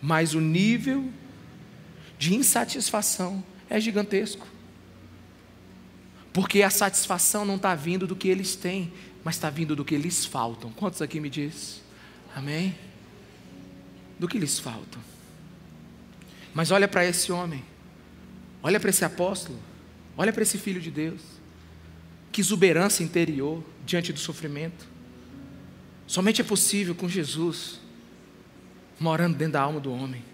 Mas 0.00 0.34
o 0.34 0.40
nível 0.40 1.08
de 2.18 2.34
insatisfação 2.34 3.42
é 3.70 3.80
gigantesco. 3.80 4.46
Porque 6.32 6.62
a 6.62 6.70
satisfação 6.70 7.44
não 7.44 7.56
está 7.56 7.74
vindo 7.74 8.06
do 8.06 8.16
que 8.16 8.28
eles 8.28 8.56
têm, 8.56 8.92
mas 9.22 9.36
está 9.36 9.50
vindo 9.50 9.76
do 9.76 9.84
que 9.84 9.96
lhes 9.96 10.24
faltam. 10.24 10.70
Quantos 10.72 11.02
aqui 11.02 11.20
me 11.20 11.28
diz? 11.28 11.82
Amém? 12.34 12.74
Do 14.18 14.26
que 14.26 14.38
lhes 14.38 14.58
faltam. 14.58 15.11
Mas 16.54 16.70
olha 16.70 16.86
para 16.86 17.04
esse 17.04 17.32
homem, 17.32 17.64
olha 18.62 18.78
para 18.78 18.90
esse 18.90 19.04
apóstolo, 19.04 19.58
olha 20.16 20.32
para 20.32 20.42
esse 20.42 20.58
filho 20.58 20.80
de 20.80 20.90
Deus. 20.90 21.20
Que 22.30 22.40
exuberância 22.40 23.04
interior 23.04 23.62
diante 23.84 24.12
do 24.12 24.18
sofrimento. 24.18 24.86
Somente 26.06 26.40
é 26.40 26.44
possível 26.44 26.94
com 26.94 27.08
Jesus 27.08 27.80
morando 28.98 29.36
dentro 29.36 29.54
da 29.54 29.60
alma 29.60 29.80
do 29.80 29.92
homem. 29.92 30.24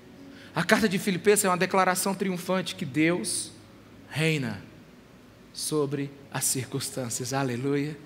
A 0.55 0.65
carta 0.65 0.89
de 0.89 0.99
Filipenses 0.99 1.45
é 1.45 1.49
uma 1.49 1.57
declaração 1.57 2.15
triunfante 2.15 2.75
que 2.75 2.85
Deus 2.85 3.53
reina 4.11 4.63
sobre 5.53 6.11
as 6.33 6.45
circunstâncias. 6.45 7.33
Aleluia. 7.33 7.97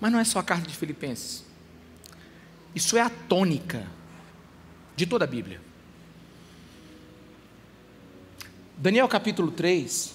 Mas 0.00 0.12
não 0.12 0.18
é 0.18 0.24
só 0.24 0.38
a 0.38 0.44
carta 0.44 0.66
de 0.68 0.76
Filipenses. 0.76 1.44
Isso 2.74 2.96
é 2.96 3.00
a 3.00 3.10
tônica 3.10 3.86
de 4.98 5.06
toda 5.06 5.24
a 5.24 5.28
Bíblia. 5.28 5.60
Daniel 8.76 9.06
capítulo 9.06 9.52
3 9.52 10.12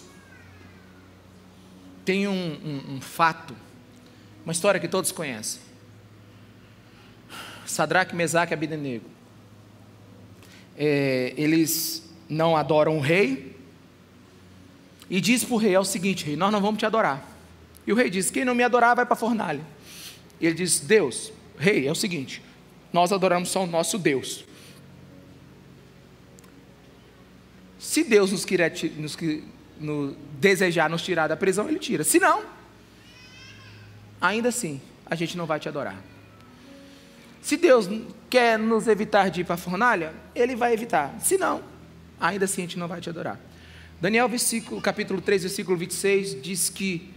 tem 2.04 2.28
um, 2.28 2.34
um, 2.34 2.96
um 2.96 3.02
fato, 3.02 3.56
uma 4.44 4.52
história 4.52 4.82
que 4.82 4.90
todos 4.90 5.10
conhecem. 5.10 5.62
Sadraque, 7.66 8.14
Mesaque 8.14 8.52
e 8.52 8.56
Abednego. 8.56 9.06
É, 10.78 11.34
eles 11.38 12.14
não 12.28 12.58
adoram 12.58 12.98
o 12.98 13.00
rei 13.00 13.56
e 15.10 15.22
diz 15.22 15.46
para 15.46 15.54
o 15.54 15.58
rei, 15.58 15.76
é 15.76 15.80
o 15.80 15.86
seguinte, 15.86 16.26
rei, 16.26 16.36
nós 16.36 16.52
não 16.52 16.60
vamos 16.60 16.80
te 16.80 16.86
adorar. 16.86 17.26
E 17.88 17.94
o 17.94 17.96
rei 17.96 18.10
diz, 18.10 18.30
quem 18.30 18.44
não 18.44 18.54
me 18.54 18.64
adorar 18.64 18.98
vai 18.98 19.06
para 19.06 19.14
a 19.14 19.18
fornalha. 19.18 19.62
E 20.42 20.46
ele 20.46 20.56
diz, 20.56 20.82
Deus, 20.82 21.32
rei, 21.58 21.88
é 21.88 21.92
o 21.92 21.96
seguinte, 21.96 22.42
nós 22.92 23.14
adoramos 23.14 23.48
só 23.48 23.64
o 23.64 23.68
nosso 23.68 23.98
Deus. 23.98 24.44
Se 27.84 28.02
Deus 28.02 28.32
nos, 28.32 28.46
quiser, 28.46 28.74
nos, 28.96 29.18
nos 29.78 30.16
desejar 30.40 30.90
nos 30.90 31.02
tirar 31.02 31.28
da 31.28 31.36
prisão, 31.36 31.68
Ele 31.68 31.78
tira. 31.78 32.02
Se 32.06 32.18
não, 32.18 32.42
ainda 34.22 34.48
assim, 34.48 34.82
a 35.06 35.16
gente 35.16 35.36
não 35.36 35.46
vai 35.46 35.60
te 35.60 35.68
adorar. 35.68 36.02
Se 37.42 37.58
Deus 37.58 37.90
quer 38.30 38.58
nos 38.58 38.88
evitar 38.88 39.30
de 39.30 39.42
ir 39.42 39.44
para 39.44 39.56
a 39.56 39.58
fornalha, 39.58 40.14
Ele 40.34 40.56
vai 40.56 40.72
evitar. 40.72 41.14
Se 41.20 41.38
não, 41.38 41.62
ainda 42.18 42.46
assim 42.46 42.62
a 42.62 42.66
gente 42.66 42.80
não 42.80 42.88
vai 42.88 43.02
te 43.02 43.10
adorar. 43.10 43.38
Daniel, 44.00 44.32
capítulo 44.82 45.20
3, 45.20 45.44
versículo 45.44 45.78
26, 45.78 46.42
diz 46.42 46.70
que. 46.70 47.12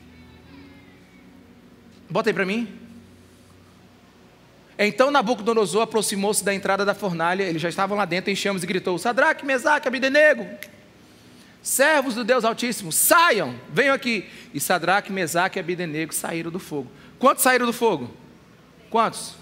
Bota 2.10 2.28
aí 2.28 2.34
para 2.34 2.44
mim. 2.44 2.85
Então 4.78 5.10
Nabucodonosor 5.10 5.82
aproximou-se 5.82 6.44
da 6.44 6.52
entrada 6.52 6.84
da 6.84 6.94
fornalha, 6.94 7.44
eles 7.44 7.62
já 7.62 7.68
estavam 7.68 7.96
lá 7.96 8.04
dentro 8.04 8.30
em 8.30 8.36
chamas 8.36 8.62
e 8.62 8.66
gritou: 8.66 8.98
Sadraque, 8.98 9.44
Mesaque, 9.44 9.88
Abidenego, 9.88 10.46
servos 11.62 12.14
do 12.14 12.22
Deus 12.22 12.44
Altíssimo, 12.44 12.92
saiam, 12.92 13.54
venham 13.72 13.94
aqui. 13.94 14.28
E 14.52 14.60
Sadraque, 14.60 15.10
Mesaque 15.10 15.58
e 15.58 15.60
Abidenego 15.60 16.14
saíram 16.14 16.50
do 16.50 16.58
fogo. 16.58 16.90
Quantos 17.18 17.42
saíram 17.42 17.64
do 17.64 17.72
fogo? 17.72 18.10
Quantos? 18.90 19.34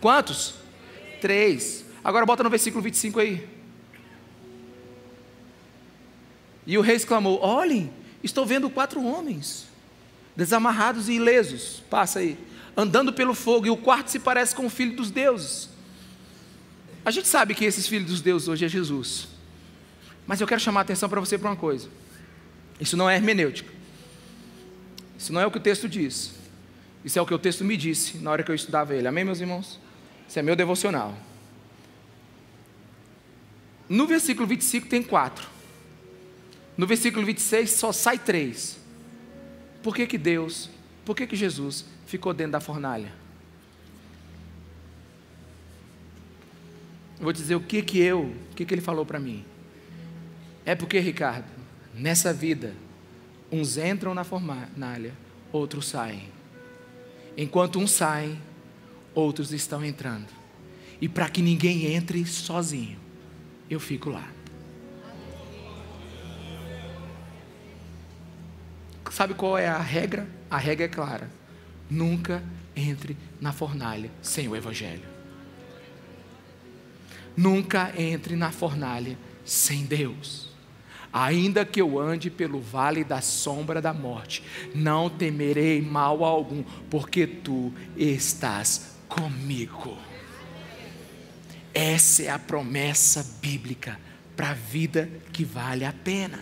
Quantos? 0.00 0.54
Três. 1.20 1.84
Agora 2.02 2.26
bota 2.26 2.42
no 2.42 2.50
versículo 2.50 2.82
25 2.82 3.20
aí. 3.20 3.48
E 6.66 6.76
o 6.76 6.80
rei 6.80 6.96
exclamou: 6.96 7.40
Olhem, 7.40 7.92
estou 8.24 8.44
vendo 8.44 8.68
quatro 8.68 9.04
homens, 9.04 9.68
desamarrados 10.34 11.08
e 11.08 11.12
ilesos. 11.12 11.80
Passa 11.88 12.18
aí 12.18 12.36
andando 12.78 13.12
pelo 13.12 13.34
fogo, 13.34 13.66
e 13.66 13.70
o 13.70 13.76
quarto 13.76 14.08
se 14.08 14.20
parece 14.20 14.54
com 14.54 14.66
o 14.66 14.70
filho 14.70 14.94
dos 14.94 15.10
deuses. 15.10 15.68
A 17.04 17.10
gente 17.10 17.26
sabe 17.26 17.52
que 17.52 17.64
esses 17.64 17.88
filhos 17.88 18.08
dos 18.08 18.20
deuses 18.20 18.46
hoje 18.46 18.64
é 18.64 18.68
Jesus. 18.68 19.26
Mas 20.24 20.40
eu 20.40 20.46
quero 20.46 20.60
chamar 20.60 20.80
a 20.80 20.82
atenção 20.82 21.08
para 21.08 21.18
você 21.18 21.36
para 21.36 21.50
uma 21.50 21.56
coisa. 21.56 21.88
Isso 22.80 22.96
não 22.96 23.10
é 23.10 23.16
hermenêutica. 23.16 23.68
Isso 25.18 25.32
não 25.32 25.40
é 25.40 25.46
o 25.46 25.50
que 25.50 25.58
o 25.58 25.60
texto 25.60 25.88
diz. 25.88 26.34
Isso 27.04 27.18
é 27.18 27.22
o 27.22 27.26
que 27.26 27.34
o 27.34 27.38
texto 27.38 27.64
me 27.64 27.76
disse 27.76 28.18
na 28.18 28.30
hora 28.30 28.44
que 28.44 28.50
eu 28.50 28.54
estudava 28.54 28.94
ele. 28.94 29.08
Amém, 29.08 29.24
meus 29.24 29.40
irmãos? 29.40 29.80
Isso 30.28 30.38
é 30.38 30.42
meu 30.42 30.54
devocional. 30.54 31.18
No 33.88 34.06
versículo 34.06 34.46
25 34.46 34.86
tem 34.86 35.02
quatro. 35.02 35.48
No 36.76 36.86
versículo 36.86 37.26
26 37.26 37.72
só 37.72 37.90
sai 37.90 38.18
três. 38.18 38.78
Por 39.82 39.96
que, 39.96 40.06
que 40.06 40.18
Deus, 40.18 40.70
por 41.04 41.16
que, 41.16 41.26
que 41.26 41.34
Jesus 41.34 41.84
ficou 42.08 42.32
dentro 42.32 42.52
da 42.52 42.60
fornalha. 42.60 43.12
Vou 47.20 47.32
dizer 47.34 47.54
o 47.54 47.60
que 47.60 47.82
que 47.82 47.98
eu, 47.98 48.22
o 48.22 48.54
que 48.54 48.64
que 48.64 48.72
ele 48.72 48.80
falou 48.80 49.04
para 49.04 49.20
mim. 49.20 49.44
É 50.64 50.74
porque, 50.74 50.98
Ricardo, 50.98 51.46
nessa 51.94 52.32
vida, 52.32 52.74
uns 53.52 53.76
entram 53.76 54.14
na 54.14 54.24
fornalha, 54.24 55.12
outros 55.52 55.86
saem. 55.86 56.30
Enquanto 57.36 57.78
uns 57.78 57.90
saem, 57.90 58.40
outros 59.14 59.52
estão 59.52 59.84
entrando. 59.84 60.28
E 61.02 61.08
para 61.08 61.28
que 61.28 61.42
ninguém 61.42 61.92
entre 61.94 62.24
sozinho, 62.24 62.98
eu 63.68 63.78
fico 63.78 64.08
lá. 64.08 64.26
Sabe 69.10 69.34
qual 69.34 69.58
é 69.58 69.68
a 69.68 69.78
regra? 69.78 70.26
A 70.50 70.56
regra 70.56 70.86
é 70.86 70.88
clara. 70.88 71.38
Nunca 71.90 72.42
entre 72.74 73.16
na 73.40 73.52
fornalha 73.52 74.10
sem 74.22 74.48
o 74.48 74.56
Evangelho. 74.56 75.08
Nunca 77.36 77.92
entre 77.96 78.36
na 78.36 78.50
fornalha 78.50 79.16
sem 79.44 79.84
Deus. 79.84 80.48
Ainda 81.12 81.64
que 81.64 81.80
eu 81.80 81.98
ande 81.98 82.30
pelo 82.30 82.60
vale 82.60 83.02
da 83.02 83.20
sombra 83.20 83.80
da 83.80 83.94
morte, 83.94 84.42
não 84.74 85.08
temerei 85.08 85.80
mal 85.80 86.22
algum, 86.22 86.62
porque 86.90 87.26
tu 87.26 87.72
estás 87.96 88.98
comigo. 89.08 89.96
Essa 91.72 92.24
é 92.24 92.28
a 92.28 92.38
promessa 92.38 93.24
bíblica 93.40 93.98
para 94.36 94.50
a 94.50 94.54
vida 94.54 95.10
que 95.32 95.44
vale 95.44 95.84
a 95.84 95.92
pena. 95.92 96.38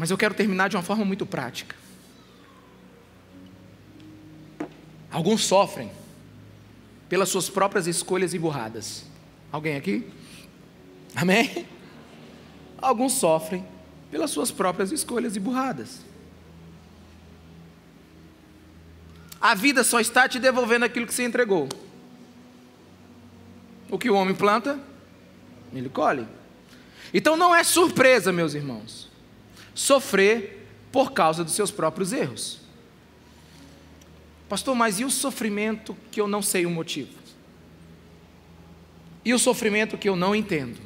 Mas 0.00 0.10
eu 0.10 0.16
quero 0.16 0.32
terminar 0.32 0.68
de 0.70 0.76
uma 0.78 0.82
forma 0.82 1.04
muito 1.04 1.26
prática. 1.26 1.76
Alguns 5.10 5.44
sofrem 5.44 5.92
pelas 7.06 7.28
suas 7.28 7.50
próprias 7.50 7.86
escolhas 7.86 8.32
e 8.32 8.38
burradas. 8.38 9.04
Alguém 9.52 9.76
aqui? 9.76 10.10
Amém? 11.14 11.66
Alguns 12.78 13.12
sofrem 13.12 13.62
pelas 14.10 14.30
suas 14.30 14.50
próprias 14.50 14.90
escolhas 14.90 15.36
e 15.36 15.38
burradas. 15.38 16.00
A 19.38 19.54
vida 19.54 19.84
só 19.84 20.00
está 20.00 20.26
te 20.26 20.38
devolvendo 20.38 20.86
aquilo 20.86 21.06
que 21.06 21.12
você 21.12 21.24
entregou. 21.24 21.68
O 23.90 23.98
que 23.98 24.08
o 24.08 24.14
homem 24.14 24.34
planta, 24.34 24.80
ele 25.74 25.90
colhe. 25.90 26.26
Então 27.12 27.36
não 27.36 27.54
é 27.54 27.62
surpresa, 27.62 28.32
meus 28.32 28.54
irmãos, 28.54 29.09
sofrer 29.74 30.66
por 30.92 31.12
causa 31.12 31.44
dos 31.44 31.54
seus 31.54 31.70
próprios 31.70 32.12
erros. 32.12 32.60
Pastor, 34.48 34.74
mas 34.74 34.98
e 34.98 35.04
o 35.04 35.10
sofrimento 35.10 35.96
que 36.10 36.20
eu 36.20 36.26
não 36.26 36.42
sei 36.42 36.66
o 36.66 36.70
motivo? 36.70 37.10
E 39.24 39.32
o 39.32 39.38
sofrimento 39.38 39.98
que 39.98 40.08
eu 40.08 40.16
não 40.16 40.34
entendo? 40.34 40.78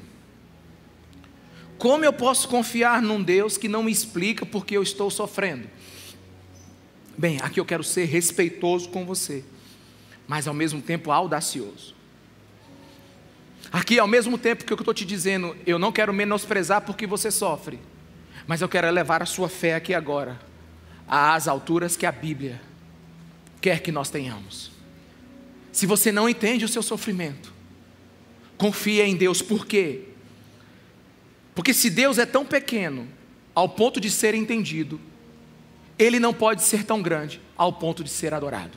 Como 1.79 2.05
eu 2.05 2.13
posso 2.13 2.49
confiar 2.49 3.01
num 3.01 3.23
Deus 3.23 3.57
que 3.57 3.69
não 3.69 3.83
me 3.83 3.93
explica 3.93 4.45
porque 4.45 4.77
eu 4.77 4.83
estou 4.83 5.11
sofrendo? 5.11 5.69
Bem, 7.17 7.39
aqui 7.41 7.61
eu 7.61 7.65
quero 7.65 7.85
ser 7.85 8.07
respeitoso 8.07 8.89
com 8.89 9.05
você, 9.05 9.45
mas 10.27 10.49
ao 10.49 10.55
mesmo 10.55 10.83
tempo 10.83 11.11
audacioso. 11.11 11.95
Aqui, 13.73 13.99
ao 13.99 14.07
mesmo 14.07 14.37
tempo 14.37 14.65
que 14.65 14.73
eu 14.73 14.79
estou 14.79 14.95
te 14.95 15.05
dizendo, 15.05 15.57
eu 15.67 15.79
não 15.79 15.91
quero 15.91 16.13
menosprezar 16.13 16.83
porque 16.83 17.07
você 17.07 17.31
sofre, 17.31 17.79
mas 18.47 18.61
eu 18.61 18.69
quero 18.69 18.87
elevar 18.87 19.23
a 19.23 19.27
sua 19.27 19.49
fé 19.49 19.75
aqui 19.75 19.95
agora 19.95 20.39
às 21.07 21.49
alturas 21.49 21.97
que 21.97 22.07
a 22.07 22.13
Bíblia 22.13 22.61
quer 23.61 23.81
que 23.81 23.93
nós 23.93 24.11
tenhamos. 24.11 24.71
Se 25.73 25.87
você 25.87 26.13
não 26.13 26.29
entende 26.29 26.65
o 26.65 26.69
seu 26.69 26.83
sofrimento, 26.83 27.53
confia 28.57 29.07
em 29.07 29.17
Deus, 29.17 29.43
por 29.43 29.67
quê? 29.67 30.03
Porque 31.55 31.73
se 31.73 31.91
Deus 31.91 32.19
é 32.19 32.27
tão 32.27 32.45
pequeno 32.45 33.09
ao 33.55 33.69
ponto 33.69 34.01
de 34.01 34.11
ser 34.11 34.35
entendido, 34.35 35.01
ele 35.99 36.19
não 36.19 36.35
pode 36.35 36.63
ser 36.63 36.85
tão 36.85 37.01
grande 37.01 37.41
ao 37.57 37.73
ponto 37.73 38.03
de 38.03 38.11
ser 38.11 38.35
adorado. 38.35 38.77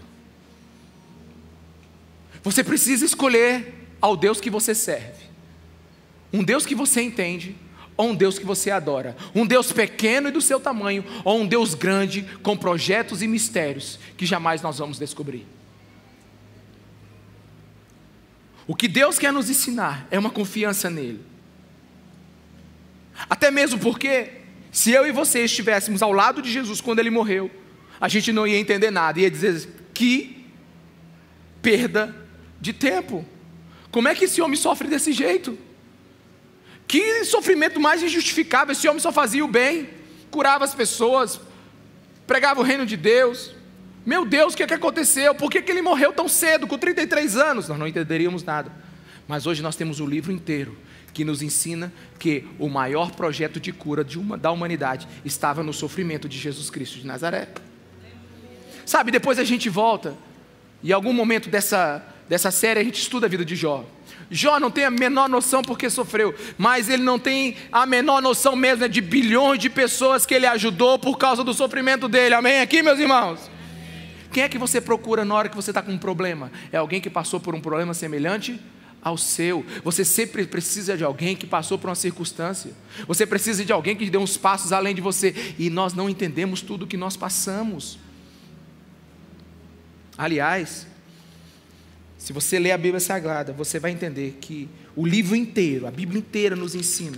Você 2.43 2.63
precisa 2.63 3.03
escolher 3.03 3.73
ao 3.99 4.15
Deus 4.15 4.39
que 4.39 4.49
você 4.49 4.73
serve. 4.73 5.25
Um 6.31 6.43
Deus 6.43 6.65
que 6.65 6.75
você 6.75 7.01
entende 7.01 7.55
ou 7.97 8.11
um 8.11 8.15
Deus 8.15 8.37
que 8.37 8.45
você 8.45 8.69
adora. 8.69 9.17
Um 9.33 9.45
Deus 9.45 9.71
pequeno 9.71 10.29
e 10.29 10.31
do 10.31 10.39
seu 10.39 10.59
tamanho 10.59 11.03
ou 11.25 11.41
um 11.41 11.47
Deus 11.47 11.73
grande 11.73 12.21
com 12.43 12.55
projetos 12.55 13.23
e 13.23 13.27
mistérios 13.27 13.99
que 14.15 14.25
jamais 14.25 14.61
nós 14.61 14.77
vamos 14.77 14.99
descobrir. 14.99 15.45
O 18.67 18.75
que 18.75 18.87
Deus 18.87 19.17
quer 19.17 19.33
nos 19.33 19.49
ensinar 19.49 20.07
é 20.11 20.19
uma 20.19 20.29
confiança 20.29 20.89
nele. 20.89 21.21
Até 23.29 23.49
mesmo 23.49 23.79
porque 23.79 24.31
se 24.71 24.91
eu 24.91 25.07
e 25.07 25.11
você 25.11 25.43
estivéssemos 25.43 26.03
ao 26.03 26.11
lado 26.11 26.41
de 26.41 26.51
Jesus 26.51 26.79
quando 26.79 26.99
ele 26.99 27.09
morreu, 27.09 27.49
a 27.99 28.07
gente 28.07 28.31
não 28.31 28.45
ia 28.45 28.59
entender 28.59 28.91
nada, 28.91 29.19
ia 29.19 29.31
dizer 29.31 29.67
que 29.93 30.45
perda 31.61 32.15
de 32.61 32.73
tempo. 32.73 33.25
Como 33.89 34.07
é 34.07 34.13
que 34.13 34.25
esse 34.25 34.41
homem 34.41 34.55
sofre 34.55 34.87
desse 34.87 35.11
jeito? 35.13 35.57
Que 36.87 37.25
sofrimento 37.25 37.79
mais 37.79 38.01
injustificável. 38.01 38.71
Esse 38.71 38.87
homem 38.87 38.99
só 38.99 39.11
fazia 39.11 39.43
o 39.43 39.47
bem, 39.47 39.89
curava 40.31 40.63
as 40.63 40.73
pessoas, 40.73 41.39
pregava 42.25 42.61
o 42.61 42.63
reino 42.63 42.85
de 42.85 42.95
Deus. 42.95 43.53
Meu 44.05 44.25
Deus, 44.25 44.53
o 44.53 44.57
que, 44.57 44.63
é 44.63 44.67
que 44.67 44.73
aconteceu? 44.73 45.35
Por 45.35 45.51
que, 45.51 45.61
que 45.61 45.69
ele 45.69 45.81
morreu 45.81 46.13
tão 46.13 46.29
cedo, 46.29 46.65
com 46.65 46.77
33 46.77 47.35
anos? 47.35 47.67
Nós 47.67 47.77
não 47.77 47.87
entenderíamos 47.87 48.43
nada. 48.43 48.71
Mas 49.27 49.45
hoje 49.45 49.61
nós 49.61 49.75
temos 49.75 49.99
o 49.99 50.05
livro 50.05 50.31
inteiro 50.31 50.77
que 51.13 51.25
nos 51.25 51.41
ensina 51.41 51.91
que 52.17 52.47
o 52.59 52.69
maior 52.69 53.11
projeto 53.11 53.59
de 53.59 53.73
cura 53.73 54.03
de 54.03 54.17
uma, 54.19 54.37
da 54.37 54.51
humanidade 54.51 55.07
estava 55.25 55.63
no 55.63 55.73
sofrimento 55.73 56.29
de 56.29 56.37
Jesus 56.37 56.69
Cristo 56.69 56.99
de 56.99 57.07
Nazaré. 57.07 57.49
Sabe, 58.85 59.11
depois 59.11 59.39
a 59.39 59.43
gente 59.43 59.67
volta, 59.67 60.15
e 60.81 60.91
em 60.91 60.93
algum 60.93 61.11
momento 61.11 61.49
dessa, 61.49 62.05
dessa 62.29 62.51
série 62.51 62.79
a 62.79 62.83
gente 62.83 63.01
estuda 63.01 63.25
a 63.25 63.29
vida 63.29 63.43
de 63.43 63.55
Jó. 63.55 63.83
Jó 64.29 64.59
não 64.59 64.69
tem 64.69 64.83
a 64.83 64.91
menor 64.91 65.29
noção 65.29 65.61
porque 65.61 65.89
sofreu, 65.89 66.35
mas 66.57 66.89
ele 66.89 67.03
não 67.03 67.17
tem 67.17 67.55
a 67.71 67.85
menor 67.85 68.21
noção 68.21 68.55
mesmo 68.55 68.81
né, 68.81 68.87
de 68.87 68.99
bilhões 68.99 69.59
de 69.59 69.69
pessoas 69.69 70.25
que 70.25 70.33
ele 70.33 70.45
ajudou 70.45 70.99
por 70.99 71.17
causa 71.17 71.43
do 71.43 71.53
sofrimento 71.53 72.07
dele. 72.07 72.35
Amém? 72.35 72.59
Aqui, 72.59 72.83
meus 72.83 72.99
irmãos. 72.99 73.49
Quem 74.31 74.43
é 74.43 74.49
que 74.49 74.57
você 74.57 74.81
procura 74.81 75.23
na 75.23 75.33
hora 75.33 75.49
que 75.49 75.55
você 75.55 75.71
está 75.71 75.81
com 75.81 75.91
um 75.91 75.97
problema? 75.97 76.51
É 76.71 76.77
alguém 76.77 76.99
que 76.99 77.09
passou 77.09 77.39
por 77.39 77.55
um 77.55 77.61
problema 77.61 77.93
semelhante 77.93 78.59
ao 79.01 79.17
seu. 79.17 79.65
Você 79.83 80.03
sempre 80.03 80.45
precisa 80.45 80.97
de 80.97 81.03
alguém 81.03 81.35
que 81.35 81.47
passou 81.47 81.77
por 81.77 81.89
uma 81.89 81.95
circunstância. 81.95 82.73
Você 83.07 83.25
precisa 83.25 83.63
de 83.63 83.71
alguém 83.71 83.95
que 83.95 84.09
deu 84.09 84.21
uns 84.21 84.35
passos 84.35 84.73
além 84.73 84.93
de 84.93 85.01
você. 85.01 85.55
E 85.57 85.69
nós 85.69 85.93
não 85.93 86.09
entendemos 86.09 86.61
tudo 86.61 86.83
o 86.83 86.87
que 86.87 86.97
nós 86.97 87.15
passamos. 87.15 87.97
Aliás, 90.17 90.87
se 92.27 92.33
você 92.33 92.59
ler 92.59 92.73
a 92.73 92.77
Bíblia 92.77 92.99
Sagrada, 92.99 93.53
você 93.53 93.79
vai 93.79 93.89
entender 93.89 94.37
que 94.41 94.67
o 94.97 95.07
livro 95.07 95.33
inteiro, 95.33 95.87
a 95.87 95.91
Bíblia 95.91 96.19
inteira 96.19 96.57
nos 96.57 96.75
ensina 96.75 97.17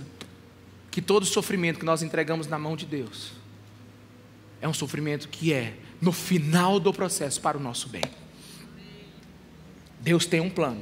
que 0.88 1.02
todo 1.02 1.26
sofrimento 1.26 1.80
que 1.80 1.84
nós 1.84 2.00
entregamos 2.00 2.46
na 2.46 2.56
mão 2.56 2.76
de 2.76 2.86
Deus 2.86 3.32
é 4.60 4.68
um 4.68 4.72
sofrimento 4.72 5.28
que 5.28 5.52
é 5.52 5.74
no 6.00 6.12
final 6.12 6.78
do 6.78 6.92
processo 6.92 7.40
para 7.40 7.58
o 7.58 7.60
nosso 7.60 7.88
bem. 7.88 8.04
Deus 10.00 10.26
tem 10.26 10.38
um 10.38 10.48
plano 10.48 10.80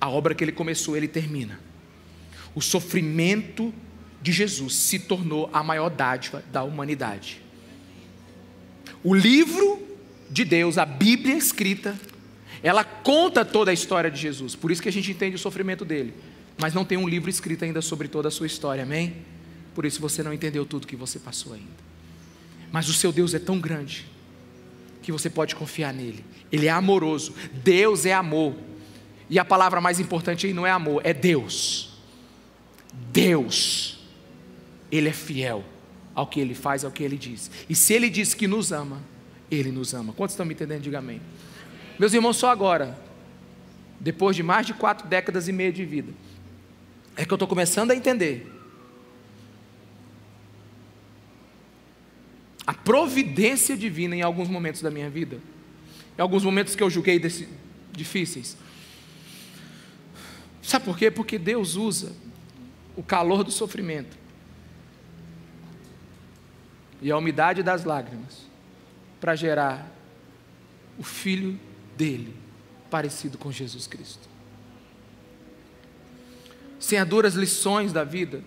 a 0.00 0.08
obra 0.08 0.34
que 0.34 0.42
ele 0.42 0.52
começou, 0.52 0.96
ele 0.96 1.06
termina. 1.06 1.60
O 2.54 2.62
sofrimento 2.62 3.70
de 4.22 4.32
Jesus 4.32 4.76
se 4.76 4.98
tornou 4.98 5.50
a 5.52 5.62
maior 5.62 5.90
dádiva 5.90 6.42
da 6.50 6.62
humanidade. 6.62 7.42
O 9.02 9.12
livro 9.14 9.86
de 10.30 10.42
Deus, 10.42 10.78
a 10.78 10.86
Bíblia 10.86 11.36
escrita, 11.36 12.00
ela 12.64 12.82
conta 12.82 13.44
toda 13.44 13.70
a 13.70 13.74
história 13.74 14.10
de 14.10 14.18
Jesus. 14.18 14.56
Por 14.56 14.70
isso 14.70 14.82
que 14.82 14.88
a 14.88 14.92
gente 14.92 15.10
entende 15.10 15.36
o 15.36 15.38
sofrimento 15.38 15.84
dele. 15.84 16.14
Mas 16.56 16.72
não 16.72 16.82
tem 16.82 16.96
um 16.96 17.06
livro 17.06 17.28
escrito 17.28 17.62
ainda 17.62 17.82
sobre 17.82 18.08
toda 18.08 18.28
a 18.28 18.30
sua 18.30 18.46
história, 18.46 18.84
amém? 18.84 19.16
Por 19.74 19.84
isso 19.84 20.00
você 20.00 20.22
não 20.22 20.32
entendeu 20.32 20.64
tudo 20.64 20.86
que 20.86 20.96
você 20.96 21.18
passou 21.18 21.52
ainda. 21.52 21.84
Mas 22.72 22.88
o 22.88 22.94
seu 22.94 23.12
Deus 23.12 23.34
é 23.34 23.38
tão 23.38 23.60
grande 23.60 24.06
que 25.02 25.12
você 25.12 25.28
pode 25.28 25.54
confiar 25.54 25.92
nele. 25.92 26.24
Ele 26.50 26.66
é 26.66 26.70
amoroso. 26.70 27.34
Deus 27.62 28.06
é 28.06 28.14
amor. 28.14 28.54
E 29.28 29.38
a 29.38 29.44
palavra 29.44 29.78
mais 29.78 30.00
importante 30.00 30.46
aí 30.46 30.54
não 30.54 30.66
é 30.66 30.70
amor, 30.70 31.02
é 31.04 31.12
Deus. 31.12 31.98
Deus. 33.12 33.98
Ele 34.90 35.10
é 35.10 35.12
fiel 35.12 35.62
ao 36.14 36.26
que 36.26 36.40
ele 36.40 36.54
faz, 36.54 36.82
ao 36.82 36.90
que 36.90 37.02
ele 37.02 37.18
diz. 37.18 37.50
E 37.68 37.74
se 37.74 37.92
ele 37.92 38.08
diz 38.08 38.32
que 38.32 38.46
nos 38.46 38.72
ama, 38.72 39.02
ele 39.50 39.70
nos 39.70 39.92
ama. 39.92 40.14
Quantos 40.14 40.32
estão 40.32 40.46
me 40.46 40.54
entendendo? 40.54 40.80
Diga 40.80 40.98
amém. 41.00 41.20
Meus 41.98 42.12
irmãos, 42.12 42.36
só 42.36 42.50
agora, 42.50 42.98
depois 44.00 44.36
de 44.36 44.42
mais 44.42 44.66
de 44.66 44.74
quatro 44.74 45.06
décadas 45.06 45.48
e 45.48 45.52
meia 45.52 45.72
de 45.72 45.84
vida, 45.84 46.12
é 47.16 47.24
que 47.24 47.32
eu 47.32 47.36
estou 47.36 47.48
começando 47.48 47.90
a 47.90 47.96
entender 47.96 48.50
a 52.66 52.74
providência 52.74 53.76
divina 53.76 54.16
em 54.16 54.22
alguns 54.22 54.48
momentos 54.48 54.80
da 54.82 54.90
minha 54.90 55.08
vida, 55.08 55.38
em 56.18 56.22
alguns 56.22 56.44
momentos 56.44 56.74
que 56.74 56.82
eu 56.82 56.90
julguei 56.90 57.20
difíceis, 57.92 58.56
Sabe 60.64 60.86
por 60.86 60.96
quê? 60.96 61.10
Porque 61.10 61.38
Deus 61.38 61.76
usa 61.76 62.12
o 62.96 63.02
calor 63.02 63.44
do 63.44 63.50
sofrimento 63.50 64.16
e 67.02 67.10
a 67.10 67.18
umidade 67.18 67.62
das 67.62 67.84
lágrimas 67.84 68.46
para 69.20 69.36
gerar 69.36 69.86
o 70.98 71.02
filho 71.02 71.60
dele, 71.96 72.34
parecido 72.90 73.38
com 73.38 73.50
Jesus 73.50 73.86
Cristo. 73.86 74.28
Sem 76.78 76.98
as 76.98 77.08
duras 77.08 77.34
lições 77.34 77.92
da 77.92 78.04
vida, 78.04 78.42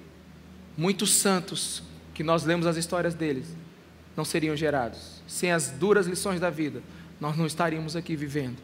muitos 0.78 1.12
santos 1.12 1.82
que 2.14 2.24
nós 2.24 2.44
lemos 2.44 2.68
as 2.68 2.78
histórias 2.78 3.14
deles 3.14 3.48
não 4.16 4.26
seriam 4.26 4.56
gerados. 4.56 5.22
Sem 5.28 5.52
as 5.52 5.70
duras 5.70 6.08
lições 6.08 6.40
da 6.40 6.50
vida, 6.50 6.82
nós 7.20 7.38
não 7.38 7.46
estaríamos 7.46 7.96
aqui 7.96 8.16
vivendo 8.16 8.58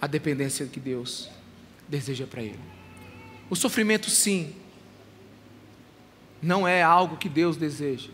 a 0.00 0.06
dependência 0.06 0.66
que 0.66 0.80
Deus 0.80 1.30
deseja 1.88 2.26
para 2.26 2.42
ele. 2.42 2.58
O 3.48 3.54
sofrimento, 3.54 4.10
sim, 4.10 4.54
não 6.40 6.66
é 6.66 6.82
algo 6.82 7.16
que 7.16 7.28
Deus 7.28 7.56
deseja, 7.56 8.10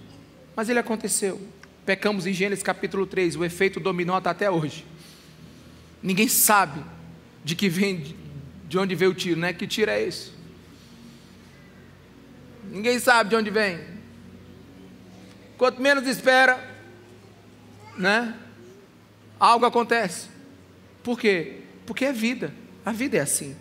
mas 0.54 0.68
ele 0.68 0.78
aconteceu. 0.78 1.40
Pecamos 1.86 2.26
em 2.26 2.34
Gênesis 2.34 2.62
capítulo 2.62 3.06
3, 3.06 3.36
o 3.36 3.44
efeito 3.44 3.80
dominó 3.80 4.16
até 4.22 4.50
hoje. 4.50 4.84
Ninguém 6.02 6.28
sabe 6.28 6.84
de 7.44 7.54
que 7.54 7.68
vem, 7.68 8.16
de 8.68 8.78
onde 8.78 8.94
veio 8.94 9.10
o 9.10 9.14
tiro, 9.14 9.40
né? 9.40 9.52
Que 9.52 9.66
tiro 9.66 9.90
é 9.90 10.02
esse? 10.02 10.32
Ninguém 12.70 12.98
sabe 12.98 13.30
de 13.30 13.36
onde 13.36 13.50
vem. 13.50 13.80
Quanto 15.56 15.80
menos 15.80 16.06
espera, 16.06 16.62
né? 17.96 18.34
Algo 19.40 19.66
acontece. 19.66 20.28
Por 21.02 21.18
quê? 21.18 21.60
Porque 21.86 22.04
é 22.04 22.12
vida. 22.12 22.52
A 22.84 22.92
vida 22.92 23.16
é 23.16 23.20
assim. 23.20 23.56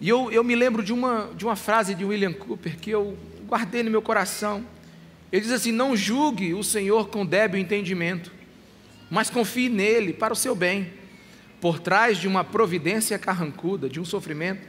E 0.00 0.08
eu, 0.08 0.30
eu 0.32 0.42
me 0.42 0.54
lembro 0.54 0.82
de 0.82 0.92
uma, 0.92 1.30
de 1.34 1.44
uma 1.44 1.56
frase 1.56 1.94
de 1.94 2.04
William 2.04 2.32
Cooper 2.32 2.76
que 2.76 2.90
eu 2.90 3.16
guardei 3.46 3.82
no 3.82 3.90
meu 3.90 4.02
coração. 4.02 4.64
Ele 5.30 5.42
diz 5.42 5.52
assim: 5.52 5.72
Não 5.72 5.96
julgue 5.96 6.54
o 6.54 6.62
Senhor 6.62 7.08
com 7.08 7.24
débil 7.24 7.60
entendimento, 7.60 8.32
mas 9.12 9.28
confie 9.28 9.68
nele 9.68 10.14
para 10.14 10.32
o 10.32 10.36
seu 10.36 10.54
bem. 10.54 10.90
Por 11.60 11.78
trás 11.78 12.16
de 12.16 12.26
uma 12.26 12.42
providência 12.42 13.18
carrancuda, 13.18 13.86
de 13.86 14.00
um 14.00 14.06
sofrimento, 14.06 14.66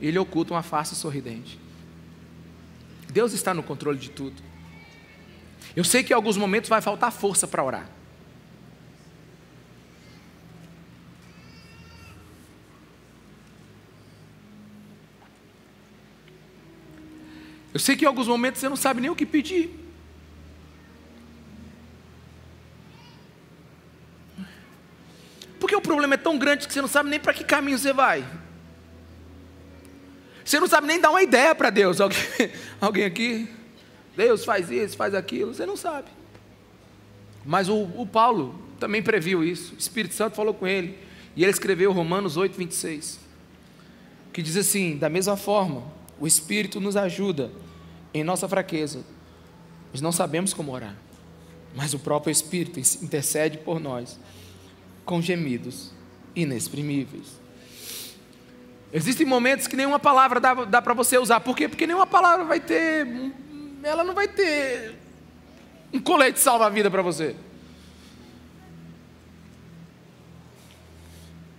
ele 0.00 0.18
oculta 0.18 0.54
uma 0.54 0.62
face 0.64 0.96
sorridente. 0.96 1.56
Deus 3.08 3.32
está 3.32 3.54
no 3.54 3.62
controle 3.62 3.96
de 3.96 4.10
tudo. 4.10 4.42
Eu 5.76 5.84
sei 5.84 6.02
que 6.02 6.12
em 6.12 6.16
alguns 6.16 6.36
momentos 6.36 6.68
vai 6.68 6.82
faltar 6.82 7.12
força 7.12 7.46
para 7.46 7.62
orar. 7.62 7.88
Eu 17.72 17.78
sei 17.78 17.94
que 17.94 18.04
em 18.04 18.08
alguns 18.08 18.26
momentos 18.26 18.60
você 18.60 18.68
não 18.68 18.74
sabe 18.74 19.00
nem 19.00 19.10
o 19.10 19.14
que 19.14 19.24
pedir. 19.24 19.87
Porque 25.68 25.76
o 25.76 25.82
problema 25.82 26.14
é 26.14 26.16
tão 26.16 26.38
grande 26.38 26.66
que 26.66 26.72
você 26.72 26.80
não 26.80 26.88
sabe 26.88 27.10
nem 27.10 27.20
para 27.20 27.34
que 27.34 27.44
caminho 27.44 27.78
você 27.78 27.92
vai. 27.92 28.24
Você 30.42 30.58
não 30.58 30.66
sabe 30.66 30.86
nem 30.86 30.98
dar 30.98 31.10
uma 31.10 31.22
ideia 31.22 31.54
para 31.54 31.68
Deus. 31.68 32.00
Alguém, 32.00 32.18
alguém 32.80 33.04
aqui? 33.04 33.50
Deus 34.16 34.46
faz 34.46 34.70
isso, 34.70 34.96
faz 34.96 35.14
aquilo. 35.14 35.52
Você 35.52 35.66
não 35.66 35.76
sabe. 35.76 36.08
Mas 37.44 37.68
o, 37.68 37.82
o 37.82 38.06
Paulo 38.06 38.58
também 38.80 39.02
previu 39.02 39.44
isso. 39.44 39.74
O 39.74 39.78
Espírito 39.78 40.14
Santo 40.14 40.36
falou 40.36 40.54
com 40.54 40.66
ele. 40.66 40.98
E 41.36 41.42
ele 41.42 41.50
escreveu 41.50 41.92
Romanos 41.92 42.38
8, 42.38 42.56
26. 42.56 43.20
Que 44.32 44.40
diz 44.40 44.56
assim: 44.56 44.96
da 44.96 45.10
mesma 45.10 45.36
forma, 45.36 45.84
o 46.18 46.26
Espírito 46.26 46.80
nos 46.80 46.96
ajuda 46.96 47.52
em 48.14 48.24
nossa 48.24 48.48
fraqueza, 48.48 49.04
nós 49.92 50.00
não 50.00 50.12
sabemos 50.12 50.54
como 50.54 50.72
orar, 50.72 50.96
mas 51.76 51.92
o 51.92 51.98
próprio 51.98 52.30
Espírito 52.30 52.80
intercede 53.04 53.58
por 53.58 53.78
nós 53.78 54.18
com 55.08 55.22
gemidos 55.22 55.90
inexprimíveis. 56.36 57.40
Existem 58.92 59.26
momentos 59.26 59.66
que 59.66 59.74
nenhuma 59.74 59.98
palavra 59.98 60.38
dá, 60.38 60.52
dá 60.52 60.82
para 60.82 60.92
você 60.92 61.16
usar, 61.16 61.40
por 61.40 61.56
quê? 61.56 61.66
Porque 61.66 61.86
nenhuma 61.86 62.06
palavra 62.06 62.44
vai 62.44 62.60
ter, 62.60 63.06
ela 63.82 64.04
não 64.04 64.12
vai 64.14 64.28
ter 64.28 64.96
um 65.90 65.98
colete 65.98 66.38
salva-vida 66.38 66.90
para 66.90 67.00
você. 67.00 67.34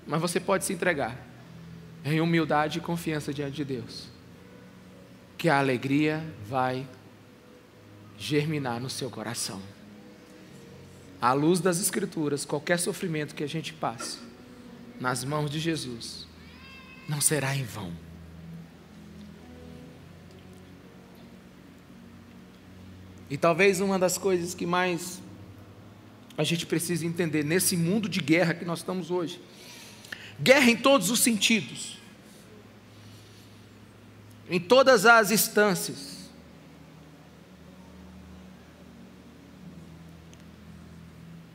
Mas 0.06 0.22
você 0.22 0.39
pode 0.39 0.64
se 0.64 0.74
entregar 0.74 1.18
em 2.06 2.22
humildade 2.22 2.78
e 2.78 2.82
confiança 2.82 3.34
diante 3.34 3.56
de 3.56 3.66
Deus 3.66 4.10
que 5.39 5.50
a 5.50 5.58
alegria 5.58 6.24
vai 6.47 6.86
germinar 8.16 8.80
no 8.80 8.91
seu 8.91 9.10
coração. 9.10 9.60
À 11.22 11.34
luz 11.34 11.59
das 11.59 11.80
Escrituras, 11.80 12.45
qualquer 12.45 12.80
sofrimento 12.80 13.36
que 13.36 13.43
a 13.43 13.47
gente 13.47 13.74
passe 13.74 14.17
nas 14.99 15.24
mãos 15.24 15.49
de 15.49 15.59
Jesus 15.59 16.28
não 17.07 17.20
será 17.20 17.55
em 17.55 17.63
vão. 17.63 17.91
E 23.30 23.38
talvez 23.38 23.80
uma 23.80 23.99
das 23.99 24.17
coisas 24.17 24.53
que 24.53 24.65
mais 24.65 25.22
a 26.38 26.43
gente 26.43 26.65
precisa 26.65 27.05
entender 27.05 27.43
nesse 27.43 27.76
mundo 27.76 28.07
de 28.07 28.22
guerra 28.22 28.53
que 28.53 28.65
nós 28.65 28.80
estamos 28.80 29.11
hoje 29.11 29.41
guerra 30.41 30.72
em 30.72 30.78
todos 30.78 31.11
os 31.11 31.20
sentidos 31.20 31.99
em 34.49 34.59
todas 34.59 35.05
as 35.05 35.32
instâncias. 35.32 36.18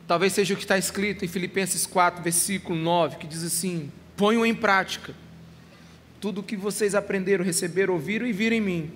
Talvez 0.07 0.33
seja 0.33 0.53
o 0.53 0.57
que 0.57 0.63
está 0.63 0.77
escrito 0.77 1.25
em 1.25 1.27
Filipenses 1.27 1.85
4, 1.85 2.21
versículo 2.21 2.77
9, 2.77 3.17
que 3.17 3.27
diz 3.27 3.43
assim: 3.43 3.91
ponham 4.15 4.45
em 4.45 4.53
prática 4.53 5.13
tudo 6.21 6.41
o 6.41 6.43
que 6.43 6.55
vocês 6.55 6.95
aprenderam, 6.95 7.43
receberam, 7.43 7.93
ouviram 7.93 8.25
e 8.25 8.33
viram 8.33 8.55
em 8.55 8.61
mim, 8.61 8.91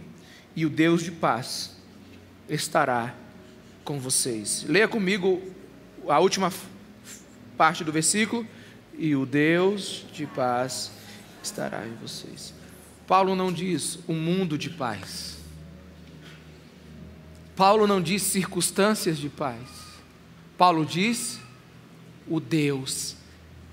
e 0.55 0.66
o 0.66 0.70
Deus 0.70 1.03
de 1.03 1.12
paz 1.12 1.76
estará 2.47 3.14
com 3.84 3.99
vocês. 3.99 4.66
Leia 4.68 4.88
comigo 4.88 5.41
a 6.07 6.20
última 6.20 6.51
parte 7.57 7.84
do 7.84 7.91
versículo, 7.91 8.47
e 8.97 9.16
o 9.16 9.26
Deus 9.26 10.05
de 10.14 10.26
paz 10.26 10.91
estará 11.41 11.86
em 11.88 11.93
vocês. 11.95 12.53
Paulo 13.07 13.36
não 13.36 13.51
diz 13.51 13.99
um 14.07 14.16
mundo 14.16 14.57
de 14.57 14.70
paz. 14.70 15.38
Paulo 17.55 17.88
não 17.88 18.01
diz 18.01 18.22
circunstâncias 18.22 19.18
de 19.18 19.30
paz. 19.30 19.89
Paulo 20.60 20.86
diz 20.86 21.39
o 22.28 22.38
Deus 22.38 23.16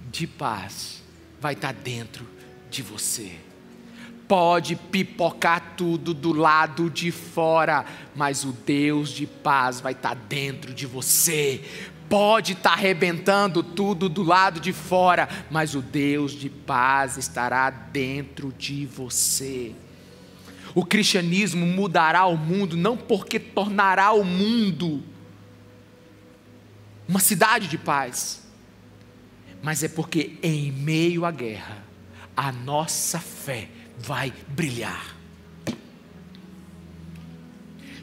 de 0.08 0.24
paz 0.24 1.02
vai 1.40 1.54
estar 1.54 1.72
dentro 1.72 2.24
de 2.70 2.80
você. 2.80 3.32
Pode 4.28 4.76
pipocar 4.76 5.74
tudo 5.76 6.14
do 6.14 6.32
lado 6.32 6.88
de 6.88 7.10
fora, 7.10 7.84
mas 8.14 8.44
o 8.44 8.52
Deus 8.52 9.08
de 9.08 9.26
paz 9.26 9.80
vai 9.80 9.94
estar 9.94 10.14
dentro 10.14 10.72
de 10.72 10.86
você. 10.86 11.60
Pode 12.08 12.52
estar 12.52 12.70
tá 12.70 12.76
arrebentando 12.76 13.64
tudo 13.64 14.08
do 14.08 14.22
lado 14.22 14.60
de 14.60 14.72
fora, 14.72 15.28
mas 15.50 15.74
o 15.74 15.82
Deus 15.82 16.30
de 16.30 16.48
paz 16.48 17.16
estará 17.16 17.68
dentro 17.68 18.54
de 18.56 18.86
você. 18.86 19.74
O 20.72 20.84
cristianismo 20.84 21.66
mudará 21.66 22.26
o 22.26 22.36
mundo 22.36 22.76
não 22.76 22.96
porque 22.96 23.40
tornará 23.40 24.12
o 24.12 24.22
mundo 24.22 25.02
uma 27.08 27.20
cidade 27.20 27.68
de 27.68 27.78
paz, 27.78 28.42
mas 29.62 29.82
é 29.82 29.88
porque 29.88 30.38
em 30.42 30.70
meio 30.72 31.24
à 31.24 31.30
guerra 31.30 31.84
a 32.36 32.52
nossa 32.52 33.18
fé 33.18 33.68
vai 33.98 34.32
brilhar. 34.48 35.15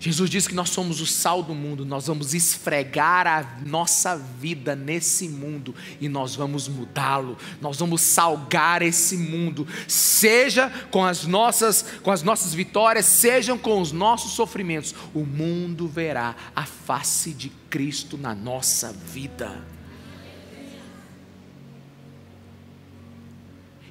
Jesus 0.03 0.29
disse 0.29 0.49
que 0.49 0.53
nós 0.53 0.69
somos 0.69 0.99
o 0.99 1.05
sal 1.05 1.41
do 1.41 1.55
mundo, 1.55 1.85
nós 1.85 2.07
vamos 2.07 2.33
esfregar 2.33 3.25
a 3.25 3.61
nossa 3.65 4.17
vida 4.17 4.75
nesse 4.75 5.29
mundo 5.29 5.73
e 6.01 6.09
nós 6.09 6.35
vamos 6.35 6.67
mudá-lo, 6.67 7.37
nós 7.61 7.77
vamos 7.79 8.01
salgar 8.01 8.81
esse 8.81 9.15
mundo, 9.15 9.65
seja 9.87 10.69
com 10.91 11.05
as 11.05 11.25
nossas, 11.25 11.85
com 12.03 12.11
as 12.11 12.21
nossas 12.21 12.53
vitórias, 12.53 13.05
sejam 13.05 13.57
com 13.57 13.79
os 13.79 13.93
nossos 13.93 14.33
sofrimentos. 14.33 14.93
O 15.13 15.23
mundo 15.23 15.87
verá 15.87 16.35
a 16.53 16.65
face 16.65 17.31
de 17.31 17.47
Cristo 17.69 18.17
na 18.17 18.35
nossa 18.35 18.91
vida. 18.91 19.65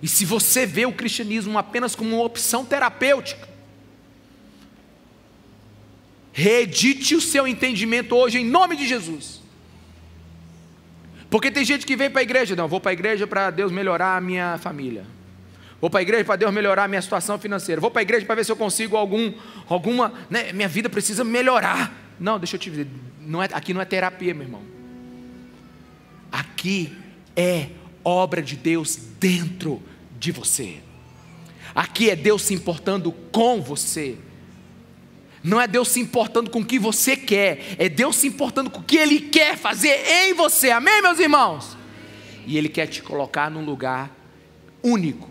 E 0.02 0.06
se 0.06 0.26
você 0.26 0.66
vê 0.66 0.84
o 0.84 0.92
cristianismo 0.92 1.56
apenas 1.56 1.94
como 1.94 2.16
uma 2.16 2.24
opção 2.24 2.66
terapêutica, 2.66 3.51
Reedite 6.33 7.14
o 7.14 7.20
seu 7.20 7.47
entendimento 7.47 8.16
hoje 8.16 8.39
em 8.39 8.45
nome 8.45 8.76
de 8.76 8.87
Jesus. 8.87 9.43
Porque 11.28 11.51
tem 11.51 11.64
gente 11.64 11.87
que 11.87 11.97
vem 11.97 12.11
para 12.11 12.20
a 12.20 12.22
igreja, 12.22 12.55
não, 12.57 12.68
vou 12.68 12.80
para 12.80 12.91
a 12.91 12.93
igreja 12.93 13.26
para 13.26 13.51
Deus 13.51 13.72
melhorar 13.72 14.16
a 14.16 14.20
minha 14.20 14.59
família. 14.59 15.07
Vou 15.80 15.91
para 15.91 16.01
a 16.01 16.03
igreja 16.03 16.24
para 16.24 16.37
Deus 16.37 16.53
melhorar 16.53 16.85
a 16.85 16.89
minha 16.89 17.03
situação 17.03 17.39
financeira. 17.39 17.80
Vou 17.80 17.91
para 17.91 18.01
a 18.01 18.03
igreja 18.03 18.24
para 18.24 18.37
ver 18.37 18.45
se 18.45 18.53
eu 18.53 18.57
consigo 18.57 18.97
algum, 18.97 19.33
alguma, 19.68 20.12
né, 20.30 20.53
minha 20.53 20.68
vida 20.68 20.89
precisa 20.89 21.24
melhorar. 21.24 21.93
Não, 22.20 22.39
deixa 22.39 22.57
eu 22.57 22.61
te 22.61 22.70
dizer, 22.70 22.87
não 23.20 23.43
é, 23.43 23.49
aqui 23.53 23.74
não 23.74 23.80
é 23.80 23.85
terapia, 23.85 24.33
meu 24.33 24.45
irmão. 24.45 24.62
Aqui 26.30 26.97
é 27.35 27.68
obra 28.05 28.41
de 28.41 28.57
Deus 28.57 28.97
dentro 29.18 29.83
de 30.18 30.30
você. 30.33 30.76
Aqui 31.74 32.11
é 32.11 32.16
Deus 32.16 32.43
se 32.43 32.55
importando 32.55 33.11
com 33.11 33.61
você. 33.61 34.16
Não 35.43 35.61
é 35.61 35.66
Deus 35.66 35.88
se 35.88 35.99
importando 35.99 36.51
com 36.51 36.61
o 36.61 36.64
que 36.64 36.78
você 36.78 37.16
quer, 37.16 37.74
é 37.76 37.88
Deus 37.88 38.16
se 38.16 38.28
importando 38.28 38.70
com 38.70 38.80
o 38.80 38.84
que 38.84 38.97
Ele 38.97 39.20
quer 39.20 39.57
fazer 39.57 39.90
em 40.07 40.34
você. 40.34 40.70
Amém, 40.70 41.03
meus 41.03 41.18
irmãos? 41.18 41.76
E 42.47 42.57
Ele 42.57 42.68
quer 42.68 42.86
te 42.86 43.03
colocar 43.03 43.51
num 43.51 43.64
lugar 43.64 44.11
único, 44.82 45.30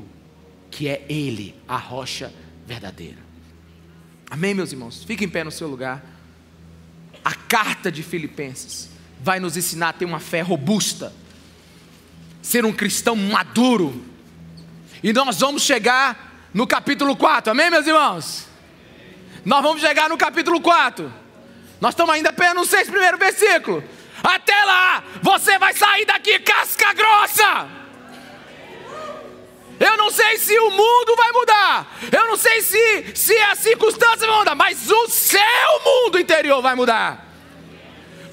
que 0.70 0.88
é 0.88 1.06
Ele, 1.08 1.56
a 1.68 1.78
rocha 1.78 2.34
verdadeira. 2.66 3.18
Amém, 4.30 4.54
meus 4.54 4.72
irmãos? 4.72 5.04
Fique 5.04 5.24
em 5.24 5.30
pé 5.30 5.44
no 5.44 5.52
seu 5.52 5.68
lugar. 5.68 6.04
A 7.24 7.34
carta 7.34 7.92
de 7.92 8.04
Filipenses 8.04 8.90
vai 9.22 9.40
nos 9.40 9.56
ensinar 9.56 9.90
a 9.90 9.94
ter 9.94 10.06
uma 10.06 10.20
fé 10.20 10.42
robusta, 10.42 11.14
ser 12.42 12.66
um 12.66 12.74
cristão 12.74 13.16
maduro. 13.16 14.04
E 15.02 15.14
nós 15.14 15.40
vamos 15.40 15.64
chegar 15.64 16.50
no 16.54 16.68
capítulo 16.68 17.16
4, 17.16 17.52
amém, 17.52 17.70
meus 17.70 17.88
irmãos? 17.88 18.51
Nós 19.44 19.62
vamos 19.62 19.82
chegar 19.82 20.10
no 20.10 20.18
capítulo 20.18 20.62
4. 20.62 21.12
Nós 21.80 21.94
estamos 21.94 22.14
ainda 22.14 22.30
apenas 22.30 22.56
nos 22.56 22.70
seis 22.70 22.90
primeiros 22.90 23.20
versículos. 23.20 23.84
Até 24.24 24.64
lá, 24.66 25.04
você 25.22 25.58
vai 25.58 25.74
sair 25.74 26.06
daqui 26.06 26.38
casca 26.40 26.94
grossa. 26.94 27.68
Eu 29.80 29.98
não 29.98 30.12
sei 30.12 30.38
se 30.38 30.58
o 30.60 30.70
mundo 30.70 31.16
vai 31.18 31.32
mudar. 31.32 31.98
Eu 32.12 32.28
não 32.28 32.38
sei 32.38 32.62
se, 32.62 33.16
se 33.16 33.36
as 33.36 33.58
circunstâncias 33.58 34.28
vão 34.28 34.40
mudar. 34.40 34.54
Mas 34.54 34.88
o 34.92 35.08
seu 35.08 35.42
mundo 35.84 36.20
interior 36.20 36.62
vai 36.62 36.76
mudar. 36.76 37.28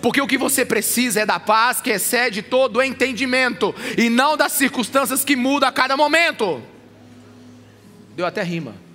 Porque 0.03 0.21
o 0.21 0.27
que 0.27 0.37
você 0.37 0.65
precisa 0.65 1.21
é 1.21 1.27
da 1.27 1.41
paz 1.41 1.81
que 1.81 1.91
excede 1.91 2.43
todo 2.43 2.77
o 2.77 2.83
entendimento. 2.83 3.75
E 3.97 4.11
não 4.11 4.37
das 4.37 4.53
circunstâncias 4.53 5.25
que 5.25 5.35
mudam 5.35 5.71
a 5.71 5.73
cada 5.73 5.97
momento. 5.97 6.63
Deu 8.15 8.27
até 8.27 8.43
rima. 8.43 8.88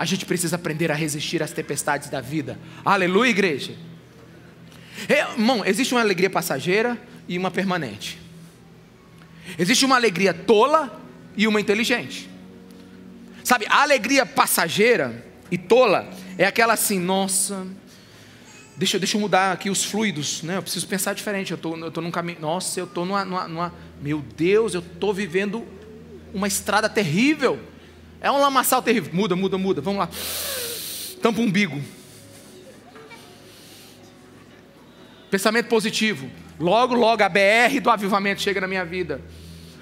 A 0.00 0.06
gente 0.06 0.24
precisa 0.24 0.56
aprender 0.56 0.90
a 0.90 0.94
resistir 0.94 1.42
às 1.42 1.52
tempestades 1.52 2.08
da 2.08 2.22
vida. 2.22 2.58
Aleluia, 2.82 3.28
igreja. 3.28 3.74
É, 5.06 5.20
irmão, 5.32 5.62
existe 5.62 5.92
uma 5.92 6.00
alegria 6.00 6.30
passageira 6.30 6.96
e 7.28 7.36
uma 7.36 7.50
permanente. 7.50 8.18
Existe 9.58 9.84
uma 9.84 9.96
alegria 9.96 10.32
tola 10.32 10.98
e 11.36 11.46
uma 11.46 11.60
inteligente. 11.60 12.30
Sabe, 13.44 13.66
a 13.68 13.82
alegria 13.82 14.24
passageira 14.24 15.22
e 15.50 15.58
tola 15.58 16.08
é 16.38 16.46
aquela 16.46 16.72
assim, 16.72 16.98
nossa, 16.98 17.66
deixa, 18.78 18.98
deixa 18.98 19.18
eu 19.18 19.20
mudar 19.20 19.52
aqui 19.52 19.68
os 19.68 19.84
fluidos, 19.84 20.42
né? 20.42 20.56
Eu 20.56 20.62
preciso 20.62 20.86
pensar 20.88 21.12
diferente. 21.12 21.52
Eu 21.52 21.58
tô, 21.58 21.76
eu 21.76 21.90
tô 21.90 22.00
num 22.00 22.10
caminho, 22.10 22.40
nossa, 22.40 22.80
eu 22.80 22.86
tô 22.86 23.04
numa, 23.04 23.22
numa, 23.22 23.46
numa 23.46 23.74
meu 24.00 24.24
Deus, 24.34 24.72
eu 24.72 24.80
tô 24.80 25.12
vivendo 25.12 25.62
uma 26.32 26.48
estrada 26.48 26.88
terrível. 26.88 27.60
É 28.20 28.30
um 28.30 28.38
lamaçal 28.38 28.82
terrível. 28.82 29.12
Muda, 29.14 29.34
muda, 29.34 29.56
muda. 29.56 29.80
Vamos 29.80 30.00
lá. 30.00 30.08
Tampa 31.22 31.40
o 31.40 31.44
umbigo. 31.44 31.80
Pensamento 35.30 35.68
positivo. 35.68 36.30
Logo, 36.58 36.94
logo 36.94 37.22
a 37.22 37.28
BR 37.28 37.80
do 37.82 37.88
avivamento 37.88 38.42
chega 38.42 38.60
na 38.60 38.66
minha 38.66 38.84
vida. 38.84 39.22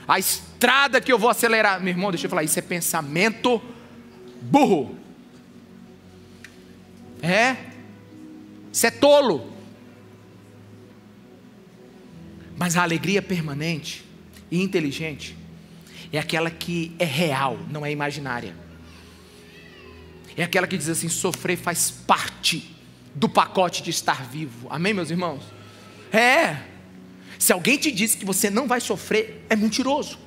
A 0.07 0.19
estrada 0.19 1.01
que 1.01 1.13
eu 1.13 1.19
vou 1.19 1.29
acelerar. 1.29 1.81
Meu 1.81 1.91
irmão, 1.91 2.11
deixa 2.11 2.27
eu 2.27 2.31
falar, 2.31 2.45
isso 2.45 2.59
é 2.59 2.63
pensamento 2.63 3.61
burro. 4.41 4.97
É? 7.21 7.57
Isso 8.73 8.87
é 8.87 8.91
tolo. 8.91 9.53
Mas 12.57 12.77
a 12.77 12.83
alegria 12.83 13.21
permanente 13.21 14.05
e 14.51 14.63
inteligente 14.63 15.37
é 16.13 16.19
aquela 16.19 16.51
que 16.51 16.93
é 16.99 17.05
real, 17.05 17.59
não 17.71 17.85
é 17.85 17.91
imaginária. 17.91 18.55
É 20.37 20.43
aquela 20.43 20.67
que 20.67 20.77
diz 20.77 20.89
assim: 20.89 21.09
sofrer 21.09 21.57
faz 21.57 21.91
parte 21.91 22.75
do 23.15 23.29
pacote 23.29 23.83
de 23.83 23.91
estar 23.91 24.25
vivo. 24.25 24.69
Amém, 24.71 24.95
meus 24.95 25.11
irmãos? 25.11 25.43
É. 26.13 26.63
Se 27.39 27.53
alguém 27.53 27.77
te 27.77 27.91
disse 27.91 28.17
que 28.17 28.25
você 28.25 28.51
não 28.51 28.67
vai 28.67 28.81
sofrer, 28.81 29.45
é 29.49 29.55
mentiroso. 29.55 30.19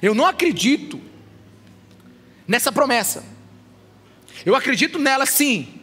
Eu 0.00 0.14
não 0.14 0.26
acredito 0.26 1.00
nessa 2.46 2.70
promessa. 2.70 3.24
Eu 4.44 4.54
acredito 4.56 4.98
nela 4.98 5.26
sim, 5.26 5.80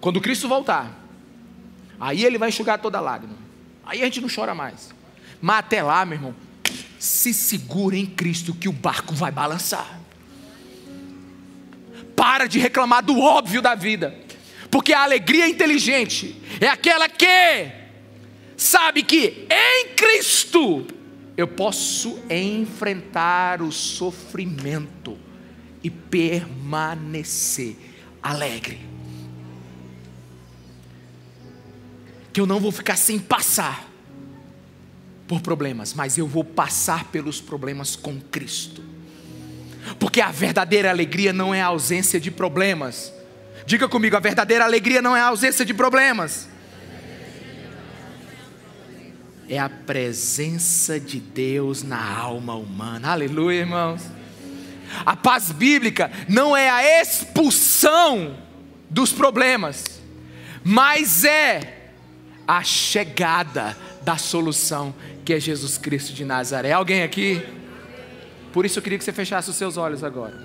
quando 0.00 0.20
Cristo 0.20 0.48
voltar. 0.48 1.00
Aí 1.98 2.24
ele 2.24 2.38
vai 2.38 2.48
enxugar 2.48 2.78
toda 2.78 3.00
lágrima. 3.00 3.36
Aí 3.84 4.00
a 4.00 4.04
gente 4.04 4.20
não 4.20 4.28
chora 4.34 4.54
mais. 4.54 4.94
Mas 5.40 5.58
até 5.58 5.82
lá, 5.82 6.04
meu 6.04 6.16
irmão, 6.16 6.34
se 7.04 7.34
segura 7.34 7.96
em 7.96 8.06
Cristo 8.06 8.54
que 8.54 8.68
o 8.68 8.72
barco 8.72 9.14
vai 9.14 9.30
balançar. 9.30 10.00
Para 12.16 12.46
de 12.46 12.58
reclamar 12.58 13.04
do 13.04 13.20
óbvio 13.20 13.60
da 13.60 13.74
vida. 13.74 14.18
Porque 14.70 14.92
a 14.92 15.02
alegria 15.02 15.46
inteligente 15.46 16.40
é 16.60 16.66
aquela 16.66 17.08
que 17.08 17.70
sabe 18.56 19.02
que 19.02 19.46
em 19.50 19.94
Cristo 19.94 20.86
eu 21.36 21.46
posso 21.46 22.18
enfrentar 22.30 23.60
o 23.60 23.70
sofrimento 23.70 25.18
e 25.82 25.90
permanecer 25.90 27.76
alegre. 28.22 28.80
Que 32.32 32.40
eu 32.40 32.46
não 32.46 32.58
vou 32.58 32.72
ficar 32.72 32.96
sem 32.96 33.18
passar 33.18 33.93
por 35.26 35.40
problemas, 35.40 35.94
mas 35.94 36.18
eu 36.18 36.26
vou 36.26 36.44
passar 36.44 37.04
pelos 37.04 37.40
problemas 37.40 37.96
com 37.96 38.20
Cristo. 38.20 38.82
Porque 39.98 40.20
a 40.20 40.30
verdadeira 40.30 40.90
alegria 40.90 41.32
não 41.32 41.54
é 41.54 41.60
a 41.60 41.66
ausência 41.66 42.20
de 42.20 42.30
problemas, 42.30 43.12
Diga 43.66 43.88
comigo, 43.88 44.14
a 44.16 44.20
verdadeira 44.20 44.64
alegria 44.64 45.00
não 45.00 45.16
é 45.16 45.20
a 45.20 45.26
ausência 45.26 45.64
de 45.64 45.72
problemas. 45.72 46.48
É 49.48 49.58
a 49.58 49.68
presença 49.68 51.00
de 51.00 51.18
Deus 51.18 51.82
na 51.82 52.18
alma 52.18 52.54
humana. 52.54 53.10
Aleluia, 53.10 53.60
irmãos. 53.60 54.02
A 55.04 55.16
paz 55.16 55.50
bíblica 55.50 56.10
não 56.28 56.56
é 56.56 56.68
a 56.68 57.00
expulsão 57.00 58.36
dos 58.90 59.12
problemas, 59.12 60.00
mas 60.62 61.24
é 61.24 61.92
a 62.46 62.62
chegada 62.62 63.76
da 64.04 64.16
solução 64.16 64.94
que 65.24 65.32
é 65.32 65.40
Jesus 65.40 65.78
Cristo 65.78 66.12
de 66.12 66.24
Nazaré. 66.24 66.72
Alguém 66.72 67.02
aqui? 67.02 67.42
Por 68.52 68.64
isso 68.64 68.78
eu 68.78 68.82
queria 68.82 68.98
que 68.98 69.04
você 69.04 69.12
fechasse 69.12 69.50
os 69.50 69.56
seus 69.56 69.76
olhos 69.76 70.04
agora. 70.04 70.40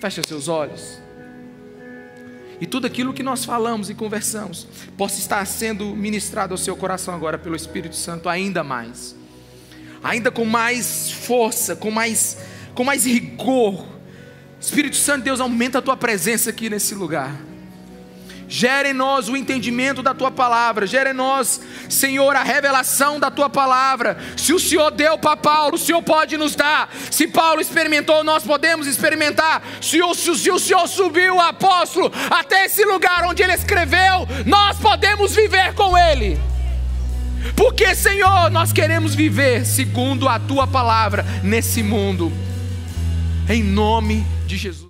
Feche 0.00 0.20
os 0.20 0.26
seus 0.26 0.46
olhos 0.46 1.06
e 2.60 2.66
tudo 2.66 2.86
aquilo 2.86 3.12
que 3.12 3.22
nós 3.22 3.44
falamos 3.44 3.90
e 3.90 3.94
conversamos 3.94 4.66
possa 4.96 5.18
estar 5.18 5.44
sendo 5.46 5.94
ministrado 5.94 6.54
ao 6.54 6.58
seu 6.58 6.74
coração 6.76 7.14
agora 7.14 7.38
pelo 7.38 7.54
Espírito 7.54 7.94
Santo 7.94 8.28
ainda 8.28 8.64
mais, 8.64 9.14
ainda 10.02 10.30
com 10.30 10.44
mais 10.44 11.10
força, 11.10 11.76
com 11.76 11.90
mais, 11.90 12.38
com 12.74 12.82
mais 12.82 13.04
rigor. 13.04 13.86
Espírito 14.58 14.96
Santo, 14.96 15.24
Deus, 15.24 15.38
aumenta 15.38 15.78
a 15.78 15.82
tua 15.82 15.96
presença 15.96 16.50
aqui 16.50 16.70
nesse 16.70 16.94
lugar. 16.94 17.38
Gera 18.48 18.88
em 18.88 18.92
nós 18.92 19.28
o 19.28 19.36
entendimento 19.36 20.02
da 20.02 20.14
tua 20.14 20.30
palavra, 20.30 20.86
gera 20.86 21.10
em 21.10 21.14
nós, 21.14 21.60
Senhor, 21.88 22.36
a 22.36 22.44
revelação 22.44 23.18
da 23.18 23.28
tua 23.30 23.50
palavra. 23.50 24.16
Se 24.36 24.52
o 24.52 24.60
Senhor 24.60 24.90
deu 24.92 25.18
para 25.18 25.36
Paulo, 25.36 25.74
o 25.74 25.78
Senhor 25.78 26.00
pode 26.02 26.36
nos 26.36 26.54
dar. 26.54 26.88
Se 27.10 27.26
Paulo 27.26 27.60
experimentou, 27.60 28.22
nós 28.22 28.44
podemos 28.44 28.86
experimentar. 28.86 29.62
Se 29.80 30.00
o, 30.00 30.14
se, 30.14 30.50
o 30.50 30.58
Senhor 30.58 30.86
subiu 30.86 31.36
o 31.36 31.40
apóstolo 31.40 32.12
até 32.30 32.66
esse 32.66 32.84
lugar 32.84 33.24
onde 33.24 33.42
ele 33.42 33.54
escreveu, 33.54 34.26
nós 34.44 34.78
podemos 34.78 35.34
viver 35.34 35.74
com 35.74 35.98
ele. 35.98 36.38
Porque, 37.56 37.94
Senhor, 37.94 38.50
nós 38.50 38.72
queremos 38.72 39.14
viver 39.14 39.64
segundo 39.64 40.28
a 40.28 40.38
tua 40.38 40.66
palavra 40.66 41.24
nesse 41.42 41.82
mundo. 41.82 42.32
Em 43.48 43.62
nome 43.62 44.24
de 44.46 44.56
Jesus. 44.56 44.84